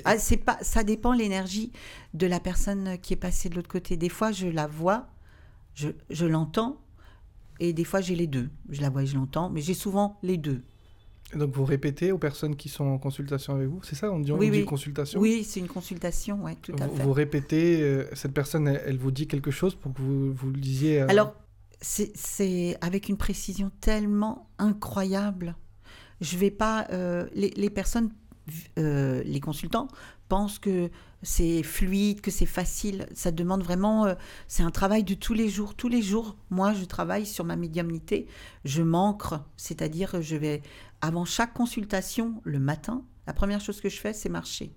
Ah, 0.03 0.17
c'est 0.17 0.37
pas, 0.37 0.57
ça 0.61 0.83
dépend 0.83 1.13
l'énergie 1.13 1.71
de 2.13 2.27
la 2.27 2.39
personne 2.39 2.97
qui 3.01 3.13
est 3.13 3.17
passée 3.17 3.49
de 3.49 3.55
l'autre 3.55 3.69
côté. 3.69 3.97
Des 3.97 4.09
fois, 4.09 4.31
je 4.31 4.47
la 4.47 4.67
vois 4.67 5.07
je, 5.75 6.25
l'entends 6.25 6.81
et 7.59 7.73
des 7.73 7.83
fois 7.83 8.01
j'ai 8.01 8.15
les 8.15 8.27
deux. 8.27 8.49
Je 8.69 8.81
la 8.81 8.89
vois 8.89 9.03
et 9.03 9.05
je 9.05 9.15
l'entends, 9.15 9.49
mais 9.49 9.61
j'ai 9.61 9.73
souvent 9.73 10.17
les 10.23 10.37
deux. 10.37 10.63
donc 11.33 11.51
vous 11.51 11.65
répétez 11.65 12.11
aux 12.11 12.17
personnes 12.17 12.55
qui 12.55 12.69
sont 12.69 12.85
en 12.85 12.97
consultation 12.97 13.55
avec 13.55 13.67
vous, 13.67 13.81
c'est 13.83 13.95
ça 13.95 14.11
On 14.11 14.19
dit, 14.19 14.31
on 14.31 14.37
dit 14.37 14.65
consultation 14.65 15.19
Oui, 15.19 15.43
c'est 15.43 15.59
une 15.59 15.67
consultation, 15.67 16.39
oui, 16.43 16.55
tout 16.61 16.73
à 16.79 16.87
vous, 16.87 16.95
fait. 16.95 17.03
Vous 17.03 17.13
répétez, 17.13 17.81
euh, 17.81 18.07
cette 18.13 18.33
personne, 18.33 18.67
elle, 18.67 18.97
vous 18.97 19.11
dit 19.11 19.27
quelque 19.27 19.51
chose 19.51 19.75
pour 19.75 19.93
que 19.93 20.01
vous, 20.01 20.33
vous 20.33 20.49
le 20.49 20.59
disiez 20.59 21.01
euh, 21.01 21.07
Alors, 21.09 21.35
c'est 21.81 22.77
avec 22.81 23.09
une 23.09 23.17
précision 23.17 23.71
tellement 23.81 24.49
incroyable. 24.57 25.55
Je 26.21 26.37
vais 26.37 26.51
pas... 26.51 26.87
Euh, 26.91 27.27
les, 27.33 27.49
les, 27.51 27.69
personnes, 27.69 28.11
les 28.77 29.39
consultants, 29.41 29.89
pensent 30.27 30.59
que 30.59 30.89
c'est 31.23 31.63
fluide, 31.63 32.21
que 32.21 32.31
c'est 32.31 32.45
facile. 32.45 33.07
Ça 33.13 33.31
demande 33.31 33.63
vraiment, 33.63 34.05
euh, 34.05 34.15
c'est 34.47 34.63
un 34.63 34.71
travail 34.71 35.03
de 35.03 35.13
tous 35.13 35.33
les 35.33 35.49
jours. 35.49 35.75
Tous 35.75 35.89
les 35.89 36.01
jours, 36.01 36.35
moi, 36.49 36.73
je 36.73 36.85
travaille 36.85 37.25
sur 37.25 37.45
ma 37.45 37.55
médiumnité. 37.55 38.27
Je 38.63 38.83
m'ancre, 38.83 39.43
c'est-à-dire, 39.57 40.21
je 40.21 40.35
vais 40.35 40.61
avant 41.01 41.25
chaque 41.25 41.53
consultation 41.53 42.41
le 42.43 42.59
matin. 42.59 43.03
La 43.27 43.33
première 43.33 43.61
chose 43.61 43.81
que 43.81 43.89
je 43.89 43.99
fais, 43.99 44.13
c'est 44.13 44.29
marcher. 44.29 44.73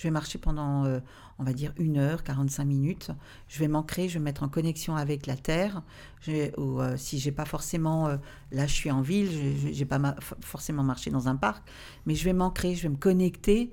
Je 0.00 0.06
vais 0.06 0.12
marcher 0.12 0.38
pendant, 0.38 0.86
euh, 0.86 0.98
on 1.38 1.44
va 1.44 1.52
dire, 1.52 1.74
une 1.76 1.98
heure, 1.98 2.24
45 2.24 2.64
minutes. 2.64 3.10
Je 3.48 3.58
vais 3.58 3.68
m'ancrer, 3.68 4.08
je 4.08 4.14
vais 4.14 4.18
me 4.20 4.24
mettre 4.24 4.42
en 4.42 4.48
connexion 4.48 4.96
avec 4.96 5.26
la 5.26 5.36
Terre. 5.36 5.82
Je, 6.22 6.58
ou 6.58 6.80
euh, 6.80 6.96
si 6.96 7.18
j'ai 7.18 7.32
pas 7.32 7.44
forcément, 7.44 8.06
euh, 8.06 8.16
là 8.50 8.66
je 8.66 8.72
suis 8.72 8.90
en 8.90 9.02
ville, 9.02 9.28
je 9.30 9.78
n'ai 9.78 9.84
pas 9.84 10.16
forcément 10.40 10.82
marché 10.82 11.10
dans 11.10 11.28
un 11.28 11.36
parc, 11.36 11.68
mais 12.06 12.14
je 12.14 12.24
vais 12.24 12.32
m'ancrer, 12.32 12.74
je 12.74 12.84
vais 12.84 12.88
me 12.88 12.96
connecter 12.96 13.72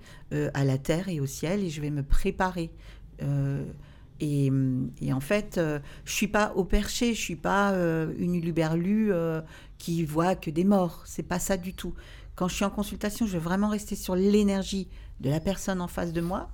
à 0.53 0.65
la 0.65 0.77
Terre 0.77 1.07
et 1.07 1.21
au 1.21 1.25
ciel 1.25 1.63
et 1.63 1.69
je 1.69 1.79
vais 1.79 1.91
me 1.91 2.03
préparer. 2.03 2.73
Et, 4.19 4.51
et, 4.99 5.13
en 5.13 5.21
fait, 5.21 5.61
je 6.03 6.11
suis 6.11 6.27
pas 6.27 6.51
au 6.55 6.65
perché, 6.65 7.13
je 7.13 7.21
suis 7.21 7.37
pas 7.37 7.71
une 8.17 8.35
uluberlue 8.35 9.13
qui 9.77 10.03
voit 10.03 10.35
que 10.35 10.49
des 10.49 10.65
morts. 10.65 11.03
C'est 11.05 11.23
pas 11.23 11.39
ça 11.39 11.55
du 11.55 11.73
tout. 11.73 11.93
Quand 12.35 12.49
je 12.49 12.55
suis 12.55 12.65
en 12.65 12.69
consultation, 12.69 13.25
je 13.25 13.31
vais 13.31 13.43
vraiment 13.43 13.69
rester 13.69 13.95
sur 13.95 14.15
l'énergie 14.15 14.89
de 15.19 15.29
la 15.29 15.39
personne 15.39 15.81
en 15.81 15.87
face 15.87 16.13
de 16.13 16.21
moi 16.21 16.49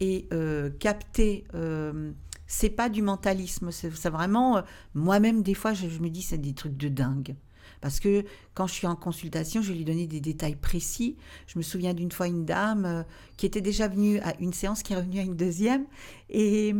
et 0.00 0.28
euh, 0.32 0.70
capter. 0.70 1.44
Euh, 1.54 2.12
c'est 2.46 2.70
pas 2.70 2.88
du 2.88 3.02
mentalisme, 3.02 3.70
c'est 3.70 4.08
vraiment. 4.08 4.56
Euh, 4.58 4.62
moi-même, 4.94 5.42
des 5.42 5.54
fois, 5.54 5.74
je, 5.74 5.86
me 6.00 6.08
dis, 6.08 6.22
c'est 6.22 6.38
des 6.38 6.54
trucs 6.54 6.76
de 6.76 6.88
dingue. 6.88 7.36
Parce 7.80 8.00
que 8.00 8.24
quand 8.54 8.66
je 8.66 8.72
suis 8.72 8.86
en 8.88 8.96
consultation, 8.96 9.62
je 9.62 9.72
lui 9.72 9.84
donnais 9.84 10.06
des 10.06 10.20
détails 10.20 10.56
précis. 10.56 11.16
Je 11.46 11.58
me 11.58 11.62
souviens 11.62 11.94
d'une 11.94 12.10
fois 12.10 12.26
une 12.26 12.44
dame 12.44 13.04
qui 13.36 13.46
était 13.46 13.60
déjà 13.60 13.86
venue 13.86 14.18
à 14.20 14.34
une 14.40 14.52
séance, 14.52 14.82
qui 14.82 14.94
est 14.94 14.96
revenue 14.96 15.20
à 15.20 15.22
une 15.22 15.36
deuxième. 15.36 15.86
Et 16.28 16.74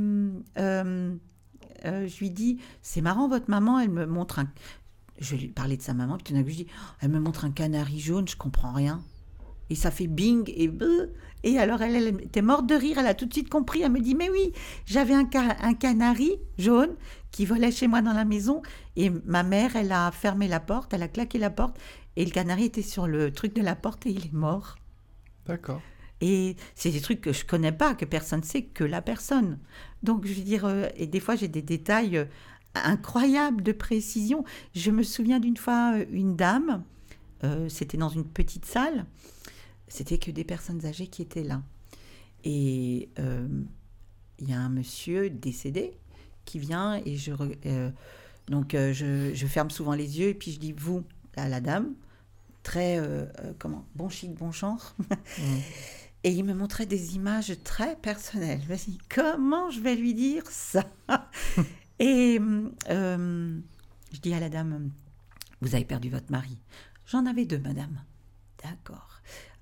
je 0.57 2.18
lui 2.18 2.31
dis, 2.31 2.59
c'est 2.83 3.01
marrant, 3.01 3.29
votre 3.29 3.49
maman, 3.49 3.79
elle 3.79 3.91
me 3.91 4.07
montre 4.07 4.41
un... 4.41 4.51
Je 5.20 5.37
lui 5.37 5.49
parlais 5.49 5.76
de 5.76 5.83
sa 5.83 5.95
maman, 5.95 6.16
puis 6.16 6.24
tout 6.24 6.33
d'un 6.33 6.43
coup, 6.43 6.51
je 6.51 6.57
dis, 6.57 6.66
elle 7.01 7.11
me 7.11 7.20
montre 7.20 7.45
un 7.45 7.51
canari 7.51 8.01
jaune, 8.01 8.26
je 8.26 8.37
comprends 8.37 8.72
rien. 8.72 9.03
Et 9.71 9.75
ça 9.75 9.91
fait 9.91 10.07
bing 10.07 10.49
et 10.49 10.71
Et 11.45 11.59
alors, 11.59 11.83
elle, 11.83 11.95
elle, 11.95 12.21
était 12.23 12.43
morte 12.43 12.66
de 12.66 12.75
rire. 12.75 12.99
Elle 12.99 13.07
a 13.07 13.14
tout 13.14 13.27
de 13.27 13.33
suite 13.33 13.49
compris. 13.49 13.83
Elle 13.83 13.93
me 13.93 14.01
dit 14.01 14.14
Mais 14.14 14.31
oui, 14.31 14.53
j'avais 14.87 15.14
un, 15.14 15.29
un 15.35 15.75
canari 15.75 16.33
jaune 16.59 16.97
qui 17.31 17.45
volait 17.45 17.71
chez 17.71 17.87
moi 17.87 18.03
dans 18.03 18.14
la 18.14 18.25
maison. 18.25 18.62
Et 18.97 19.11
ma 19.11 19.43
mère, 19.43 19.77
elle 19.77 19.93
a 19.93 20.11
fermé 20.11 20.49
la 20.49 20.61
porte, 20.61 20.95
elle 20.95 21.03
a 21.03 21.09
claqué 21.09 21.39
la 21.39 21.51
porte. 21.51 21.79
Et 22.16 22.25
le 22.25 22.31
canari 22.31 22.64
était 22.64 22.83
sur 22.83 23.07
le 23.07 23.31
truc 23.31 23.55
de 23.55 23.62
la 23.62 23.77
porte 23.77 24.07
et 24.07 24.11
il 24.11 24.27
est 24.27 24.33
mort. 24.33 24.77
D'accord. 25.47 25.81
Et 26.21 26.57
c'est 26.75 26.91
des 26.91 27.01
trucs 27.01 27.21
que 27.21 27.33
je 27.33 27.45
connais 27.45 27.73
pas, 27.73 27.95
que 27.95 28.05
personne 28.05 28.41
ne 28.41 28.45
sait, 28.45 28.62
que 28.62 28.85
la 28.85 29.03
personne. 29.03 29.59
Donc, 30.03 30.27
je 30.27 30.33
veux 30.33 30.43
dire, 30.43 30.64
euh, 30.64 30.89
et 30.97 31.07
des 31.07 31.21
fois, 31.21 31.37
j'ai 31.37 31.49
des 31.49 31.62
détails 31.62 32.16
euh, 32.16 32.25
incroyables 32.75 33.62
de 33.62 33.73
précision. 33.73 34.45
Je 34.75 34.91
me 34.91 35.03
souviens 35.03 35.39
d'une 35.39 35.57
fois, 35.57 35.95
euh, 35.95 36.05
une 36.11 36.37
dame, 36.37 36.85
c'était 37.69 37.97
dans 37.97 38.09
une 38.09 38.25
petite 38.25 38.66
salle, 38.66 39.07
c'était 39.89 40.18
que 40.18 40.30
des 40.30 40.45
personnes 40.45 40.84
âgées 40.86 41.07
qui 41.07 41.22
étaient 41.22 41.43
là. 41.43 41.62
Et 42.45 43.09
euh, 43.18 43.49
il 44.39 44.49
y 44.49 44.53
a 44.53 44.61
un 44.61 44.68
monsieur 44.68 45.30
décédé 45.30 45.93
qui 46.45 46.59
vient 46.59 47.01
et 47.05 47.16
je 47.16 47.32
euh, 47.66 47.91
donc 48.47 48.74
euh, 48.74 48.93
je, 48.93 49.34
je, 49.34 49.47
ferme 49.47 49.70
souvent 49.70 49.95
les 49.95 50.20
yeux 50.20 50.28
et 50.28 50.34
puis 50.34 50.53
je 50.53 50.59
dis 50.59 50.72
vous 50.72 51.05
à 51.36 51.49
la 51.49 51.61
dame 51.61 51.95
très 52.62 53.01
comment 53.59 53.86
bon 53.95 54.09
chic 54.09 54.34
bon 54.34 54.53
genre. 54.53 54.95
Mmh. 55.39 55.59
et 56.24 56.30
il 56.30 56.45
me 56.45 56.53
montrait 56.53 56.86
des 56.86 57.14
images 57.14 57.53
très 57.62 57.95
personnelles. 57.97 58.61
Je 58.66 58.72
me 58.72 58.76
suis 58.76 58.93
dit, 58.93 58.99
comment 59.09 59.70
je 59.70 59.80
vais 59.80 59.95
lui 59.95 60.14
dire 60.14 60.43
ça? 60.51 60.84
Et 62.01 62.39
je 62.39 64.20
dis 64.20 64.34
à 64.34 64.41
la 64.41 64.49
dame 64.49 64.91
vous 65.61 65.74
avez 65.74 65.84
perdu 65.84 66.09
votre 66.09 66.30
mari. 66.30 66.57
J'en 67.07 67.26
avais 67.26 67.45
deux 67.45 67.59
madame. 67.59 68.01
D'accord 68.62 69.18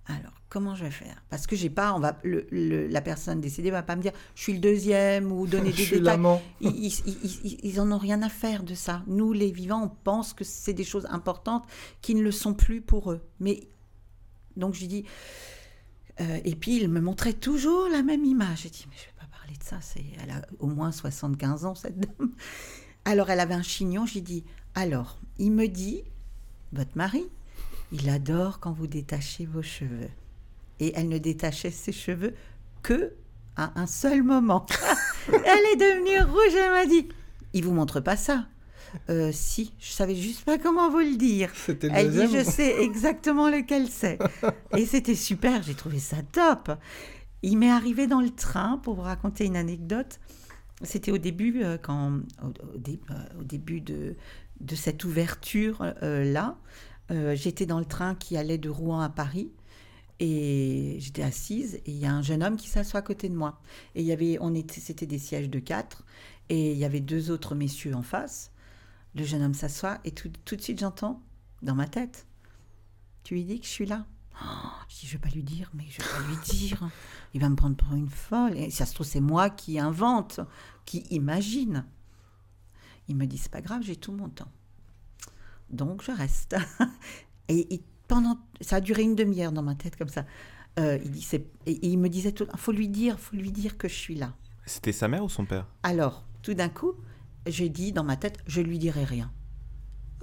alors, 0.09 0.33
comment 0.49 0.75
je 0.77 0.85
vais 0.85 0.91
faire? 0.91 1.23
Parce 1.31 1.47
que 1.47 1.57
j'ai 1.57 1.71
pas, 1.71 1.93
on 1.95 1.99
va, 1.99 2.17
la 2.23 3.01
personne 3.01 3.41
décédée 3.41 3.71
va 3.71 3.83
pas 3.83 3.97
me 3.97 4.03
dire, 4.03 4.13
je 4.37 4.43
suis 4.43 4.53
le 4.53 4.61
deuxième 4.61 5.33
ou 5.33 5.47
donner 5.47 5.73
des 5.73 5.87
détails. 5.87 6.21
Ils, 6.61 6.87
ils, 6.87 7.59
ils, 7.63 7.81
en 7.81 7.91
ont 7.91 7.99
rien 7.99 8.23
à 8.23 8.29
faire 8.29 8.63
de 8.63 8.75
ça. 8.75 9.03
Nous, 9.09 9.33
les 9.33 9.51
vivants, 9.51 9.83
on 9.83 9.89
pense 9.89 10.33
que 10.33 10.45
c'est 10.45 10.75
des 10.75 10.85
choses 10.85 11.07
importantes 11.11 11.65
qui 12.03 12.15
ne 12.15 12.23
le 12.23 12.31
sont 12.31 12.55
plus 12.55 12.81
pour 12.81 13.11
eux. 13.11 13.21
Mais 13.41 13.69
donc 14.57 14.75
je 14.75 14.87
dis, 14.87 15.05
euh, 16.21 16.39
et 16.45 16.55
puis 16.55 16.77
il 16.77 16.89
me 16.89 17.01
montrait 17.01 17.33
toujours 17.33 17.89
la 17.89 18.03
même 18.03 18.25
image. 18.25 18.63
J'ai 18.63 18.71
dit, 18.71 18.87
mais 18.89 18.97
je 18.97 19.07
vais 19.07 19.17
pas 19.19 19.37
parler 19.37 19.57
de 19.57 19.65
ça. 19.65 19.79
C'est, 19.81 20.05
elle 20.23 20.31
a 20.31 20.43
au 20.61 20.69
moins 20.69 20.93
75 20.93 21.65
ans 21.65 21.75
cette 21.75 21.99
dame. 21.99 22.33
Alors 23.05 23.31
elle 23.31 23.41
avait 23.41 23.55
un 23.55 23.63
chignon. 23.63 24.07
J'ai 24.07 24.21
dit, 24.21 24.45
alors, 24.75 25.19
il 25.39 25.51
me 25.51 25.67
dit, 25.67 26.03
votre 26.73 26.97
mari, 26.97 27.25
il 27.93 28.09
adore 28.09 28.61
quand 28.61 28.73
vous 28.73 28.87
détachez 28.87 29.47
vos 29.47 29.63
cheveux. 29.63 30.09
Et 30.81 30.93
elle 30.95 31.09
ne 31.09 31.19
détachait 31.19 31.71
ses 31.71 31.93
cheveux 31.93 32.35
que 32.83 33.13
à 33.57 33.73
un 33.81 33.87
seul 33.87 34.23
moment. 34.23 34.67
elle 35.29 35.65
est 35.73 35.77
devenue 35.77 36.31
rouge, 36.31 36.55
elle 36.55 36.71
m'a 36.71 36.87
dit 36.87 37.09
Il 37.55 37.65
vous 37.65 37.73
montre 37.73 38.01
pas 38.01 38.17
ça 38.17 38.47
euh, 39.09 39.31
Si, 39.33 39.73
je 39.79 39.91
savais 39.91 40.15
juste 40.15 40.45
pas 40.45 40.59
comment 40.59 40.91
vous 40.91 40.99
le 40.99 41.17
dire. 41.17 41.51
C'était 41.55 41.89
Elle 41.93 42.11
dit 42.11 42.37
Je 42.37 42.45
sais 42.45 42.83
exactement 42.83 43.49
lequel 43.49 43.89
c'est. 43.89 44.19
Et 44.77 44.85
c'était 44.85 45.15
super, 45.15 45.63
j'ai 45.63 45.75
trouvé 45.75 45.99
ça 45.99 46.19
top. 46.33 46.73
Il 47.43 47.59
m'est 47.59 47.71
arrivé 47.71 48.07
dans 48.07 48.21
le 48.21 48.31
train 48.31 48.79
pour 48.83 48.95
vous 48.95 49.03
raconter 49.03 49.47
une 49.47 49.57
anecdote. 49.57 50.21
C'était 50.83 51.11
au 51.11 51.19
début, 51.19 51.63
euh, 51.63 51.79
quand, 51.79 52.21
au, 52.43 52.49
euh, 52.49 53.43
début 53.43 53.81
de, 53.81 54.17
de 54.61 54.75
cette 54.75 55.05
ouverture 55.05 55.83
là. 56.03 56.59
Euh, 57.11 57.37
j'étais 57.37 57.67
dans 57.67 57.79
le 57.79 57.85
train 57.85 58.15
qui 58.15 58.37
allait 58.37 58.59
de 58.59 58.69
Rouen 58.69 59.01
à 59.01 59.09
Paris 59.09 59.53
et 60.19 60.97
j'étais 60.99 61.23
assise 61.23 61.77
et 61.77 61.91
il 61.91 61.97
y 61.97 62.07
a 62.07 62.13
un 62.13 62.23
jeune 62.23 62.43
homme 62.43 62.57
qui 62.57 62.69
s'assoit 62.69 63.01
à 63.01 63.03
côté 63.03 63.29
de 63.29 63.37
moi. 63.37 63.61
Et 63.95 64.01
il 64.01 64.07
y 64.07 64.13
avait, 64.13 64.39
on 64.41 64.55
était, 64.55 64.81
c'était 64.81 65.07
des 65.07 65.19
sièges 65.19 65.51
de 65.51 65.59
quatre 65.59 66.05
et 66.49 66.73
il 66.73 66.79
y 66.79 66.85
avait 66.85 67.01
deux 67.01 67.31
autres 67.31 67.55
messieurs 67.55 67.95
en 67.95 68.03
face. 68.03 68.51
Le 69.15 69.25
jeune 69.25 69.43
homme 69.43 69.55
s'assoit 69.55 69.99
et 70.05 70.11
tout, 70.11 70.31
tout 70.45 70.57
de 70.57 70.63
suite 70.63 70.81
j'entends 70.81 71.23
dans 71.63 71.75
ma 71.75 71.87
tête, 71.87 72.27
tu 73.25 73.35
lui 73.35 73.45
dis 73.45 73.61
que 73.61 73.67
je 73.67 73.71
suis 73.71 73.87
là. 73.87 74.07
Oh, 74.43 74.69
je 74.89 75.01
dis, 75.01 75.07
je 75.07 75.13
vais 75.15 75.19
pas 75.19 75.31
lui 75.31 75.43
dire, 75.43 75.71
mais 75.75 75.85
je 75.89 76.03
vais 76.03 76.09
pas 76.09 76.29
lui 76.29 76.37
dire. 76.45 76.89
Il 77.35 77.41
va 77.41 77.49
me 77.49 77.57
prendre 77.57 77.77
pour 77.77 77.93
une 77.95 78.09
folle. 78.09 78.57
Et 78.57 78.71
ça 78.71 78.87
se 78.87 78.95
trouve, 78.95 79.07
c'est 79.07 79.21
moi 79.21 79.51
qui 79.51 79.79
invente, 79.79 80.41
qui 80.85 80.99
imagine. 81.11 81.85
Il 83.09 83.17
me 83.17 83.27
dit, 83.27 83.39
c'est 83.39 83.51
pas 83.51 83.63
grave, 83.63 83.83
j'ai 83.83 83.97
tout 83.97 84.13
mon 84.13 84.29
temps. 84.29 84.51
Donc 85.71 86.03
je 86.03 86.13
reste. 86.13 86.57
et, 87.49 87.83
pendant, 88.09 88.39
ça 88.61 88.77
a 88.77 88.81
duré 88.81 89.03
une 89.03 89.15
demi-heure 89.15 89.53
dans 89.53 89.63
ma 89.63 89.75
tête 89.75 89.97
comme 89.97 90.09
ça. 90.09 90.25
Euh, 90.79 90.99
il, 91.05 91.11
dit, 91.11 91.29
et, 91.67 91.87
il 91.87 91.99
me 91.99 92.09
disait 92.09 92.33
tout, 92.33 92.47
faut 92.57 92.73
lui 92.73 92.89
dire, 92.89 93.19
faut 93.19 93.37
lui 93.37 93.51
dire 93.51 93.79
que 93.79 93.89
je 93.89 93.95
suis 93.95 94.15
là. 94.15 94.35
C'était 94.67 94.93
sa 94.93 95.09
mère 95.09 95.25
ou 95.25 95.29
son 95.29 95.45
père? 95.45 95.67
Alors, 95.83 96.25
tout 96.43 96.55
d'un 96.55 96.69
coup, 96.69 96.93
j'ai 97.47 97.69
dit 97.69 97.93
dans 97.93 98.05
ma 98.05 98.17
tête, 98.17 98.39
je 98.47 98.61
lui 98.61 98.79
dirai 98.79 99.05
rien. 99.05 99.33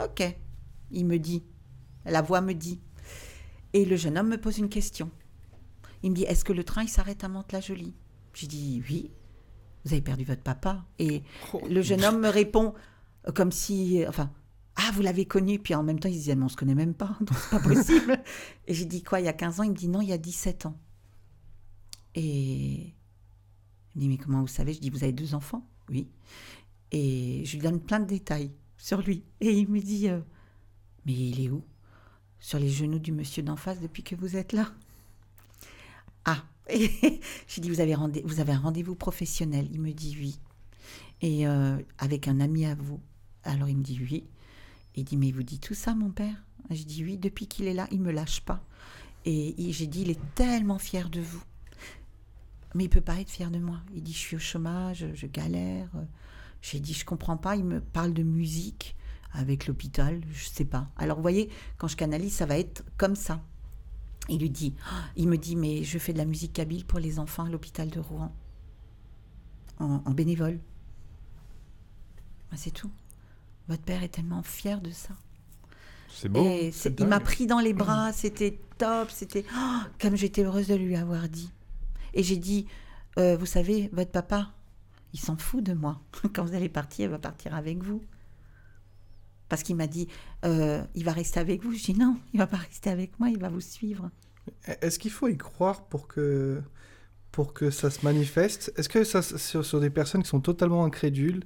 Ok, 0.04 0.24
il 0.92 1.06
me 1.06 1.18
dit, 1.18 1.44
la 2.06 2.22
voix 2.22 2.42
me 2.42 2.54
dit. 2.54 2.80
Et 3.74 3.86
le 3.86 3.96
jeune 3.96 4.18
homme 4.18 4.30
me 4.30 4.40
pose 4.40 4.60
une 4.60 4.70
question. 4.70 5.10
Il 6.04 6.12
me 6.12 6.16
dit, 6.16 6.24
est-ce 6.24 6.46
que 6.46 6.54
le 6.54 6.64
train 6.64 6.84
il 6.84 6.90
s'arrête 6.90 7.24
à 7.24 7.28
Mantes-la-Jolie? 7.28 7.96
J'ai 8.34 8.48
dit, 8.48 8.84
oui. 8.90 9.12
Vous 9.86 9.94
avez 9.94 10.02
perdu 10.02 10.24
votre 10.24 10.42
papa. 10.42 10.86
Et 11.00 11.24
oh. 11.54 11.62
le 11.68 11.82
jeune 11.82 12.04
homme 12.04 12.20
me 12.20 12.30
répond 12.30 12.74
comme 13.36 13.52
si, 13.52 14.04
enfin, 14.08 14.32
ah, 14.76 14.92
vous 14.94 15.02
l'avez 15.02 15.26
connu 15.26 15.60
Puis 15.60 15.76
en 15.76 15.84
même 15.84 16.00
temps, 16.00 16.10
il 16.10 16.14
disait, 16.14 16.36
mais 16.36 16.46
on 16.46 16.50
se 16.50 16.56
connaît 16.56 16.76
même 16.76 16.94
pas, 16.94 17.18
donc 17.22 17.38
c'est 17.38 17.50
pas 17.50 17.60
possible. 17.74 18.22
et 18.68 18.74
j'ai 18.74 18.86
dit, 18.86 19.04
quoi, 19.04 19.20
il 19.20 19.26
y 19.26 19.30
a 19.30 19.34
15 19.34 19.60
ans? 19.60 19.64
Il 19.64 19.72
me 19.72 19.76
dit, 19.76 19.88
non, 19.88 20.02
il 20.02 20.10
y 20.10 20.14
a 20.14 20.18
17 20.18 20.66
ans. 20.66 20.78
Et 22.16 22.94
il 23.96 23.96
me 23.96 24.00
dit, 24.02 24.10
mais 24.10 24.18
comment 24.18 24.42
vous 24.42 24.48
savez? 24.48 24.74
Je 24.74 24.80
dis, 24.80 24.90
vous 24.90 25.04
avez 25.04 25.14
deux 25.14 25.36
enfants? 25.36 25.68
Oui. 25.90 26.10
Et 26.92 27.44
je 27.46 27.54
lui 27.54 27.60
donne 27.60 27.80
plein 27.80 28.00
de 28.00 28.06
détails 28.06 28.52
sur 28.78 29.02
lui. 29.02 29.24
Et 29.42 29.52
il 29.52 29.70
me 29.70 29.80
dit, 29.80 30.10
euh, 30.10 30.20
mais 31.06 31.14
il 31.14 31.46
est 31.46 31.50
où? 31.50 31.64
Sur 32.40 32.60
les 32.60 32.70
genoux 32.70 33.00
du 33.00 33.12
monsieur 33.12 33.42
d'en 33.42 33.56
face 33.56 33.80
depuis 33.80 34.04
que 34.04 34.16
vous 34.16 34.36
êtes 34.36 34.54
là. 34.54 34.74
Ah 36.26 36.44
J'ai 36.70 37.62
dit, 37.62 37.70
vous 37.70 37.80
avez, 37.80 37.96
vous 38.24 38.40
avez 38.40 38.52
un 38.52 38.60
rendez-vous 38.60 38.96
professionnel? 38.96 39.68
Il 39.72 39.82
me 39.82 39.92
dit, 39.92 40.16
oui. 40.20 40.40
Et 41.22 41.48
euh, 41.48 41.78
avec 42.00 42.28
un 42.28 42.40
ami 42.40 42.66
à 42.66 42.76
vous 42.76 43.00
Alors 43.44 43.70
il 43.70 43.78
me 43.78 43.84
dit, 43.84 44.00
oui. 44.02 44.26
Il 44.96 45.04
dit, 45.04 45.18
mais 45.18 45.32
vous 45.32 45.44
dites 45.44 45.62
tout 45.62 45.74
ça, 45.74 45.96
mon 45.96 46.12
père? 46.12 46.36
Je 46.70 46.84
dis, 46.84 47.04
oui, 47.04 47.18
depuis 47.18 47.48
qu'il 47.48 47.68
est 47.68 47.74
là, 47.74 47.88
il 47.92 48.02
me 48.02 48.12
lâche 48.12 48.42
pas. 48.42 48.64
Et 49.26 49.72
j'ai 49.72 49.88
dit, 49.88 50.02
il 50.02 50.10
est 50.12 50.36
tellement 50.36 50.80
fier 50.80 51.10
de 51.10 51.22
vous. 51.22 51.44
Mais 52.76 52.86
il 52.86 52.90
peut 52.90 53.02
pas 53.02 53.20
être 53.20 53.30
fier 53.30 53.52
de 53.52 53.60
moi. 53.60 53.80
Il 53.94 54.02
dit, 54.02 54.14
je 54.14 54.18
suis 54.18 54.36
au 54.36 54.40
chômage, 54.40 55.06
je 55.14 55.28
galère. 55.28 55.90
J'ai 56.62 56.80
dit, 56.80 56.94
je 56.94 57.06
comprends 57.06 57.38
pas. 57.38 57.56
Il 57.56 57.66
me 57.66 57.82
parle 57.82 58.14
de 58.14 58.24
musique 58.24 58.96
avec 59.32 59.68
l'hôpital, 59.68 60.22
je 60.32 60.46
sais 60.46 60.66
pas. 60.66 60.90
Alors, 60.98 61.18
vous 61.18 61.22
voyez, 61.22 61.50
quand 61.78 61.88
je 61.88 61.98
canalise, 61.98 62.34
ça 62.34 62.46
va 62.46 62.58
être 62.58 62.84
comme 62.98 63.16
ça. 63.16 63.42
Il 64.30 64.40
lui 64.40 64.50
dit, 64.50 64.74
il 65.16 65.28
me 65.28 65.38
dit, 65.38 65.56
mais 65.56 65.84
je 65.84 65.98
fais 65.98 66.14
de 66.14 66.18
la 66.18 66.26
musique 66.26 66.54
kabyle 66.54 66.86
pour 66.86 67.00
les 67.00 67.20
enfants 67.20 67.46
à 67.46 67.50
l'hôpital 67.50 67.90
de 67.90 68.00
Rouen, 68.00 68.34
en, 69.80 70.12
bénévole. 70.12 70.60
c'est 72.56 72.72
tout. 72.72 72.92
Votre 73.68 73.84
père 73.84 74.04
est 74.04 74.10
tellement 74.10 74.44
fier 74.44 74.82
de 74.82 74.92
ça. 74.92 75.14
C'est 76.14 76.30
beau. 76.30 76.44
Et 76.46 76.72
il 77.00 77.08
m'a 77.08 77.20
pris 77.20 77.48
dans 77.48 77.60
les 77.60 77.74
bras, 77.74 78.14
c'était 78.14 78.60
top, 78.78 79.10
c'était 79.10 79.46
oh, 79.56 79.80
comme 80.00 80.16
j'étais 80.16 80.44
heureuse 80.44 80.68
de 80.68 80.76
lui 80.76 80.96
avoir 80.96 81.28
dit. 81.28 81.52
Et 82.14 82.24
j'ai 82.24 82.38
dit, 82.38 82.68
euh, 83.18 83.36
vous 83.36 83.46
savez, 83.46 83.90
votre 83.94 84.12
papa, 84.12 84.52
il 85.14 85.20
s'en 85.20 85.38
fout 85.38 85.64
de 85.64 85.74
moi. 85.74 86.00
Quand 86.34 86.44
vous 86.44 86.54
allez 86.54 86.70
partir, 86.70 87.06
il 87.06 87.12
va 87.12 87.20
partir 87.20 87.56
avec 87.56 87.82
vous. 87.82 88.04
Parce 89.50 89.64
qu'il 89.64 89.76
m'a 89.76 89.88
dit, 89.88 90.08
euh, 90.46 90.84
il 90.96 91.04
va 91.04 91.12
rester 91.12 91.40
avec 91.40 91.64
vous. 91.64 91.74
Je 91.74 91.84
dis 91.84 91.94
non, 91.94 92.18
il 92.34 92.40
va 92.40 92.48
pas 92.48 92.58
rester 92.58 92.90
avec 92.90 93.20
moi, 93.20 93.30
il 93.30 93.40
va 93.40 93.50
vous 93.50 93.62
suivre. 93.62 94.10
Est-ce 94.82 95.00
qu'il 95.00 95.12
faut 95.12 95.28
y 95.28 95.38
croire 95.38 95.86
pour 95.86 96.08
que 96.08 96.62
pour 97.32 97.54
que 97.54 97.72
ça 97.72 97.90
se 97.90 98.04
manifeste? 98.04 98.74
Est-ce 98.76 98.90
que 98.90 99.04
ça 99.04 99.22
sur, 99.22 99.66
sur 99.66 99.80
des 99.80 99.90
personnes 99.90 100.22
qui 100.24 100.30
sont 100.30 100.42
totalement 100.42 100.86
incrédules 100.86 101.44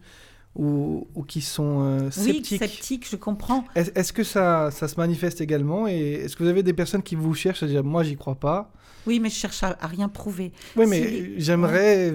ou, 0.57 1.05
qui 1.27 1.41
sont 1.41 1.81
euh, 1.81 2.11
sceptiques. 2.11 2.47
Oui, 2.51 2.57
sceptiques, 2.57 3.09
je 3.09 3.15
comprends. 3.15 3.63
Est-ce 3.75 4.11
que 4.11 4.23
ça, 4.23 4.71
ça 4.71 4.87
se 4.87 4.95
manifeste 4.97 5.39
également 5.39 5.87
Et 5.87 6.13
est-ce 6.13 6.35
que 6.35 6.43
vous 6.43 6.49
avez 6.49 6.63
des 6.63 6.73
personnes 6.73 7.03
qui 7.03 7.15
vous 7.15 7.33
cherchent 7.33 7.63
à 7.63 7.67
dire 7.67 7.83
moi 7.83 8.03
j'y 8.03 8.15
crois 8.15 8.35
pas? 8.35 8.71
Oui, 9.05 9.19
mais 9.19 9.29
je 9.29 9.35
cherche 9.35 9.63
à, 9.63 9.77
rien 9.83 10.09
prouver. 10.09 10.51
Oui, 10.75 10.85
mais 10.87 11.39
j'aimerais. 11.39 12.11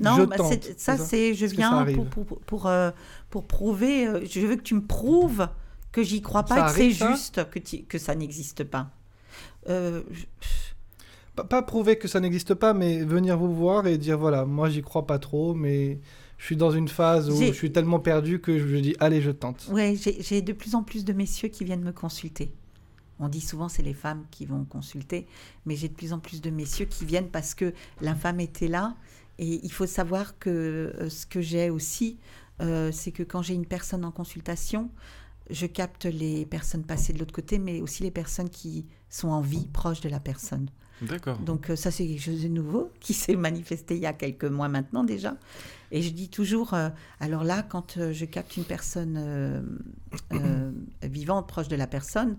Non, 0.00 0.24
bah, 0.24 0.36
ça 0.76 0.96
c'est 0.96 1.34
je 1.34 1.46
viens 1.46 1.84
pour, 1.84 2.06
pour, 2.06 2.40
pour, 2.40 2.66
euh, 2.66 2.90
pour, 3.30 3.46
prouver. 3.46 4.08
Euh, 4.08 4.24
je 4.28 4.40
veux 4.40 4.56
que 4.56 4.62
tu 4.62 4.74
me 4.74 4.84
prouves 4.84 5.46
que 5.92 6.02
j'y 6.02 6.22
crois 6.22 6.42
pas 6.42 6.70
et 6.70 6.72
que 6.72 6.76
c'est 6.76 6.90
juste 6.90 7.48
que, 7.50 7.58
que 7.82 7.98
ça 7.98 8.14
n'existe 8.14 8.64
pas. 8.64 8.90
Pas, 11.36 11.44
pas 11.44 11.62
prouver 11.62 11.98
que 11.98 12.08
ça 12.08 12.20
n'existe 12.20 12.54
pas, 12.54 12.74
mais 12.74 13.04
venir 13.04 13.36
vous 13.36 13.54
voir 13.54 13.86
et 13.86 13.98
dire 13.98 14.18
voilà, 14.18 14.44
moi 14.44 14.70
j'y 14.70 14.82
crois 14.82 15.06
pas 15.06 15.18
trop, 15.18 15.52
mais 15.54 16.00
je 16.38 16.44
suis 16.44 16.56
dans 16.56 16.70
une 16.70 16.88
phase 16.88 17.30
où 17.30 17.40
je 17.40 17.52
suis 17.52 17.72
tellement 17.72 18.00
perdu 18.00 18.40
que 18.40 18.58
je 18.58 18.76
dis 18.76 18.96
allez, 19.00 19.20
je 19.20 19.30
tente. 19.30 19.66
Oui, 19.70 19.96
j'ai 19.96 20.42
de 20.42 20.52
plus 20.52 20.74
en 20.74 20.82
plus 20.82 21.04
de 21.04 21.12
messieurs 21.12 21.48
qui 21.48 21.64
viennent 21.64 21.84
me 21.84 21.92
consulter. 21.92 22.52
On 23.20 23.28
dit 23.28 23.40
souvent 23.40 23.68
c'est 23.68 23.82
les 23.82 23.94
femmes 23.94 24.24
qui 24.30 24.44
vont 24.44 24.64
consulter, 24.64 25.26
mais 25.66 25.76
j'ai 25.76 25.88
de 25.88 25.94
plus 25.94 26.12
en 26.12 26.18
plus 26.18 26.40
de 26.40 26.50
messieurs 26.50 26.86
qui 26.86 27.04
viennent 27.04 27.28
parce 27.28 27.54
que 27.54 27.72
la 28.00 28.14
femme 28.14 28.40
était 28.40 28.68
là. 28.68 28.96
Et 29.38 29.60
il 29.64 29.72
faut 29.72 29.86
savoir 29.86 30.38
que 30.38 30.50
euh, 30.50 31.08
ce 31.08 31.26
que 31.26 31.40
j'ai 31.40 31.70
aussi, 31.70 32.18
euh, 32.60 32.92
c'est 32.92 33.10
que 33.10 33.22
quand 33.22 33.42
j'ai 33.42 33.54
une 33.54 33.66
personne 33.66 34.04
en 34.04 34.12
consultation, 34.12 34.90
je 35.50 35.66
capte 35.66 36.04
les 36.04 36.46
personnes 36.46 36.84
passées 36.84 37.12
de 37.12 37.18
l'autre 37.18 37.34
côté, 37.34 37.58
mais 37.58 37.80
aussi 37.80 38.02
les 38.02 38.10
personnes 38.10 38.48
qui 38.48 38.86
sont 39.08 39.28
en 39.28 39.40
vie 39.40 39.66
proche 39.72 40.00
de 40.00 40.08
la 40.08 40.20
personne. 40.20 40.68
D'accord. 41.02 41.38
Donc 41.38 41.70
euh, 41.70 41.76
ça, 41.76 41.90
c'est 41.90 42.06
quelque 42.06 42.22
chose 42.22 42.42
de 42.42 42.48
nouveau 42.48 42.90
qui 43.00 43.14
s'est 43.14 43.36
manifesté 43.36 43.96
il 43.96 44.02
y 44.02 44.06
a 44.06 44.12
quelques 44.12 44.44
mois 44.44 44.68
maintenant 44.68 45.04
déjà. 45.04 45.36
Et 45.90 46.02
je 46.02 46.10
dis 46.10 46.28
toujours, 46.28 46.74
euh, 46.74 46.88
alors 47.20 47.44
là, 47.44 47.62
quand 47.62 47.98
euh, 47.98 48.12
je 48.12 48.24
capte 48.24 48.56
une 48.56 48.64
personne 48.64 49.64
vivante 51.02 51.48
proche 51.48 51.68
de 51.68 51.76
la 51.76 51.86
personne, 51.86 52.36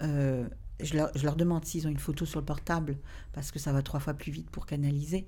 je 0.00 0.94
leur, 0.94 1.10
je 1.14 1.24
leur 1.24 1.36
demande 1.36 1.64
s'ils 1.64 1.86
ont 1.86 1.90
une 1.90 1.98
photo 1.98 2.26
sur 2.26 2.40
le 2.40 2.44
portable, 2.44 2.98
parce 3.32 3.50
que 3.50 3.58
ça 3.58 3.72
va 3.72 3.82
trois 3.82 4.00
fois 4.00 4.14
plus 4.14 4.32
vite 4.32 4.50
pour 4.50 4.66
canaliser. 4.66 5.26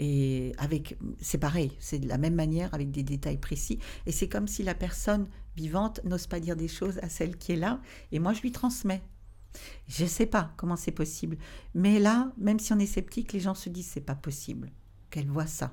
Et 0.00 0.52
avec, 0.58 0.96
c'est 1.20 1.38
pareil, 1.38 1.72
c'est 1.80 1.98
de 1.98 2.08
la 2.08 2.18
même 2.18 2.34
manière, 2.34 2.72
avec 2.72 2.90
des 2.90 3.02
détails 3.02 3.36
précis. 3.36 3.78
Et 4.06 4.12
c'est 4.12 4.28
comme 4.28 4.46
si 4.46 4.62
la 4.62 4.74
personne 4.74 5.26
vivante 5.56 6.00
n'ose 6.04 6.26
pas 6.28 6.38
dire 6.38 6.56
des 6.56 6.68
choses 6.68 6.98
à 7.02 7.08
celle 7.08 7.36
qui 7.36 7.52
est 7.52 7.56
là, 7.56 7.80
et 8.12 8.20
moi 8.20 8.32
je 8.32 8.42
lui 8.42 8.52
transmets. 8.52 9.02
Je 9.88 10.04
ne 10.04 10.08
sais 10.08 10.26
pas 10.26 10.50
comment 10.56 10.76
c'est 10.76 10.92
possible. 10.92 11.36
Mais 11.74 11.98
là, 11.98 12.30
même 12.38 12.58
si 12.58 12.72
on 12.72 12.78
est 12.78 12.86
sceptique, 12.86 13.32
les 13.32 13.40
gens 13.40 13.54
se 13.54 13.68
disent 13.68 13.88
c'est 13.92 14.00
pas 14.00 14.14
possible 14.14 14.70
qu'elle 15.10 15.28
voit 15.28 15.46
ça. 15.46 15.70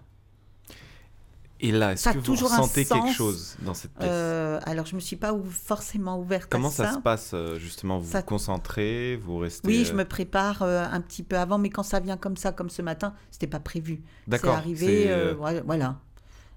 Et 1.62 1.72
là, 1.72 1.94
est-ce 1.94 2.04
Ça 2.04 2.10
a 2.10 2.14
que 2.14 2.20
vous 2.20 2.36
ressentez 2.36 2.84
quelque 2.84 3.14
chose 3.14 3.56
dans 3.62 3.74
cette 3.74 3.94
pièce 3.94 4.10
Euh, 4.12 4.60
alors, 4.66 4.86
je 4.86 4.94
me 4.96 5.00
suis 5.00 5.16
pas 5.16 5.32
ou- 5.34 5.46
forcément 5.46 6.20
ouverte 6.20 6.50
Comment 6.52 6.68
à 6.68 6.72
ça, 6.72 6.94
se 6.94 7.00
passe 7.00 7.32
euh, 7.34 7.58
justement? 7.58 7.98
Vous 7.98 8.12
Ça- 8.12 8.20
vous 8.20 8.26
concentrez, 8.26 9.16
vous 9.16 9.38
restez. 9.38 9.66
Oui, 9.68 9.86
je 9.86 9.94
euh, 9.94 9.96
me 9.96 10.04
prépare 10.06 10.64
euh, 10.64 10.84
un 10.92 11.00
petit 11.00 11.24
peu 11.24 11.38
avant, 11.38 11.58
mais 11.58 11.70
quand 11.70 11.84
ça 11.84 12.02
vient 12.02 12.18
comme 12.18 12.36
ça, 12.36 12.52
comme 12.52 12.70
ce 12.70 12.82
matin, 12.82 13.14
c'était 13.32 13.48
pas 13.48 13.62
prévu. 13.62 14.02
C'est 14.26 14.32
D'accord. 14.32 14.56
arrivé, 14.56 15.06
c'est, 15.06 15.12
euh, 15.12 15.34
voilà. 15.66 15.98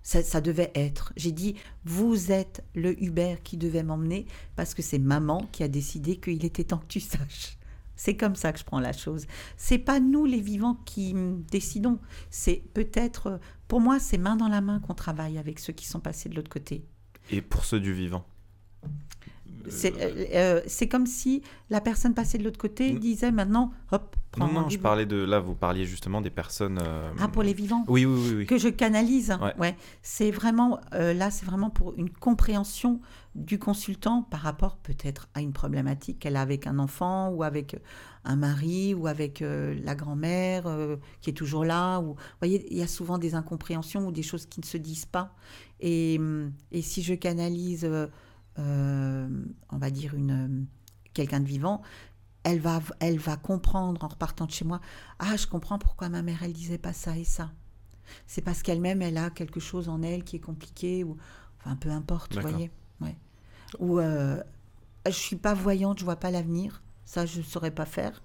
Ça, 0.03 0.41
devait 0.41 0.73
être. 0.75 1.13
J'ai 1.17 1.33
dit, 1.33 1.55
vous 1.85 2.33
êtes 2.33 2.65
le 2.75 3.01
Uber 3.03 3.37
qui 3.45 3.57
devait 3.59 3.83
m'emmener 3.83 4.27
parce 4.57 4.73
que 4.73 4.81
c'est 4.81 4.99
maman 4.99 5.47
qui 5.53 5.63
a 5.63 5.69
décidé 5.69 6.17
qu'il 6.17 6.45
était 6.45 6.65
temps 6.65 6.79
que 6.79 6.87
tu 6.87 7.01
saches. 7.01 7.59
C'est 7.95 8.17
comme 8.17 8.37
ça 8.37 8.53
que 8.53 8.59
je 8.59 8.65
prends 8.65 8.81
la 8.81 8.93
chose. 8.93 9.27
C'est 9.57 9.79
pas 9.79 10.01
nous 10.01 10.25
les 10.25 10.41
vivants 10.41 10.79
qui 10.87 11.15
décidons. 11.51 11.99
C'est 12.31 12.63
peut-être, 12.73 13.41
pour 13.67 13.81
moi, 13.81 13.99
c'est 13.99 14.19
main 14.19 14.37
dans 14.37 14.49
la 14.49 14.61
main 14.61 14.79
qu'on 14.79 14.95
travaille 14.95 15.37
avec 15.37 15.59
ceux 15.59 15.73
qui 15.73 15.87
sont 15.87 16.01
passés 16.01 16.29
de 16.29 16.37
l'autre 16.37 16.49
côté. 16.49 16.87
Et 17.31 17.43
pour 17.43 17.65
ceux 17.65 17.81
du 17.81 17.93
vivant? 17.93 18.25
C'est 19.69 19.93
euh, 20.01 20.25
euh, 20.35 20.61
c'est 20.67 20.89
comme 20.89 21.07
si 21.07 21.43
la 21.69 21.81
personne 21.81 22.15
passée 22.15 22.39
de 22.39 22.45
l'autre 22.45 22.59
côté 22.59 22.93
disait 22.93 23.31
maintenant, 23.31 23.71
hop, 23.93 24.17
prends 24.31 24.47
Non, 24.47 24.63
non, 24.63 24.69
je 24.71 24.79
parlais 24.79 25.05
de. 25.05 25.17
Là, 25.17 25.41
vous 25.41 25.55
parliez 25.55 25.85
justement 25.85 26.21
des 26.23 26.31
personnes. 26.31 26.79
euh, 26.83 27.11
Ah, 27.21 27.29
pour 27.29 27.43
les 27.43 27.53
vivants 27.53 27.85
Oui, 27.89 28.07
oui, 28.07 28.19
oui. 28.29 28.35
oui. 28.39 28.47
que 28.47 28.57
je 28.57 28.69
canalise. 28.69 29.37
Ouais. 29.43 29.55
Ouais. 29.59 29.77
C'est 30.03 30.31
vraiment 30.31 30.81
euh, 30.95 31.13
là, 31.13 31.31
c'est 31.31 31.45
vraiment 31.45 31.69
pour 31.71 31.95
une 31.99 32.09
compréhension 32.09 33.01
du 33.35 33.59
consultant 33.59 34.23
par 34.23 34.41
rapport 34.41 34.77
peut-être 34.79 35.29
à 35.35 35.41
une 35.43 35.53
problématique 35.53 36.19
qu'elle 36.19 36.37
a 36.37 36.41
avec 36.41 36.67
un 36.67 36.79
enfant 36.79 37.29
ou 37.29 37.43
avec 37.43 37.77
un 38.25 38.37
mari 38.37 38.95
ou 38.95 39.07
avec 39.07 39.43
euh, 39.43 39.79
la 39.85 39.95
grand-mère 39.95 40.67
euh, 40.67 40.97
qui 41.21 41.31
est 41.31 41.35
toujours 41.35 41.65
là. 41.65 41.99
Ou, 42.01 42.15
vous 42.15 42.17
voyez, 42.41 42.67
il 42.71 42.79
y 42.79 42.83
a 42.83 42.87
souvent 42.89 43.19
des 43.19 43.35
incompréhensions 43.35 44.07
ou 44.07 44.13
des 44.13 44.23
choses 44.23 44.47
qui 44.47 44.61
ne 44.61 44.65
se 44.67 44.79
disent 44.79 45.07
pas. 45.07 45.35
Et, 45.81 46.17
hum, 46.19 46.53
et 46.73 46.81
si 46.83 47.03
je 47.03 47.13
canalise, 47.15 47.87
euh, 48.59 49.29
on 49.71 49.79
va 49.79 49.91
dire 49.91 50.15
une 50.15 50.67
quelqu'un 51.15 51.41
de 51.41 51.47
vivant. 51.47 51.83
Elle 52.45 52.61
va, 52.61 52.81
elle 53.01 53.19
va 53.19 53.37
comprendre 53.37 54.03
en 54.05 54.09
repartant 54.09 54.47
de 54.47 54.53
chez 54.53 54.65
moi. 54.65 54.81
Ah, 55.19 55.37
je 55.37 55.47
comprends 55.47 55.79
pourquoi 55.79 56.09
ma 56.09 56.23
mère 56.23 56.43
elle 56.43 56.53
disait 56.53 56.79
pas 56.79 56.93
ça 56.93 57.17
et 57.17 57.25
ça 57.25 57.51
c'est 58.27 58.43
parce 58.43 58.63
qu'elle-même, 58.63 59.03
elle 59.03 59.19
a 59.19 59.31
quelque 59.31 59.61
chose 59.61 59.89
en 59.89 60.03
elle 60.03 60.25
qui 60.25 60.37
est 60.37 60.41
compliqué, 60.41 61.05
ou 61.05 61.17
enfin 61.59 61.77
peu 61.77 61.91
importe, 61.91 62.35
vous 62.35 62.41
voyez. 62.41 62.71
Ouais. 63.01 63.17
Ou 63.79 63.99
euh, 63.99 64.43
je 65.07 65.13
suis 65.13 65.37
pas 65.37 65.55
voyante, 65.55 65.99
je 65.99 66.05
vois 66.05 66.17
pas 66.17 66.31
l'avenir, 66.31 66.83
ça 67.09 67.25
je 67.25 67.41
saurais 67.41 67.71
pas 67.71 67.87
faire. 67.87 68.23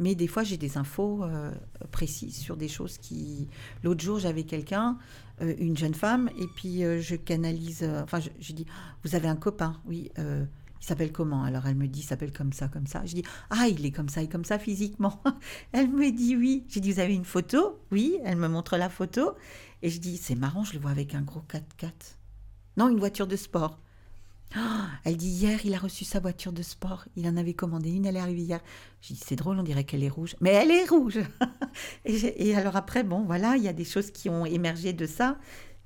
Mais 0.00 0.16
des 0.16 0.26
fois, 0.26 0.42
j'ai 0.42 0.56
des 0.56 0.76
infos 0.76 1.22
euh, 1.22 1.52
précises 1.92 2.36
sur 2.36 2.56
des 2.56 2.66
choses 2.66 2.98
qui. 2.98 3.48
L'autre 3.84 4.02
jour, 4.02 4.18
j'avais 4.18 4.42
quelqu'un, 4.42 4.98
euh, 5.40 5.54
une 5.58 5.76
jeune 5.76 5.94
femme, 5.94 6.28
et 6.36 6.48
puis 6.56 6.84
euh, 6.84 7.00
je 7.00 7.14
canalise. 7.14 7.88
enfin, 8.02 8.18
je, 8.18 8.30
je 8.40 8.52
dis, 8.52 8.66
vous 9.04 9.14
avez 9.14 9.28
un 9.28 9.36
copain, 9.36 9.80
oui. 9.86 10.10
il 10.18 10.48
s'appelle 10.80 11.12
comment? 11.12 11.44
Alors 11.44 11.66
elle 11.68 11.76
me 11.76 11.86
dit, 11.86 12.00
il 12.00 12.02
s'appelle 12.02 12.32
comme 12.32 12.52
ça, 12.52 12.66
comme 12.66 12.88
ça. 12.88 13.06
Je 13.06 13.14
dis, 13.14 13.22
ah, 13.50 13.68
il 13.68 13.86
est 13.86 13.92
comme 13.92 14.08
ça 14.08 14.20
et 14.20 14.28
comme 14.28 14.44
ça 14.44 14.58
physiquement. 14.58 15.22
Elle 15.72 15.90
me 15.90 16.10
dit 16.10 16.36
oui. 16.36 16.64
J'ai 16.68 16.80
dit, 16.80 16.92
vous 16.92 17.00
avez 17.00 17.14
une 17.14 17.24
photo 17.24 17.78
Oui. 17.92 18.18
Elle 18.24 18.36
me 18.36 18.48
montre 18.48 18.76
la 18.76 18.88
photo. 18.88 19.34
Et 19.82 19.90
je 19.90 20.00
dis, 20.00 20.16
c'est 20.16 20.34
marrant, 20.34 20.64
je 20.64 20.72
le 20.72 20.80
vois 20.80 20.90
avec 20.90 21.14
un 21.14 21.22
gros 21.22 21.44
4x4. 21.48 21.92
Non, 22.76 22.88
une 22.88 22.98
voiture 22.98 23.28
de 23.28 23.36
sport. 23.36 23.78
Elle 25.04 25.16
dit, 25.16 25.28
hier, 25.28 25.64
il 25.64 25.74
a 25.74 25.78
reçu 25.78 26.04
sa 26.04 26.20
voiture 26.20 26.52
de 26.52 26.62
sport. 26.62 27.06
Il 27.16 27.26
en 27.26 27.36
avait 27.36 27.54
commandé 27.54 27.90
une, 27.90 28.06
elle 28.06 28.16
est 28.16 28.20
arrivée 28.20 28.42
hier. 28.42 28.60
J'ai 29.00 29.14
dit, 29.14 29.22
c'est 29.24 29.36
drôle, 29.36 29.58
on 29.58 29.62
dirait 29.62 29.84
qu'elle 29.84 30.02
est 30.02 30.08
rouge. 30.08 30.36
Mais 30.40 30.50
elle 30.50 30.70
est 30.70 30.88
rouge 30.88 31.20
et, 32.04 32.54
alors 32.54 32.76
après, 32.76 33.04
bon, 33.04 33.24
voilà, 33.24 33.56
il 33.56 33.62
y 33.62 33.68
a 33.68 33.72
des 33.72 33.84
choses 33.84 34.10
qui 34.10 34.28
ont 34.28 34.46
émergé 34.46 34.92
de 34.92 35.06
ça. 35.06 35.38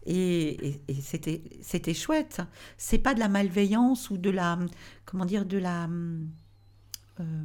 Et 0.06 0.80
c'était, 1.02 1.42
c'était 1.60 1.92
chouette. 1.92 2.40
C'est 2.78 2.98
pas 2.98 3.14
de 3.14 3.18
la 3.18 3.28
malveillance 3.28 4.10
ou 4.10 4.16
de 4.16 4.30
la, 4.30 4.58
comment 5.04 5.26
dire, 5.26 5.44
de 5.44 5.58
la, 5.58 5.86
euh, 7.20 7.44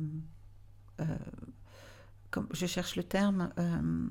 euh, 1.02 1.06
comme, 2.32 2.48
je 2.52 2.66
cherche 2.66 2.96
le 2.96 3.04
terme, 3.04 3.52
euh, 3.60 4.08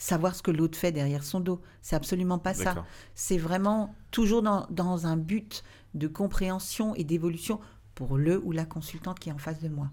savoir 0.00 0.34
ce 0.34 0.42
que 0.42 0.50
l'autre 0.50 0.78
fait 0.78 0.92
derrière 0.92 1.22
son 1.22 1.40
dos. 1.40 1.60
C'est 1.82 1.94
absolument 1.94 2.38
pas 2.38 2.54
ça. 2.54 2.74
C'est 3.14 3.36
vraiment 3.38 3.94
toujours 4.10 4.42
dans, 4.42 4.66
dans 4.70 5.06
un 5.06 5.16
but 5.16 5.62
de 5.94 6.08
compréhension 6.08 6.94
et 6.94 7.04
d'évolution 7.04 7.60
pour 7.94 8.16
le 8.16 8.40
ou 8.44 8.50
la 8.52 8.64
consultante 8.64 9.18
qui 9.20 9.28
est 9.28 9.32
en 9.32 9.38
face 9.38 9.60
de 9.60 9.68
moi. 9.68 9.90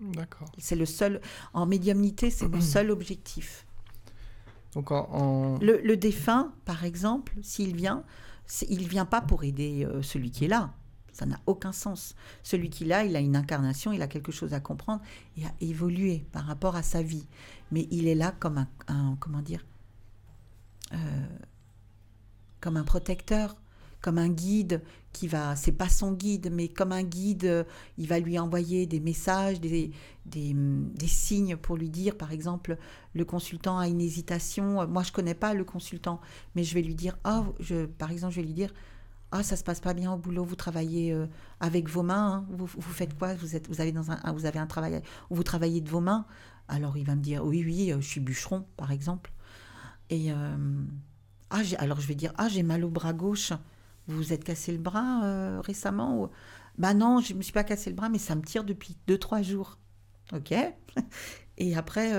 D'accord. 0.00 0.50
C'est 0.58 0.76
le 0.76 0.86
seul, 0.86 1.20
en 1.52 1.64
médiumnité, 1.66 2.30
c'est 2.30 2.48
mon 2.48 2.60
seul 2.60 2.90
objectif. 2.90 3.66
Donc 4.74 4.90
en, 4.90 5.08
en- 5.12 5.58
Le, 5.58 5.80
le 5.82 5.96
défunt, 5.96 6.52
par 6.64 6.84
exemple, 6.84 7.34
s'il 7.42 7.76
vient, 7.76 8.02
il 8.68 8.88
vient 8.88 9.04
pas 9.04 9.20
pour 9.20 9.44
aider 9.44 9.84
euh, 9.84 10.02
celui 10.02 10.30
qui 10.30 10.46
est 10.46 10.48
là. 10.48 10.72
Ça 11.12 11.26
n'a 11.26 11.38
aucun 11.46 11.72
sens. 11.72 12.14
Celui 12.42 12.70
qui 12.70 12.84
est 12.84 12.86
là, 12.86 13.04
il 13.04 13.14
a 13.14 13.20
une 13.20 13.36
incarnation, 13.36 13.92
il 13.92 14.00
a 14.00 14.06
quelque 14.08 14.32
chose 14.32 14.54
à 14.54 14.60
comprendre 14.60 15.02
et 15.36 15.44
à 15.44 15.52
évoluer 15.60 16.24
par 16.32 16.44
rapport 16.46 16.76
à 16.76 16.82
sa 16.82 17.02
vie. 17.02 17.26
Mais 17.70 17.86
il 17.90 18.08
est 18.08 18.14
là 18.14 18.32
comme 18.38 18.66
un, 18.88 19.16
comment 19.20 19.42
dire, 19.42 19.64
euh, 20.92 20.96
comme 22.60 22.76
un 22.76 22.84
protecteur, 22.84 23.56
comme 24.00 24.18
un 24.18 24.28
guide 24.28 24.82
qui 25.12 25.28
va, 25.28 25.56
c'est 25.56 25.72
pas 25.72 25.88
son 25.88 26.12
guide, 26.12 26.50
mais 26.52 26.68
comme 26.68 26.92
un 26.92 27.02
guide, 27.02 27.66
il 27.98 28.08
va 28.08 28.18
lui 28.18 28.38
envoyer 28.38 28.86
des 28.86 29.00
messages, 29.00 29.60
des, 29.60 29.90
des, 30.26 30.54
des 30.54 31.06
signes 31.06 31.56
pour 31.56 31.76
lui 31.76 31.90
dire, 31.90 32.16
par 32.16 32.32
exemple, 32.32 32.78
le 33.14 33.24
consultant 33.24 33.78
a 33.78 33.88
une 33.88 34.00
hésitation. 34.00 34.86
Moi, 34.86 35.02
je 35.02 35.12
connais 35.12 35.34
pas 35.34 35.52
le 35.52 35.64
consultant, 35.64 36.20
mais 36.54 36.64
je 36.64 36.74
vais 36.74 36.82
lui 36.82 36.94
dire, 36.94 37.18
ah, 37.24 37.44
je, 37.58 37.86
par 37.86 38.10
exemple, 38.10 38.34
je 38.34 38.40
vais 38.40 38.46
lui 38.46 38.54
dire, 38.54 38.72
ah, 39.32 39.42
ça 39.42 39.56
se 39.56 39.62
passe 39.62 39.80
pas 39.80 39.94
bien 39.94 40.12
au 40.12 40.16
boulot, 40.16 40.44
vous 40.44 40.56
travaillez 40.56 41.12
euh, 41.12 41.26
avec 41.60 41.88
vos 41.88 42.02
mains, 42.02 42.32
hein. 42.32 42.46
vous, 42.50 42.66
vous 42.66 42.92
faites 42.92 43.16
quoi? 43.16 43.34
Vous, 43.34 43.54
êtes, 43.54 43.68
vous, 43.68 43.80
avez 43.80 43.92
dans 43.92 44.10
un, 44.10 44.32
vous 44.32 44.44
avez 44.44 44.58
un 44.58 44.66
travail 44.66 45.00
où 45.30 45.36
vous 45.36 45.44
travaillez 45.44 45.80
de 45.80 45.88
vos 45.88 46.00
mains 46.00 46.26
Alors, 46.70 46.96
il 46.96 47.04
va 47.04 47.16
me 47.16 47.20
dire, 47.20 47.44
oui, 47.44 47.64
oui, 47.64 47.92
euh, 47.92 48.00
je 48.00 48.06
suis 48.06 48.20
bûcheron, 48.20 48.64
par 48.76 48.92
exemple. 48.92 49.32
Et 50.08 50.32
euh, 50.32 50.56
ah, 51.50 51.62
alors, 51.78 52.00
je 52.00 52.06
vais 52.06 52.14
dire, 52.14 52.32
ah, 52.38 52.48
j'ai 52.48 52.62
mal 52.62 52.84
au 52.84 52.90
bras 52.90 53.12
gauche. 53.12 53.52
Vous 54.06 54.16
vous 54.16 54.32
êtes 54.32 54.44
cassé 54.44 54.72
le 54.72 54.78
bras 54.78 55.24
euh, 55.24 55.60
récemment 55.60 56.22
ou... 56.22 56.30
Bah 56.78 56.94
non, 56.94 57.20
je 57.20 57.34
me 57.34 57.42
suis 57.42 57.52
pas 57.52 57.64
cassé 57.64 57.90
le 57.90 57.96
bras, 57.96 58.08
mais 58.08 58.18
ça 58.18 58.34
me 58.36 58.42
tire 58.42 58.64
depuis 58.64 58.96
2-3 59.08 59.42
jours. 59.42 59.78
Ok? 60.32 60.54
Et 61.58 61.76
après, 61.76 62.12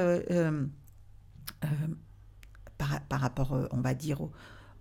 par, 2.77 3.01
par 3.07 3.21
rapport, 3.21 3.57
on 3.71 3.81
va 3.81 3.93
dire, 3.93 4.21
au, 4.21 4.31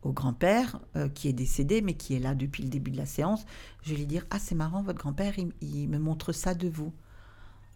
au 0.02 0.12
grand-père 0.12 0.80
qui 1.14 1.28
est 1.28 1.32
décédé, 1.32 1.80
mais 1.80 1.94
qui 1.94 2.14
est 2.14 2.18
là 2.18 2.34
depuis 2.34 2.62
le 2.64 2.68
début 2.68 2.90
de 2.90 2.98
la 2.98 3.06
séance, 3.06 3.46
je 3.82 3.90
vais 3.92 3.96
lui 3.98 4.06
dire 4.06 4.26
Ah, 4.30 4.38
c'est 4.38 4.56
marrant, 4.56 4.82
votre 4.82 4.98
grand-père, 4.98 5.34
il 5.38 5.88
me 5.88 5.98
montre 5.98 6.32
ça 6.32 6.54
de 6.54 6.68
vous. 6.68 6.92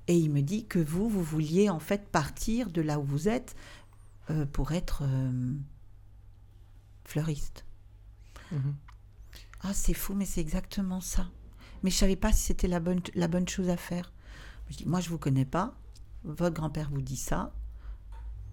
Et 0.06 0.16
il 0.16 0.30
me 0.30 0.42
dit 0.42 0.66
que 0.66 0.78
vous, 0.78 1.08
vous 1.08 1.22
vouliez 1.22 1.70
en 1.70 1.78
fait 1.78 2.08
partir 2.08 2.70
de 2.70 2.82
là 2.82 2.98
où 2.98 3.04
vous 3.04 3.28
êtes 3.28 3.56
euh, 4.30 4.46
pour 4.46 4.72
être 4.72 5.02
euh, 5.04 5.54
fleuriste. 7.04 7.64
Mhm. 8.52 8.74
Ah, 9.62 9.72
c'est 9.72 9.94
fou, 9.94 10.14
mais 10.14 10.26
c'est 10.26 10.40
exactement 10.40 11.00
ça. 11.00 11.30
Mais 11.82 11.90
je 11.90 11.96
savais 11.96 12.16
pas 12.16 12.32
si 12.32 12.42
c'était 12.42 12.68
la 12.68 12.80
bonne, 12.80 13.00
la 13.14 13.28
bonne 13.28 13.48
chose 13.48 13.70
à 13.70 13.76
faire. 13.76 14.12
Je 14.68 14.76
dis, 14.76 14.86
moi, 14.86 15.00
je 15.00 15.08
vous 15.08 15.18
connais 15.18 15.44
pas. 15.44 15.74
Votre 16.24 16.54
grand-père 16.54 16.90
vous 16.90 17.02
dit 17.02 17.16
ça. 17.16 17.54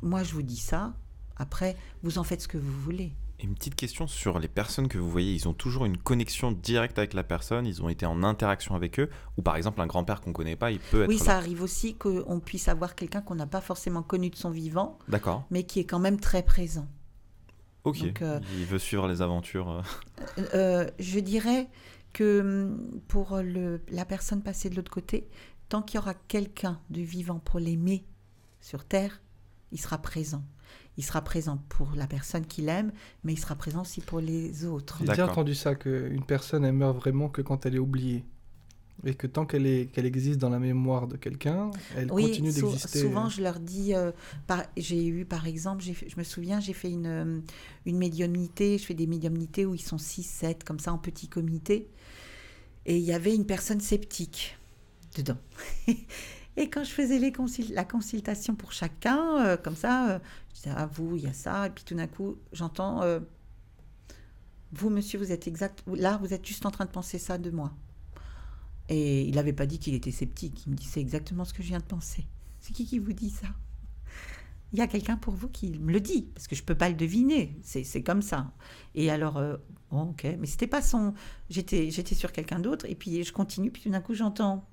Moi, 0.01 0.23
je 0.23 0.33
vous 0.33 0.41
dis 0.41 0.57
ça. 0.57 0.93
Après, 1.35 1.75
vous 2.03 2.17
en 2.17 2.23
faites 2.23 2.41
ce 2.41 2.47
que 2.47 2.57
vous 2.57 2.81
voulez. 2.81 3.13
Une 3.43 3.55
petite 3.55 3.75
question 3.75 4.05
sur 4.05 4.37
les 4.39 4.47
personnes 4.47 4.87
que 4.87 4.99
vous 4.99 5.09
voyez, 5.09 5.33
ils 5.33 5.47
ont 5.47 5.53
toujours 5.53 5.85
une 5.85 5.97
connexion 5.97 6.51
directe 6.51 6.99
avec 6.99 7.13
la 7.13 7.23
personne, 7.23 7.65
ils 7.65 7.81
ont 7.81 7.89
été 7.89 8.05
en 8.05 8.21
interaction 8.23 8.75
avec 8.75 8.99
eux, 8.99 9.09
ou 9.37 9.41
par 9.41 9.55
exemple 9.55 9.81
un 9.81 9.87
grand-père 9.87 10.21
qu'on 10.21 10.31
connaît 10.31 10.55
pas, 10.55 10.69
il 10.71 10.79
peut 10.79 11.03
être 11.03 11.09
Oui, 11.09 11.17
là. 11.17 11.23
ça 11.25 11.37
arrive 11.37 11.63
aussi 11.63 11.95
qu'on 11.95 12.39
puisse 12.39 12.67
avoir 12.67 12.93
quelqu'un 12.93 13.21
qu'on 13.21 13.33
n'a 13.35 13.47
pas 13.47 13.61
forcément 13.61 14.03
connu 14.03 14.29
de 14.29 14.35
son 14.35 14.51
vivant, 14.51 14.99
D'accord, 15.07 15.43
mais 15.49 15.63
qui 15.63 15.79
est 15.79 15.85
quand 15.85 15.97
même 15.99 16.19
très 16.19 16.43
présent. 16.43 16.87
ok. 17.83 17.99
Donc, 18.05 18.21
euh, 18.21 18.39
Il 18.59 18.65
veut 18.65 18.77
suivre 18.79 19.07
les 19.07 19.23
aventures. 19.23 19.69
euh. 19.71 19.81
Euh, 20.53 20.89
je 20.99 21.19
dirais 21.19 21.67
que 22.13 22.41
hum, 22.41 23.01
pour 23.07 23.37
le, 23.37 23.81
la 23.89 24.05
personne 24.05 24.43
passée 24.43 24.69
de 24.69 24.75
l'autre 24.75 24.91
côté, 24.91 25.27
tant 25.67 25.81
qu'il 25.81 25.95
y 25.95 25.97
aura 25.99 26.13
quelqu'un 26.13 26.79
de 26.91 27.01
vivant 27.01 27.39
pour 27.39 27.59
l'aimer 27.59 28.05
sur 28.59 28.85
Terre, 28.85 29.19
il 29.71 29.79
sera 29.79 29.97
présent. 29.97 30.43
Il 31.01 31.03
sera 31.03 31.21
présent 31.23 31.57
pour 31.67 31.89
la 31.95 32.05
personne 32.05 32.45
qu'il 32.45 32.69
aime, 32.69 32.91
mais 33.23 33.33
il 33.33 33.39
sera 33.39 33.55
présent 33.55 33.81
aussi 33.81 34.01
pour 34.01 34.19
les 34.19 34.65
autres. 34.65 34.97
J'ai 35.01 35.07
déjà 35.07 35.25
entendu 35.25 35.55
ça, 35.55 35.73
qu'une 35.73 36.23
personne, 36.23 36.63
elle 36.63 36.73
meurt 36.75 36.95
vraiment 36.95 37.27
que 37.27 37.41
quand 37.41 37.65
elle 37.65 37.73
est 37.73 37.79
oubliée. 37.79 38.23
Et 39.03 39.15
que 39.15 39.25
tant 39.25 39.47
qu'elle 39.47 39.65
est 39.65 39.87
qu'elle 39.91 40.05
existe 40.05 40.37
dans 40.39 40.51
la 40.51 40.59
mémoire 40.59 41.07
de 41.07 41.17
quelqu'un, 41.17 41.71
elle 41.97 42.11
Oui, 42.11 42.27
continue 42.27 42.51
sou- 42.51 42.67
d'exister. 42.69 42.99
souvent 42.99 43.29
je 43.29 43.41
leur 43.41 43.59
dis, 43.59 43.95
euh, 43.95 44.11
j'ai 44.77 45.07
eu 45.07 45.25
par 45.25 45.47
exemple, 45.47 45.81
fait- 45.81 46.07
je 46.07 46.17
me 46.19 46.23
souviens, 46.23 46.59
j'ai 46.59 46.73
fait 46.73 46.91
une, 46.91 47.07
euh, 47.07 47.39
une 47.87 47.97
médiumnité, 47.97 48.77
je 48.77 48.85
fais 48.85 48.93
des 48.93 49.07
médiumnités 49.07 49.65
où 49.65 49.73
ils 49.73 49.81
sont 49.81 49.97
6, 49.97 50.21
7, 50.21 50.63
comme 50.63 50.77
ça 50.77 50.93
en 50.93 50.99
petit 50.99 51.27
comité. 51.27 51.89
Et 52.85 52.95
il 52.97 53.03
y 53.03 53.11
avait 53.13 53.33
une 53.33 53.47
personne 53.47 53.79
sceptique 53.81 54.55
dedans. 55.17 55.37
Et 56.61 56.69
quand 56.69 56.83
je 56.83 56.91
faisais 56.91 57.17
les 57.17 57.33
la 57.71 57.83
consultation 57.83 58.53
pour 58.53 58.71
chacun, 58.71 59.43
euh, 59.43 59.57
comme 59.57 59.75
ça, 59.75 60.11
euh, 60.11 60.19
je 60.49 60.61
disais, 60.61 60.75
ah 60.77 60.85
vous, 60.85 61.15
il 61.15 61.23
y 61.23 61.27
a 61.27 61.33
ça, 61.33 61.65
et 61.65 61.69
puis 61.71 61.83
tout 61.83 61.95
d'un 61.95 62.05
coup, 62.05 62.37
j'entends, 62.53 63.01
euh, 63.01 63.19
vous 64.71 64.91
monsieur, 64.91 65.17
vous 65.17 65.31
êtes 65.31 65.47
exact, 65.47 65.83
là, 65.87 66.19
vous 66.21 66.35
êtes 66.35 66.45
juste 66.45 66.67
en 66.67 66.69
train 66.69 66.85
de 66.85 66.91
penser 66.91 67.17
ça 67.17 67.39
de 67.39 67.49
moi. 67.49 67.73
Et 68.89 69.23
il 69.23 69.33
n'avait 69.33 69.53
pas 69.53 69.65
dit 69.65 69.79
qu'il 69.79 69.95
était 69.95 70.11
sceptique. 70.11 70.67
Il 70.67 70.73
me 70.73 70.75
dit 70.75 70.85
c'est 70.85 71.01
exactement 71.01 71.45
ce 71.45 71.53
que 71.55 71.63
je 71.63 71.69
viens 71.69 71.79
de 71.79 71.83
penser. 71.83 72.27
C'est 72.59 72.73
qui 72.73 72.85
qui 72.85 72.99
vous 72.99 73.13
dit 73.13 73.31
ça? 73.31 73.47
Il 74.71 74.77
y 74.77 74.83
a 74.83 74.87
quelqu'un 74.87 75.17
pour 75.17 75.33
vous 75.33 75.47
qui 75.47 75.79
me 75.79 75.91
le 75.91 75.99
dit 75.99 76.29
parce 76.35 76.47
que 76.47 76.55
je 76.55 76.61
peux 76.61 76.75
pas 76.75 76.89
le 76.89 76.95
deviner. 76.95 77.57
C'est 77.63 78.03
comme 78.03 78.21
ça. 78.21 78.51
Et 78.93 79.09
alors 79.09 79.41
ok, 79.89 80.27
mais 80.37 80.45
c'était 80.45 80.67
pas 80.67 80.81
son. 80.81 81.13
J'étais 81.49 81.89
sur 81.89 82.31
quelqu'un 82.31 82.59
d'autre 82.59 82.85
et 82.87 82.95
puis 82.95 83.23
je 83.23 83.33
continue 83.33 83.71
puis 83.71 83.81
tout 83.81 83.89
d'un 83.89 84.01
coup 84.01 84.13
j'entends 84.13 84.67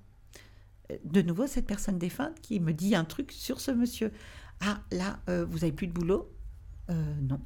de 1.04 1.22
nouveau 1.22 1.46
cette 1.46 1.66
personne 1.66 1.98
défunte 1.98 2.40
qui 2.40 2.60
me 2.60 2.72
dit 2.72 2.94
un 2.94 3.04
truc 3.04 3.32
sur 3.32 3.60
ce 3.60 3.70
monsieur. 3.70 4.12
Ah 4.60 4.80
là 4.90 5.20
euh, 5.28 5.44
vous 5.48 5.64
avez 5.64 5.72
plus 5.72 5.86
de 5.86 5.92
boulot? 5.92 6.30
Euh, 6.90 7.14
Non. 7.22 7.40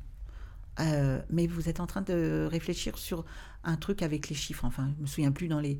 Euh, 0.80 1.20
mais 1.28 1.46
vous 1.46 1.68
êtes 1.68 1.80
en 1.80 1.86
train 1.86 2.00
de 2.00 2.48
réfléchir 2.50 2.96
sur 2.96 3.26
un 3.62 3.76
truc 3.76 4.02
avec 4.02 4.28
les 4.30 4.34
chiffres. 4.34 4.64
Enfin, 4.64 4.90
je 4.96 5.02
me 5.02 5.06
souviens 5.06 5.32
plus 5.32 5.48
dans 5.48 5.60
les. 5.60 5.78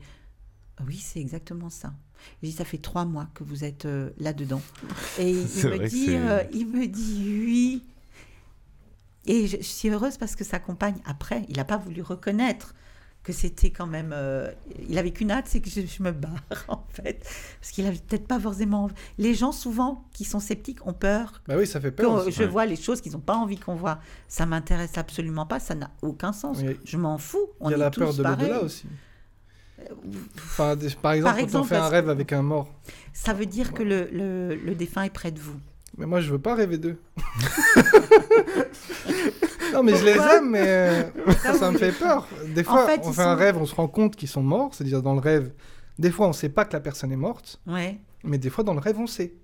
Ah 0.77 0.83
Oui, 0.87 0.97
c'est 0.97 1.21
exactement 1.21 1.71
ça. 1.71 1.95
Je 2.43 2.49
dis, 2.49 2.53
ça 2.53 2.65
fait 2.65 2.79
trois 2.79 3.05
mois 3.05 3.29
que 3.35 3.43
vous 3.43 3.65
êtes 3.65 3.89
là-dedans. 4.19 4.61
Et 5.19 5.31
il 5.33 5.67
me, 5.67 5.89
dit, 5.89 6.59
il 6.59 6.67
me 6.69 6.87
dit 6.87 7.25
oui. 7.25 7.83
Et 9.25 9.47
je, 9.47 9.57
je 9.57 9.63
suis 9.63 9.89
heureuse 9.89 10.19
parce 10.19 10.37
que 10.37 10.45
sa 10.45 10.59
compagne, 10.59 11.01
après, 11.05 11.47
il 11.49 11.57
n'a 11.57 11.65
pas 11.65 11.79
voulu 11.79 12.03
reconnaître 12.03 12.75
que 13.23 13.33
c'était 13.33 13.70
quand 13.70 13.87
même... 13.87 14.12
euh, 14.12 14.51
il 14.89 14.99
avait 14.99 15.12
qu'une 15.12 15.31
hâte, 15.31 15.45
c'est 15.49 15.61
que 15.61 15.70
je, 15.70 15.83
je 15.83 16.03
me 16.03 16.11
barre, 16.11 16.43
en 16.68 16.85
fait. 16.91 17.25
Parce 17.61 17.70
qu'il 17.73 17.87
avait 17.87 17.97
peut-être 17.99 18.27
pas 18.27 18.41
forcément... 18.41 18.91
Les 19.18 19.35
gens, 19.35 19.53
souvent, 19.53 20.05
qui 20.12 20.25
sont 20.25 20.41
sceptiques, 20.41 20.85
ont 20.87 20.93
peur 20.93 21.41
Bah 21.47 21.55
oui, 21.57 21.66
ça 21.66 21.81
fait 21.81 21.91
que 21.95 22.03
peur. 22.03 22.12
aussi. 22.27 22.33
je 22.33 22.43
ouais. 22.43 22.49
vois 22.49 22.66
les 22.66 22.77
choses 22.77 23.01
qu'ils 23.01 23.12
n'ont 23.12 23.20
pas 23.20 23.37
envie 23.37 23.59
qu'on 23.59 23.77
voit. 23.77 24.01
Ça 24.29 24.45
m'intéresse 24.47 24.99
absolument 24.99 25.47
pas, 25.47 25.61
ça 25.61 25.75
n'a 25.77 25.91
aucun 26.03 26.33
sens. 26.33 26.59
Je 26.85 26.97
m'en 26.97 27.16
fous. 27.18 27.47
On 27.61 27.68
Il 27.68 27.73
y 27.73 27.75
a 27.75 27.79
la 27.79 27.91
peur 27.91 28.12
de 28.12 28.23
l'au-delà 28.23 28.62
aussi. 28.62 28.87
Enfin, 30.37 30.77
des- 30.77 30.91
par 30.91 31.12
exemple, 31.12 31.37
Par 31.41 31.47
quand 31.51 31.61
on 31.61 31.64
fait 31.64 31.77
un 31.77 31.89
rêve 31.89 32.09
avec 32.09 32.33
un 32.33 32.43
mort. 32.43 32.68
Ça 33.12 33.33
veut 33.33 33.47
dire 33.47 33.73
que 33.73 33.83
le, 33.83 34.09
le, 34.12 34.55
le 34.55 34.75
défunt 34.77 35.03
est 35.03 35.11
près 35.11 35.31
de 35.33 35.41
vous. 35.41 35.59
Mais 35.99 36.07
moi, 36.07 36.20
je 36.20 36.31
veux 36.31 36.39
pas 36.39 36.55
rêver 36.55 36.79
d'eux. 36.79 36.99
non, 39.73 39.83
mais 39.83 39.95
je 39.97 40.05
les 40.05 40.12
aime, 40.16 40.51
mais 40.51 40.62
euh, 40.66 41.03
ça, 41.43 41.55
ça 41.55 41.70
me 41.70 41.79
fait 41.79 41.93
peur. 41.93 42.27
Des 42.55 42.64
fois, 42.64 42.87
fait, 42.87 43.01
on 43.05 43.12
fait 43.12 43.23
un 43.23 43.35
rêve, 43.35 43.57
on 43.59 43.66
se 43.66 43.75
rend 43.75 43.89
compte 43.89 44.16
qu'ils 44.16 44.29
sont 44.29 44.43
morts. 44.43 44.75
C'est-à-dire, 44.75 45.03
dans 45.03 45.14
le 45.14 45.20
rêve, 45.20 45.53
des 45.99 46.11
fois, 46.11 46.29
on 46.29 46.33
sait 46.33 46.49
pas 46.49 46.64
que 46.64 46.73
la 46.73 46.81
personne 46.81 47.12
est 47.12 47.16
morte, 47.16 47.61
Ouais. 47.66 47.99
mais 48.25 48.39
des 48.39 48.51
fois, 48.51 48.64
dans 48.64 48.75
le 48.75 48.81
rêve, 48.81 48.99
on 48.99 49.07
sait. 49.07 49.35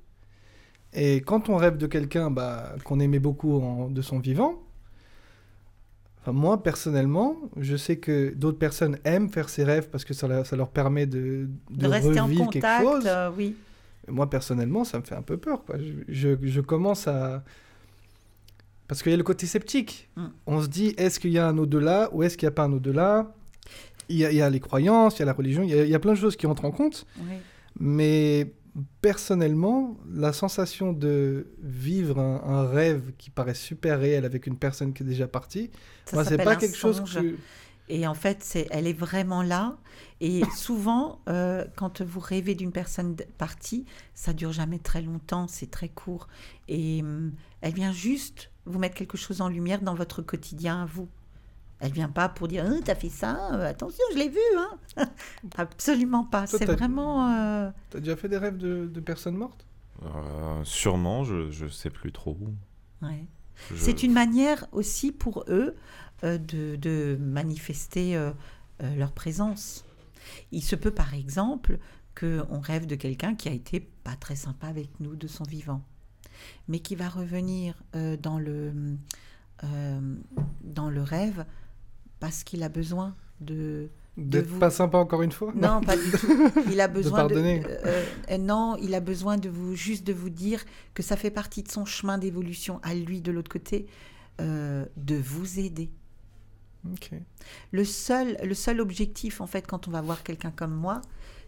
Et 0.95 1.17
quand 1.21 1.49
on 1.51 1.57
rêve 1.57 1.77
de 1.77 1.87
quelqu'un 1.87 2.31
bah, 2.31 2.75
qu'on 2.85 2.99
aimait 3.01 3.19
beaucoup 3.19 3.61
en- 3.61 3.89
de 3.91 4.01
son 4.03 4.19
vivant, 4.19 4.55
moi, 6.27 6.63
personnellement, 6.63 7.37
je 7.57 7.77
sais 7.77 7.97
que 7.97 8.35
d'autres 8.35 8.59
personnes 8.59 8.99
aiment 9.05 9.31
faire 9.31 9.49
ces 9.49 9.65
rêves 9.65 9.89
parce 9.89 10.05
que 10.05 10.13
ça, 10.13 10.29
leur- 10.29 10.45
ça 10.47 10.57
leur 10.57 10.69
permet 10.69 11.07
de, 11.07 11.49
De, 11.71 11.83
de 11.83 11.87
rester 11.87 12.21
en 12.21 12.29
quelque 12.29 12.39
contact, 12.45 12.83
chose. 12.85 13.05
euh, 13.07 13.31
oui. 13.37 13.57
Moi, 14.09 14.29
personnellement, 14.29 14.85
ça 14.85 14.99
me 14.99 15.05
fait 15.05 15.15
un 15.15 15.23
peu 15.23 15.37
peur. 15.39 15.65
Quoi. 15.65 15.77
Je, 15.79 15.93
je- 16.09 16.37
je 16.47 16.61
commence 16.61 17.07
à... 17.09 17.45
Parce 18.89 19.03
qu'il 19.03 19.13
y 19.13 19.15
a 19.15 19.19
le 19.19 19.23
côté 19.23 19.47
sceptique. 19.47 20.09
Mm. 20.17 20.27
On 20.47 20.63
se 20.63 20.67
dit, 20.67 20.95
est-ce 20.97 21.21
qu'il 21.21 21.31
y 21.31 21.39
a 21.39 21.47
un 21.47 21.57
au-delà 21.59 22.09
ou 22.13 22.23
est-ce 22.23 22.37
qu'il 22.37 22.47
n'y 22.47 22.53
a 22.53 22.55
pas 22.55 22.65
un 22.65 22.73
au-delà? 22.73 23.33
Il 24.09 24.17
y, 24.17 24.25
a, 24.25 24.33
il 24.33 24.37
y 24.37 24.43
a 24.43 24.49
les 24.49 24.61
croyances, 24.61 25.17
il 25.17 25.21
y 25.21 25.23
a 25.23 25.27
la 25.27 25.35
religion, 25.35 25.63
il 25.63 25.69
y 25.69 25.79
a, 25.79 25.85
il 25.85 25.91
y 25.91 25.95
a 25.95 25.99
plein 25.99 26.15
de 26.15 26.19
choses 26.19 26.35
qui 26.35 26.47
entrent 26.47 26.65
en 26.65 26.71
compte. 26.71 27.07
oui. 27.21 27.37
Mais 27.81 28.53
personnellement, 29.01 29.97
la 30.13 30.33
sensation 30.33 30.93
de 30.93 31.47
vivre 31.63 32.19
un, 32.19 32.43
un 32.45 32.69
rêve 32.69 33.13
qui 33.19 33.31
paraît 33.31 33.55
super 33.55 34.01
réel 34.01 34.25
avec 34.25 34.47
une 34.47 34.57
personne 34.57 34.93
qui 34.93 35.03
est 35.03 35.07
déjà 35.07 35.29
partie, 35.29 35.71
Ça 36.07 36.17
moi, 36.17 36.25
c'est 36.25 36.39
pas 36.39 36.57
quelque 36.57 36.77
chose 36.77 37.03
que... 37.03 37.37
Et 37.91 38.07
en 38.07 38.15
fait, 38.15 38.43
c'est, 38.43 38.67
elle 38.71 38.87
est 38.87 38.99
vraiment 38.99 39.43
là. 39.43 39.79
Et 40.21 40.43
souvent, 40.57 41.21
euh, 41.29 41.65
quand 41.77 42.03
vous 42.03 42.21
rêvez 42.21 42.55
d'une 42.55 42.73
personne 42.73 43.17
partie, 43.39 43.87
ça 44.15 44.35
dure 44.35 44.53
jamais 44.53 44.79
très 44.79 45.01
longtemps, 45.01 45.49
c'est 45.49 45.71
très 45.71 45.89
court. 45.89 46.29
Et 46.69 47.01
hum, 47.03 47.33
elle 47.63 47.73
vient 47.73 47.93
juste 47.93 48.51
vous 48.69 48.79
mettre 48.79 48.95
quelque 48.95 49.17
chose 49.17 49.41
en 49.41 49.49
lumière 49.49 49.81
dans 49.83 49.95
votre 49.95 50.23
quotidien 50.23 50.83
à 50.83 50.87
vous. 50.87 51.09
Elle 51.81 51.93
vient 51.93 52.09
pas 52.09 52.29
pour 52.29 52.49
dire 52.49 52.65
Hein, 52.67 52.81
t'as 52.85 52.95
fait 52.97 53.09
ça, 53.09 53.53
euh, 53.55 53.69
attention, 53.71 54.03
je 54.13 54.19
l'ai 54.19 54.29
vu. 54.29 54.39
Hein. 54.97 55.09
Absolument 55.57 56.25
pas. 56.25 56.47
Toi, 56.47 56.59
c'est 56.59 56.67
t'as- 56.67 56.75
vraiment. 56.75 57.33
euh, 57.33 57.71
T'as 57.91 58.01
déjà 58.01 58.17
fait 58.17 58.29
des 58.29 58.39
rêves 58.39 58.57
de, 58.59 58.87
de 58.87 59.01
personnes 59.01 59.37
mortes? 59.37 59.65
Euh, 60.05 60.63
sûrement, 60.65 61.25
je, 61.25 61.51
je 61.51 61.67
sais 61.69 61.91
plus 61.91 62.13
trop. 62.13 62.37
ouais. 63.03 63.25
Je- 63.71 63.77
C'est 63.77 64.03
une 64.05 64.13
manière 64.13 64.67
aussi 64.73 65.11
pour 65.13 65.45
eux 65.49 65.75
euh, 66.25 66.39
de, 66.39 66.77
de 66.77 67.17
manifester 67.21 68.17
euh, 68.17 68.31
euh, 68.83 68.95
leur 68.97 69.11
présence. 69.13 69.85
Il 70.53 70.63
se 70.63 70.77
peut 70.77 70.93
par 70.93 71.15
exemple 71.15 71.79
qu'on 72.19 72.61
rêve 72.61 72.87
de 72.87 72.95
quelqu'un 72.97 73.35
qui 73.35 73.49
a 73.49 73.53
été 73.53 73.81
pas 73.81 74.15
très 74.17 74.37
sympa 74.37 74.67
avec 74.69 74.89
nous 75.01 75.17
de 75.17 75.27
son 75.29 75.45
vivant, 75.45 75.83
mais 76.69 76.81
qui 76.81 76.95
va 76.97 77.09
revenir 77.09 77.75
euh, 77.95 78.17
dans, 78.17 78.39
le, 78.39 78.73
euh, 79.65 80.15
dans 80.63 80.91
le 80.91 81.03
rêve 81.03 81.45
parce 82.21 82.45
qu'il 82.45 82.63
a 82.63 82.69
besoin 82.69 83.15
de... 83.41 83.89
D'être 84.17 84.47
vous- 84.49 84.59
pas 84.59 84.71
sympa 84.71 84.99
encore 84.99 85.23
une 85.23 85.31
fois? 85.31 85.53
Non, 85.55 85.81
pas 85.81 85.97
du 85.97 86.11
tout. 86.11 86.51
Il 86.73 86.81
a 86.81 86.89
besoin 86.89 87.25
de, 87.25 87.29
pardonner. 87.35 87.63
euh, 87.65 88.05
euh, 88.31 88.39
non, 88.39 88.77
il 88.83 88.95
a 88.95 89.01
besoin 89.01 89.37
de 89.37 89.49
vous 89.49 89.77
juste 89.77 90.05
de 90.05 90.13
vous 90.13 90.31
dire 90.31 90.65
que 90.95 91.05
ça 91.05 91.17
fait 91.17 91.31
partie 91.31 91.63
de 91.63 91.71
son 91.71 91.85
chemin 91.85 92.19
d'évolution 92.19 92.81
à 92.83 92.95
lui 92.95 93.21
de 93.21 93.31
l'autre 93.31 93.51
côté, 93.51 93.87
de 94.41 95.15
vous 95.17 95.61
aider. 95.61 95.91
Ok. 96.93 97.11
Le 97.73 97.85
seul, 97.85 98.37
le 98.43 98.55
seul 98.55 98.81
objectif 98.81 99.41
en 99.41 99.47
fait 99.47 99.67
quand 99.67 99.89
on 99.89 99.91
va 99.91 100.01
voir 100.01 100.23
quelqu'un 100.23 100.51
comme 100.51 100.75
moi, 100.75 101.01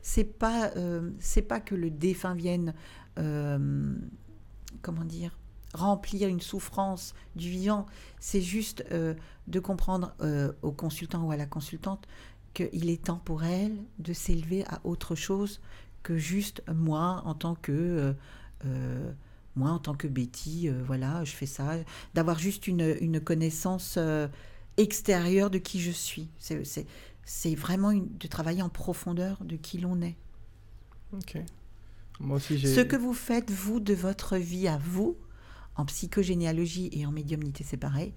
c'est 0.02 0.24
pas, 0.24 0.70
euh, 0.76 1.10
c'est 1.18 1.42
pas 1.42 1.60
que 1.60 1.74
le 1.74 1.90
défunt 1.90 2.34
vienne, 2.34 2.74
euh, 3.18 3.94
comment 4.82 5.04
dire, 5.04 5.36
remplir 5.74 6.28
une 6.28 6.40
souffrance 6.40 7.14
du 7.36 7.50
vivant. 7.50 7.86
C'est 8.18 8.40
juste 8.40 8.84
euh, 8.92 9.14
de 9.46 9.60
comprendre 9.60 10.14
euh, 10.20 10.52
au 10.62 10.72
consultant 10.72 11.22
ou 11.22 11.30
à 11.30 11.36
la 11.36 11.46
consultante 11.46 12.06
qu'il 12.54 12.90
est 12.90 13.04
temps 13.04 13.20
pour 13.24 13.44
elle 13.44 13.76
de 13.98 14.12
s'élever 14.12 14.64
à 14.66 14.80
autre 14.84 15.14
chose 15.14 15.60
que 16.02 16.16
juste 16.16 16.62
moi 16.72 17.22
en 17.24 17.34
tant 17.34 17.54
que 17.54 18.14
euh, 18.64 19.12
moi 19.54 19.70
en 19.70 19.78
tant 19.78 19.94
que 19.94 20.08
Betty, 20.08 20.68
voilà, 20.68 21.24
je 21.24 21.32
fais 21.32 21.46
ça, 21.46 21.74
d'avoir 22.14 22.38
juste 22.38 22.66
une, 22.66 22.96
une 23.00 23.20
connaissance 23.20 23.98
extérieure 24.76 25.50
de 25.50 25.58
qui 25.58 25.80
je 25.80 25.90
suis. 25.90 26.28
C'est, 26.38 26.62
c'est, 27.24 27.54
vraiment 27.54 27.92
de 27.92 28.26
travailler 28.28 28.62
en 28.62 28.68
profondeur 28.68 29.38
de 29.44 29.56
qui 29.56 29.78
l'on 29.78 30.00
est. 30.02 30.16
Ok. 31.12 31.38
Moi 32.20 32.36
aussi, 32.36 32.58
j'ai. 32.58 32.72
Ce 32.72 32.80
que 32.80 32.96
vous 32.96 33.14
faites, 33.14 33.50
vous, 33.50 33.80
de 33.80 33.94
votre 33.94 34.36
vie 34.36 34.68
à 34.68 34.78
vous, 34.78 35.16
en 35.74 35.86
psychogénéalogie 35.86 36.90
et 36.92 37.06
en 37.06 37.12
médiumnité, 37.12 37.64
c'est 37.66 37.76
pareil, 37.76 38.12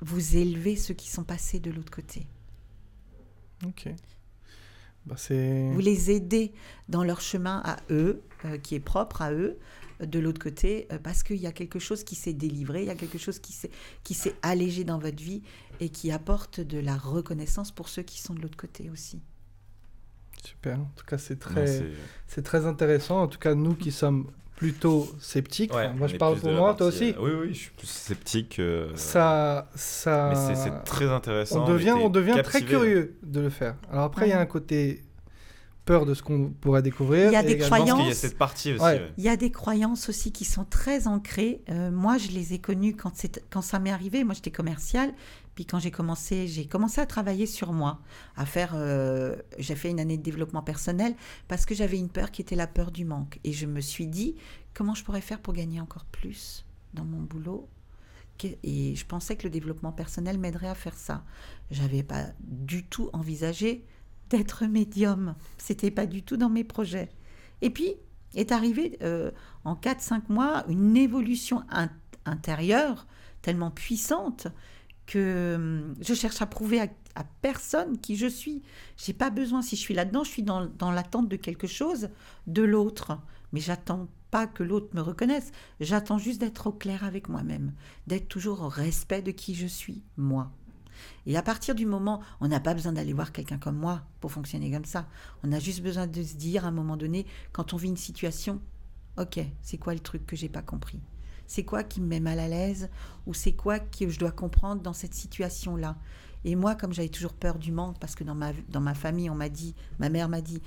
vous 0.00 0.36
élevez 0.36 0.76
ceux 0.76 0.94
qui 0.94 1.10
sont 1.10 1.24
passés 1.24 1.60
de 1.60 1.70
l'autre 1.70 1.92
côté. 1.92 2.26
Ok. 3.64 3.88
Bah. 5.06 5.16
Vous 5.28 5.80
les 5.80 6.10
aidez 6.10 6.52
dans 6.88 7.04
leur 7.04 7.20
chemin 7.20 7.60
à 7.64 7.76
eux, 7.90 8.22
euh, 8.46 8.56
qui 8.56 8.74
est 8.74 8.80
propre 8.80 9.20
à 9.20 9.32
eux, 9.32 9.58
de 10.00 10.18
l'autre 10.18 10.40
côté, 10.40 10.86
euh, 10.92 10.98
parce 10.98 11.22
qu'il 11.22 11.36
y 11.36 11.46
a 11.46 11.52
quelque 11.52 11.78
chose 11.78 12.04
qui 12.04 12.14
s'est 12.14 12.32
délivré, 12.32 12.82
il 12.82 12.86
y 12.86 12.90
a 12.90 12.94
quelque 12.94 13.18
chose 13.18 13.38
qui 13.38 14.14
s'est 14.14 14.34
allégé 14.40 14.84
dans 14.84 14.98
votre 14.98 15.22
vie 15.22 15.42
et 15.80 15.90
qui 15.90 16.10
apporte 16.10 16.60
de 16.60 16.78
la 16.78 16.96
reconnaissance 16.96 17.70
pour 17.70 17.90
ceux 17.90 18.02
qui 18.02 18.20
sont 18.20 18.34
de 18.34 18.40
l'autre 18.40 18.56
côté 18.56 18.88
aussi. 18.88 19.20
Super. 20.44 20.78
En 20.80 20.90
tout 20.96 21.04
cas, 21.06 21.18
c'est 21.18 21.38
très, 21.38 21.82
c'est- 22.26 22.42
très 22.42 22.66
intéressant. 22.66 23.22
En 23.22 23.26
tout 23.28 23.38
cas, 23.38 23.54
nous 23.54 23.74
qui 23.74 23.92
sommes 23.92 24.26
plutôt 24.56 25.08
sceptiques. 25.18 25.72
Ouais, 25.74 25.86
enfin, 25.86 25.94
moi, 25.94 26.06
je 26.06 26.16
parle 26.16 26.38
pour 26.38 26.52
moi, 26.52 26.74
toi 26.74 26.86
aussi. 26.86 27.10
euh, 27.10 27.20
oui, 27.20 27.30
oui, 27.48 27.54
je 27.54 27.58
suis 27.58 27.70
plus 27.76 27.86
sceptique. 27.88 28.58
euh, 28.60 28.90
Ça, 28.94 29.68
ça. 29.74 30.30
Mais 30.32 30.54
c'est- 30.54 30.84
très 30.84 31.08
intéressant. 31.10 31.64
on 31.64 31.68
devient, 31.72 31.90
on 31.92 32.08
devient 32.10 32.40
très 32.44 32.62
curieux 32.62 33.16
de 33.22 33.40
le 33.40 33.50
faire. 33.50 33.74
Alors 33.90 34.04
après, 34.04 34.26
il 34.26 34.30
y 34.30 34.32
a 34.34 34.40
un 34.40 34.46
côté 34.46 35.02
peur 35.84 36.06
de 36.06 36.14
ce 36.14 36.22
qu'on 36.22 36.48
pourrait 36.60 36.80
découvrir. 36.82 37.26
Il 37.26 37.32
y 37.34 37.36
a 37.36 37.42
des 37.42 37.56
pense 37.58 37.68
qu'il 37.68 37.78
y 37.78 37.90
a 37.90 37.92
croyances. 37.94 38.14
cette 38.14 38.38
partie 38.38 38.72
aussi. 38.72 38.82
Ouais. 38.82 38.92
ouais. 38.92 39.12
Il 39.18 39.24
y 39.24 39.28
a 39.28 39.36
des 39.36 39.50
croyances 39.50 40.08
aussi 40.08 40.32
qui 40.32 40.44
sont 40.46 40.64
très 40.64 41.06
ancrées. 41.08 41.60
Euh, 41.68 41.90
moi, 41.90 42.16
je 42.16 42.28
les 42.28 42.54
ai 42.54 42.58
connues 42.58 42.96
quand, 42.96 43.12
c'est- 43.14 43.44
quand 43.50 43.60
ça 43.60 43.78
m'est 43.78 43.90
arrivé. 43.92 44.24
Moi, 44.24 44.34
j'étais 44.34 44.50
commerciale. 44.50 45.12
Puis 45.54 45.66
quand 45.66 45.78
j'ai 45.78 45.90
commencé, 45.90 46.48
j'ai 46.48 46.66
commencé 46.66 47.00
à 47.00 47.06
travailler 47.06 47.46
sur 47.46 47.72
moi, 47.72 48.00
à 48.36 48.44
faire. 48.46 48.72
euh, 48.74 49.36
j'ai 49.58 49.76
fait 49.76 49.90
une 49.90 50.00
année 50.00 50.16
de 50.18 50.22
développement 50.22 50.62
personnel 50.62 51.14
parce 51.48 51.64
que 51.64 51.74
j'avais 51.74 51.98
une 51.98 52.08
peur 52.08 52.30
qui 52.30 52.42
était 52.42 52.56
la 52.56 52.66
peur 52.66 52.90
du 52.90 53.04
manque. 53.04 53.38
Et 53.44 53.52
je 53.52 53.66
me 53.66 53.80
suis 53.80 54.06
dit 54.06 54.34
comment 54.74 54.94
je 54.94 55.04
pourrais 55.04 55.20
faire 55.20 55.40
pour 55.40 55.54
gagner 55.54 55.80
encore 55.80 56.04
plus 56.06 56.64
dans 56.94 57.04
mon 57.04 57.20
boulot? 57.20 57.68
Et 58.64 58.96
je 58.96 59.06
pensais 59.06 59.36
que 59.36 59.44
le 59.44 59.50
développement 59.50 59.92
personnel 59.92 60.38
m'aiderait 60.38 60.68
à 60.68 60.74
faire 60.74 60.96
ça. 60.96 61.24
J'avais 61.70 62.02
pas 62.02 62.26
du 62.40 62.84
tout 62.84 63.08
envisagé 63.12 63.84
d'être 64.28 64.66
médium. 64.66 65.36
C'était 65.56 65.92
pas 65.92 66.06
du 66.06 66.22
tout 66.24 66.36
dans 66.36 66.50
mes 66.50 66.64
projets. 66.64 67.10
Et 67.62 67.70
puis 67.70 67.94
est 68.34 68.50
arrivé 68.50 68.98
euh, 69.02 69.30
en 69.64 69.76
4-5 69.76 70.22
mois 70.30 70.64
une 70.68 70.96
évolution 70.96 71.62
in- 71.70 71.90
intérieure 72.24 73.06
tellement 73.40 73.70
puissante 73.70 74.48
que 75.06 75.54
hum, 75.56 75.94
je 76.00 76.14
cherche 76.14 76.40
à 76.42 76.46
prouver 76.46 76.80
à, 76.80 76.88
personne 77.42 77.98
qui 77.98 78.16
je 78.16 78.26
suis. 78.26 78.62
J'ai 78.96 79.12
pas 79.12 79.30
besoin, 79.30 79.62
si 79.62 79.76
je 79.76 79.80
suis 79.80 79.94
là-dedans, 79.94 80.24
je 80.24 80.30
suis 80.30 80.42
dans, 80.42 80.66
dans 80.66 80.90
l'attente 80.90 81.28
de 81.28 81.36
quelque 81.36 81.66
chose 81.66 82.08
de 82.46 82.62
l'autre. 82.62 83.18
Mais 83.52 83.60
j'attends 83.60 84.08
pas 84.32 84.48
que 84.48 84.64
l'autre 84.64 84.88
me 84.94 85.00
reconnaisse. 85.00 85.52
J'attends 85.78 86.18
juste 86.18 86.40
d'être 86.40 86.66
au 86.66 86.72
clair 86.72 87.04
avec 87.04 87.28
moi-même, 87.28 87.72
d'être 88.08 88.28
toujours 88.28 88.62
au 88.62 88.68
respect 88.68 89.22
de 89.22 89.30
qui 89.30 89.54
je 89.54 89.66
suis, 89.66 90.02
moi. 90.16 90.50
Et 91.26 91.36
à 91.36 91.42
partir 91.42 91.74
du 91.74 91.86
moment, 91.86 92.20
on 92.40 92.48
n'a 92.48 92.60
pas 92.60 92.74
besoin 92.74 92.92
d'aller 92.92 93.12
voir 93.12 93.32
quelqu'un 93.32 93.58
comme 93.58 93.76
moi 93.76 94.02
pour 94.20 94.32
fonctionner 94.32 94.70
comme 94.70 94.84
ça. 94.84 95.06
On 95.42 95.52
a 95.52 95.58
juste 95.58 95.82
besoin 95.82 96.06
de 96.06 96.22
se 96.22 96.34
dire 96.34 96.64
à 96.64 96.68
un 96.68 96.72
moment 96.72 96.96
donné, 96.96 97.26
quand 97.52 97.74
on 97.74 97.76
vit 97.76 97.88
une 97.88 97.96
situation, 97.96 98.60
ok, 99.18 99.40
c'est 99.62 99.78
quoi 99.78 99.94
le 99.94 100.00
truc 100.00 100.26
que 100.26 100.36
j'ai 100.36 100.48
pas 100.48 100.62
compris? 100.62 101.00
C'est 101.46 101.64
quoi 101.64 101.82
qui 101.82 102.00
me 102.00 102.06
met 102.06 102.20
mal 102.20 102.38
à 102.38 102.48
l'aise 102.48 102.88
Ou 103.26 103.34
c'est 103.34 103.52
quoi 103.52 103.78
que 103.78 104.08
je 104.08 104.18
dois 104.18 104.32
comprendre 104.32 104.82
dans 104.82 104.92
cette 104.92 105.14
situation-là? 105.14 105.96
Et 106.44 106.56
moi, 106.56 106.74
comme 106.74 106.92
j'avais 106.92 107.08
toujours 107.08 107.32
peur 107.32 107.58
du 107.58 107.72
manque, 107.72 107.98
parce 107.98 108.14
que 108.14 108.24
dans 108.24 108.34
ma, 108.34 108.52
dans 108.68 108.80
ma 108.80 108.94
famille, 108.94 109.30
on 109.30 109.34
m'a 109.34 109.48
dit, 109.48 109.74
ma 109.98 110.10
mère 110.10 110.28
m'a 110.28 110.40
dit, 110.40 110.60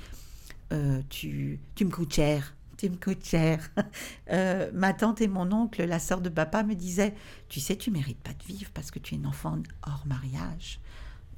euh, 0.74 1.02
tu, 1.10 1.60
tu 1.76 1.86
me 1.86 1.92
coûtes 1.92 2.14
cher. 2.14 2.56
Tu 2.78 2.90
me 2.90 2.96
coûtes 2.96 3.26
cher. 3.26 3.70
Euh, 4.30 4.70
ma 4.74 4.94
tante 4.94 5.22
et 5.22 5.28
mon 5.30 5.50
oncle, 5.54 5.86
la 5.86 6.00
sœur 6.00 6.20
de 6.20 6.28
papa, 6.28 6.62
me 6.62 6.76
disaient 6.76 7.16
Tu 7.48 7.62
sais, 7.62 7.78
tu 7.78 7.92
mérites 7.92 8.20
pas 8.20 8.34
de 8.34 8.44
vivre 8.44 8.70
parce 8.74 8.92
que 8.92 9.00
tu 9.00 9.16
es 9.16 9.18
une 9.18 9.26
enfant 9.26 9.58
hors 9.84 10.06
mariage. 10.06 10.82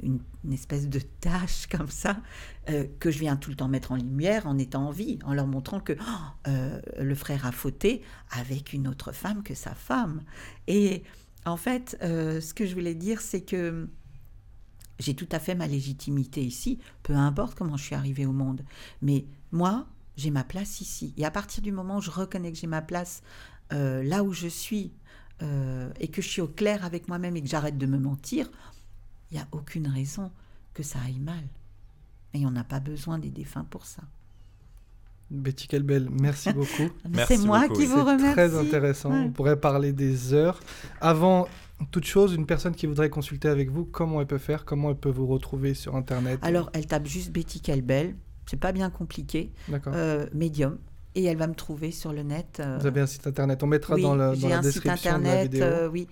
Une, 0.02 0.20
espèce 0.52 0.88
de 0.88 1.00
tâche 1.00 1.68
comme 1.72 1.90
ça, 1.90 2.22
euh, 2.70 2.86
que 3.00 3.12
je 3.12 3.20
viens 3.20 3.36
tout 3.36 3.50
le 3.50 3.56
temps 3.56 3.68
mettre 3.68 3.92
en 3.92 3.96
lumière 3.96 4.48
en 4.48 4.58
étant 4.58 4.88
en 4.88 4.92
vie, 4.92 5.20
en 5.24 5.34
leur 5.34 5.48
montrant 5.48 5.80
que 5.80 5.94
oh, 5.94 6.48
euh, 6.48 6.80
le 7.00 7.16
frère 7.16 7.46
a 7.46 7.52
fauté 7.52 8.02
avec 8.32 8.74
une 8.74 8.88
autre 8.88 9.12
femme 9.12 9.44
que 9.44 9.54
sa 9.54 9.76
femme. 9.76 10.22
Et 10.68 11.04
en 11.46 11.58
fait, 11.58 11.98
euh, 12.02 12.42
ce 12.42 12.54
que 12.54 12.66
je 12.66 12.74
voulais 12.74 12.96
dire, 12.96 13.22
c'est 13.22 13.42
que 13.42 13.90
j'ai 15.00 15.14
tout 15.14 15.30
à 15.32 15.40
fait 15.40 15.56
ma 15.56 15.68
légitimité 15.68 16.44
ici, 16.44 16.80
peu 17.04 17.14
importe 17.14 17.56
comment 17.56 17.78
je 17.78 17.84
suis 17.84 17.96
arrivée 17.96 18.26
au 18.26 18.34
monde. 18.34 18.64
Mais 19.02 19.26
moi, 19.52 19.88
j'ai 20.18 20.32
ma 20.32 20.44
place 20.44 20.82
ici. 20.82 21.14
Et 21.18 21.26
à 21.26 21.32
partir 21.32 21.62
du 21.62 21.72
moment 21.72 21.98
où 21.98 22.02
je 22.02 22.12
reconnais 22.12 22.52
que 22.52 22.58
j'ai 22.58 22.68
ma 22.68 22.82
place 22.82 23.22
là 23.72 24.24
où 24.24 24.34
je 24.34 24.48
suis 24.48 24.92
et 26.00 26.08
que 26.10 26.22
je 26.22 26.28
suis 26.28 26.42
au 26.42 26.48
clair 26.48 26.84
avec 26.84 27.08
moi-même 27.08 27.38
et 27.38 27.42
que 27.42 27.48
j'arrête 27.48 27.78
de 27.78 27.86
me 27.86 27.98
mentir, 27.98 28.50
il 29.32 29.36
n'y 29.36 29.42
a 29.42 29.48
aucune 29.52 29.88
raison 29.88 30.32
que 30.74 30.84
ça 30.84 31.00
aille 31.06 31.20
mal. 31.20 31.44
Et 32.34 32.46
on 32.46 32.52
n'a 32.52 32.64
pas 32.64 32.80
besoin 32.80 33.18
des 33.20 33.30
défunts 33.30 33.66
pour 33.70 33.86
ça. 33.86 34.04
Betty 35.32 35.68
Kelbel, 35.68 36.10
merci 36.10 36.52
beaucoup. 36.54 36.90
C'est 37.28 37.38
moi 37.40 37.62
beaucoup, 37.68 37.80
qui 37.80 37.86
vous 37.86 37.96
C'est 37.98 38.02
remercie. 38.02 38.32
très 38.34 38.58
intéressant. 38.58 39.12
Ouais. 39.12 39.20
On 39.26 39.32
pourrait 39.32 39.60
parler 39.60 39.94
des 39.94 40.34
heures. 40.34 40.60
Avant 41.02 41.48
toute 41.92 42.06
chose, 42.06 42.34
une 42.34 42.46
personne 42.46 42.74
qui 42.76 42.88
voudrait 42.88 43.10
consulter 43.10 43.48
avec 43.48 43.70
vous, 43.70 43.86
comment 43.86 44.22
elle 44.22 44.28
peut 44.28 44.38
faire 44.40 44.66
Comment 44.66 44.90
elle 44.90 44.96
peut 44.98 45.10
vous 45.12 45.28
retrouver 45.28 45.74
sur 45.76 45.96
Internet 45.96 46.40
Alors, 46.42 46.70
elle 46.74 46.88
tape 46.88 47.06
juste 47.06 47.32
Betty 47.32 47.62
Kelbel. 47.62 48.16
C'est 48.48 48.58
pas 48.60 48.72
bien 48.72 48.90
compliqué. 48.90 49.52
D'accord. 49.68 49.94
Euh, 49.96 50.26
Medium. 50.34 50.78
Et 51.16 51.24
elle 51.26 51.38
va 51.38 51.48
me 51.48 51.54
trouver 51.56 51.92
sur 51.92 52.12
le 52.14 52.24
net. 52.24 52.60
euh, 52.60 52.78
Vous 52.80 52.88
avez 52.88 53.02
un 53.02 53.08
site 53.08 53.28
Internet. 53.28 53.62
On 53.64 53.68
mettra 53.68 53.96
oui, 53.96 54.02
dans, 54.02 54.16
le- 54.16 54.30
dans 54.30 54.34
j'ai 54.36 54.50
la 54.50 54.60
un 54.60 54.64
site 54.64 54.74
description 54.84 55.18
de 55.20 55.24
la 55.24 55.30
internet, 55.30 55.52
vidéo. 55.52 55.66
euh, 55.68 55.90
oui. 55.90 56.08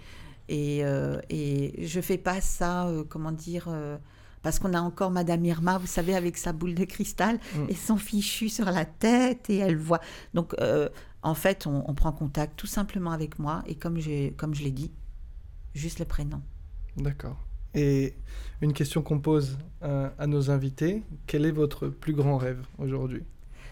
Et, 0.50 0.84
euh, 0.84 1.20
et 1.30 1.86
je 1.86 2.00
fais 2.02 2.18
pas 2.18 2.40
ça, 2.42 2.88
euh, 2.88 3.04
comment 3.08 3.32
dire, 3.32 3.66
euh, 3.68 3.98
parce 4.44 4.60
qu'on 4.60 4.74
a 4.74 4.80
encore 4.80 5.12
Madame 5.12 5.44
Irma, 5.46 5.78
vous 5.78 5.88
savez, 5.88 6.16
avec 6.16 6.38
sa 6.38 6.54
boule 6.54 6.74
de 6.76 6.86
cristal 6.86 7.40
Mm. 7.56 7.66
et 7.70 7.76
son 7.76 7.98
fichu 7.98 8.48
sur 8.50 8.66
la 8.66 8.86
tête, 8.86 9.50
et 9.50 9.58
elle 9.58 9.76
voit. 9.78 10.00
Donc, 10.34 10.54
euh, 10.62 10.90
en 11.22 11.34
fait, 11.34 11.68
on, 11.68 11.84
on 11.90 11.94
prend 11.94 12.12
contact 12.14 12.58
tout 12.58 12.68
simplement 12.68 13.12
avec 13.12 13.40
moi, 13.40 13.62
et 13.68 13.76
comme, 13.76 14.00
comme 14.38 14.54
je 14.56 14.64
l'ai 14.64 14.72
dit, 14.72 14.92
juste 15.74 16.00
le 16.00 16.06
prénom. 16.06 16.42
D'accord. 16.96 17.38
Et 17.74 18.16
une 18.62 18.74
question 18.74 19.02
qu'on 19.02 19.20
pose 19.20 19.58
à 19.82 20.26
nos 20.26 20.50
invités 20.50 21.04
quel 21.28 21.46
est 21.46 21.52
votre 21.52 21.90
plus 21.90 22.14
grand 22.14 22.38
rêve 22.38 22.66
aujourd'hui? 22.80 23.24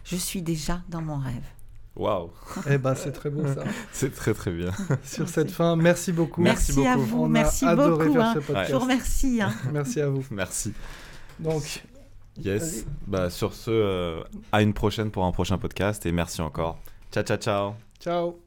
Je 0.03 0.15
suis 0.15 0.43
déjà 0.43 0.84
dans 0.89 1.01
mon 1.01 1.17
rêve. 1.17 1.47
Waouh, 1.95 2.29
Eh 2.69 2.77
ben, 2.77 2.93
c'est 2.93 3.11
très 3.13 3.29
beau 3.29 3.45
ça. 3.47 3.63
c'est 3.93 4.13
très 4.13 4.33
très 4.33 4.51
bien. 4.51 4.71
Sur 5.03 5.29
cette 5.29 5.51
fin, 5.51 5.75
merci 5.77 6.11
beaucoup. 6.11 6.41
Merci 6.41 6.73
Merci, 6.79 6.87
à 6.87 6.97
vous, 6.97 7.21
On 7.21 7.25
a 7.25 7.29
merci 7.29 7.65
adoré 7.65 8.05
beaucoup. 8.07 8.13
faire 8.17 8.25
hein. 8.25 8.33
ce 8.35 8.39
podcast. 8.39 8.69
Je 8.69 8.73
vous 8.73 8.79
remercie. 8.81 9.41
hein. 9.41 9.53
Merci 9.71 10.01
à 10.01 10.09
vous. 10.09 10.23
Merci. 10.31 10.73
Donc, 11.39 11.83
Yes. 12.37 12.85
Bah, 13.07 13.29
sur 13.29 13.53
ce, 13.53 13.71
euh, 13.71 14.21
à 14.51 14.61
une 14.61 14.73
prochaine 14.73 15.09
pour 15.09 15.23
un 15.23 15.31
prochain 15.31 15.57
podcast 15.57 16.05
et 16.05 16.11
merci 16.11 16.41
encore. 16.41 16.77
Ciao, 17.13 17.23
ciao, 17.23 17.37
ciao. 17.37 17.73
ciao. 18.01 18.44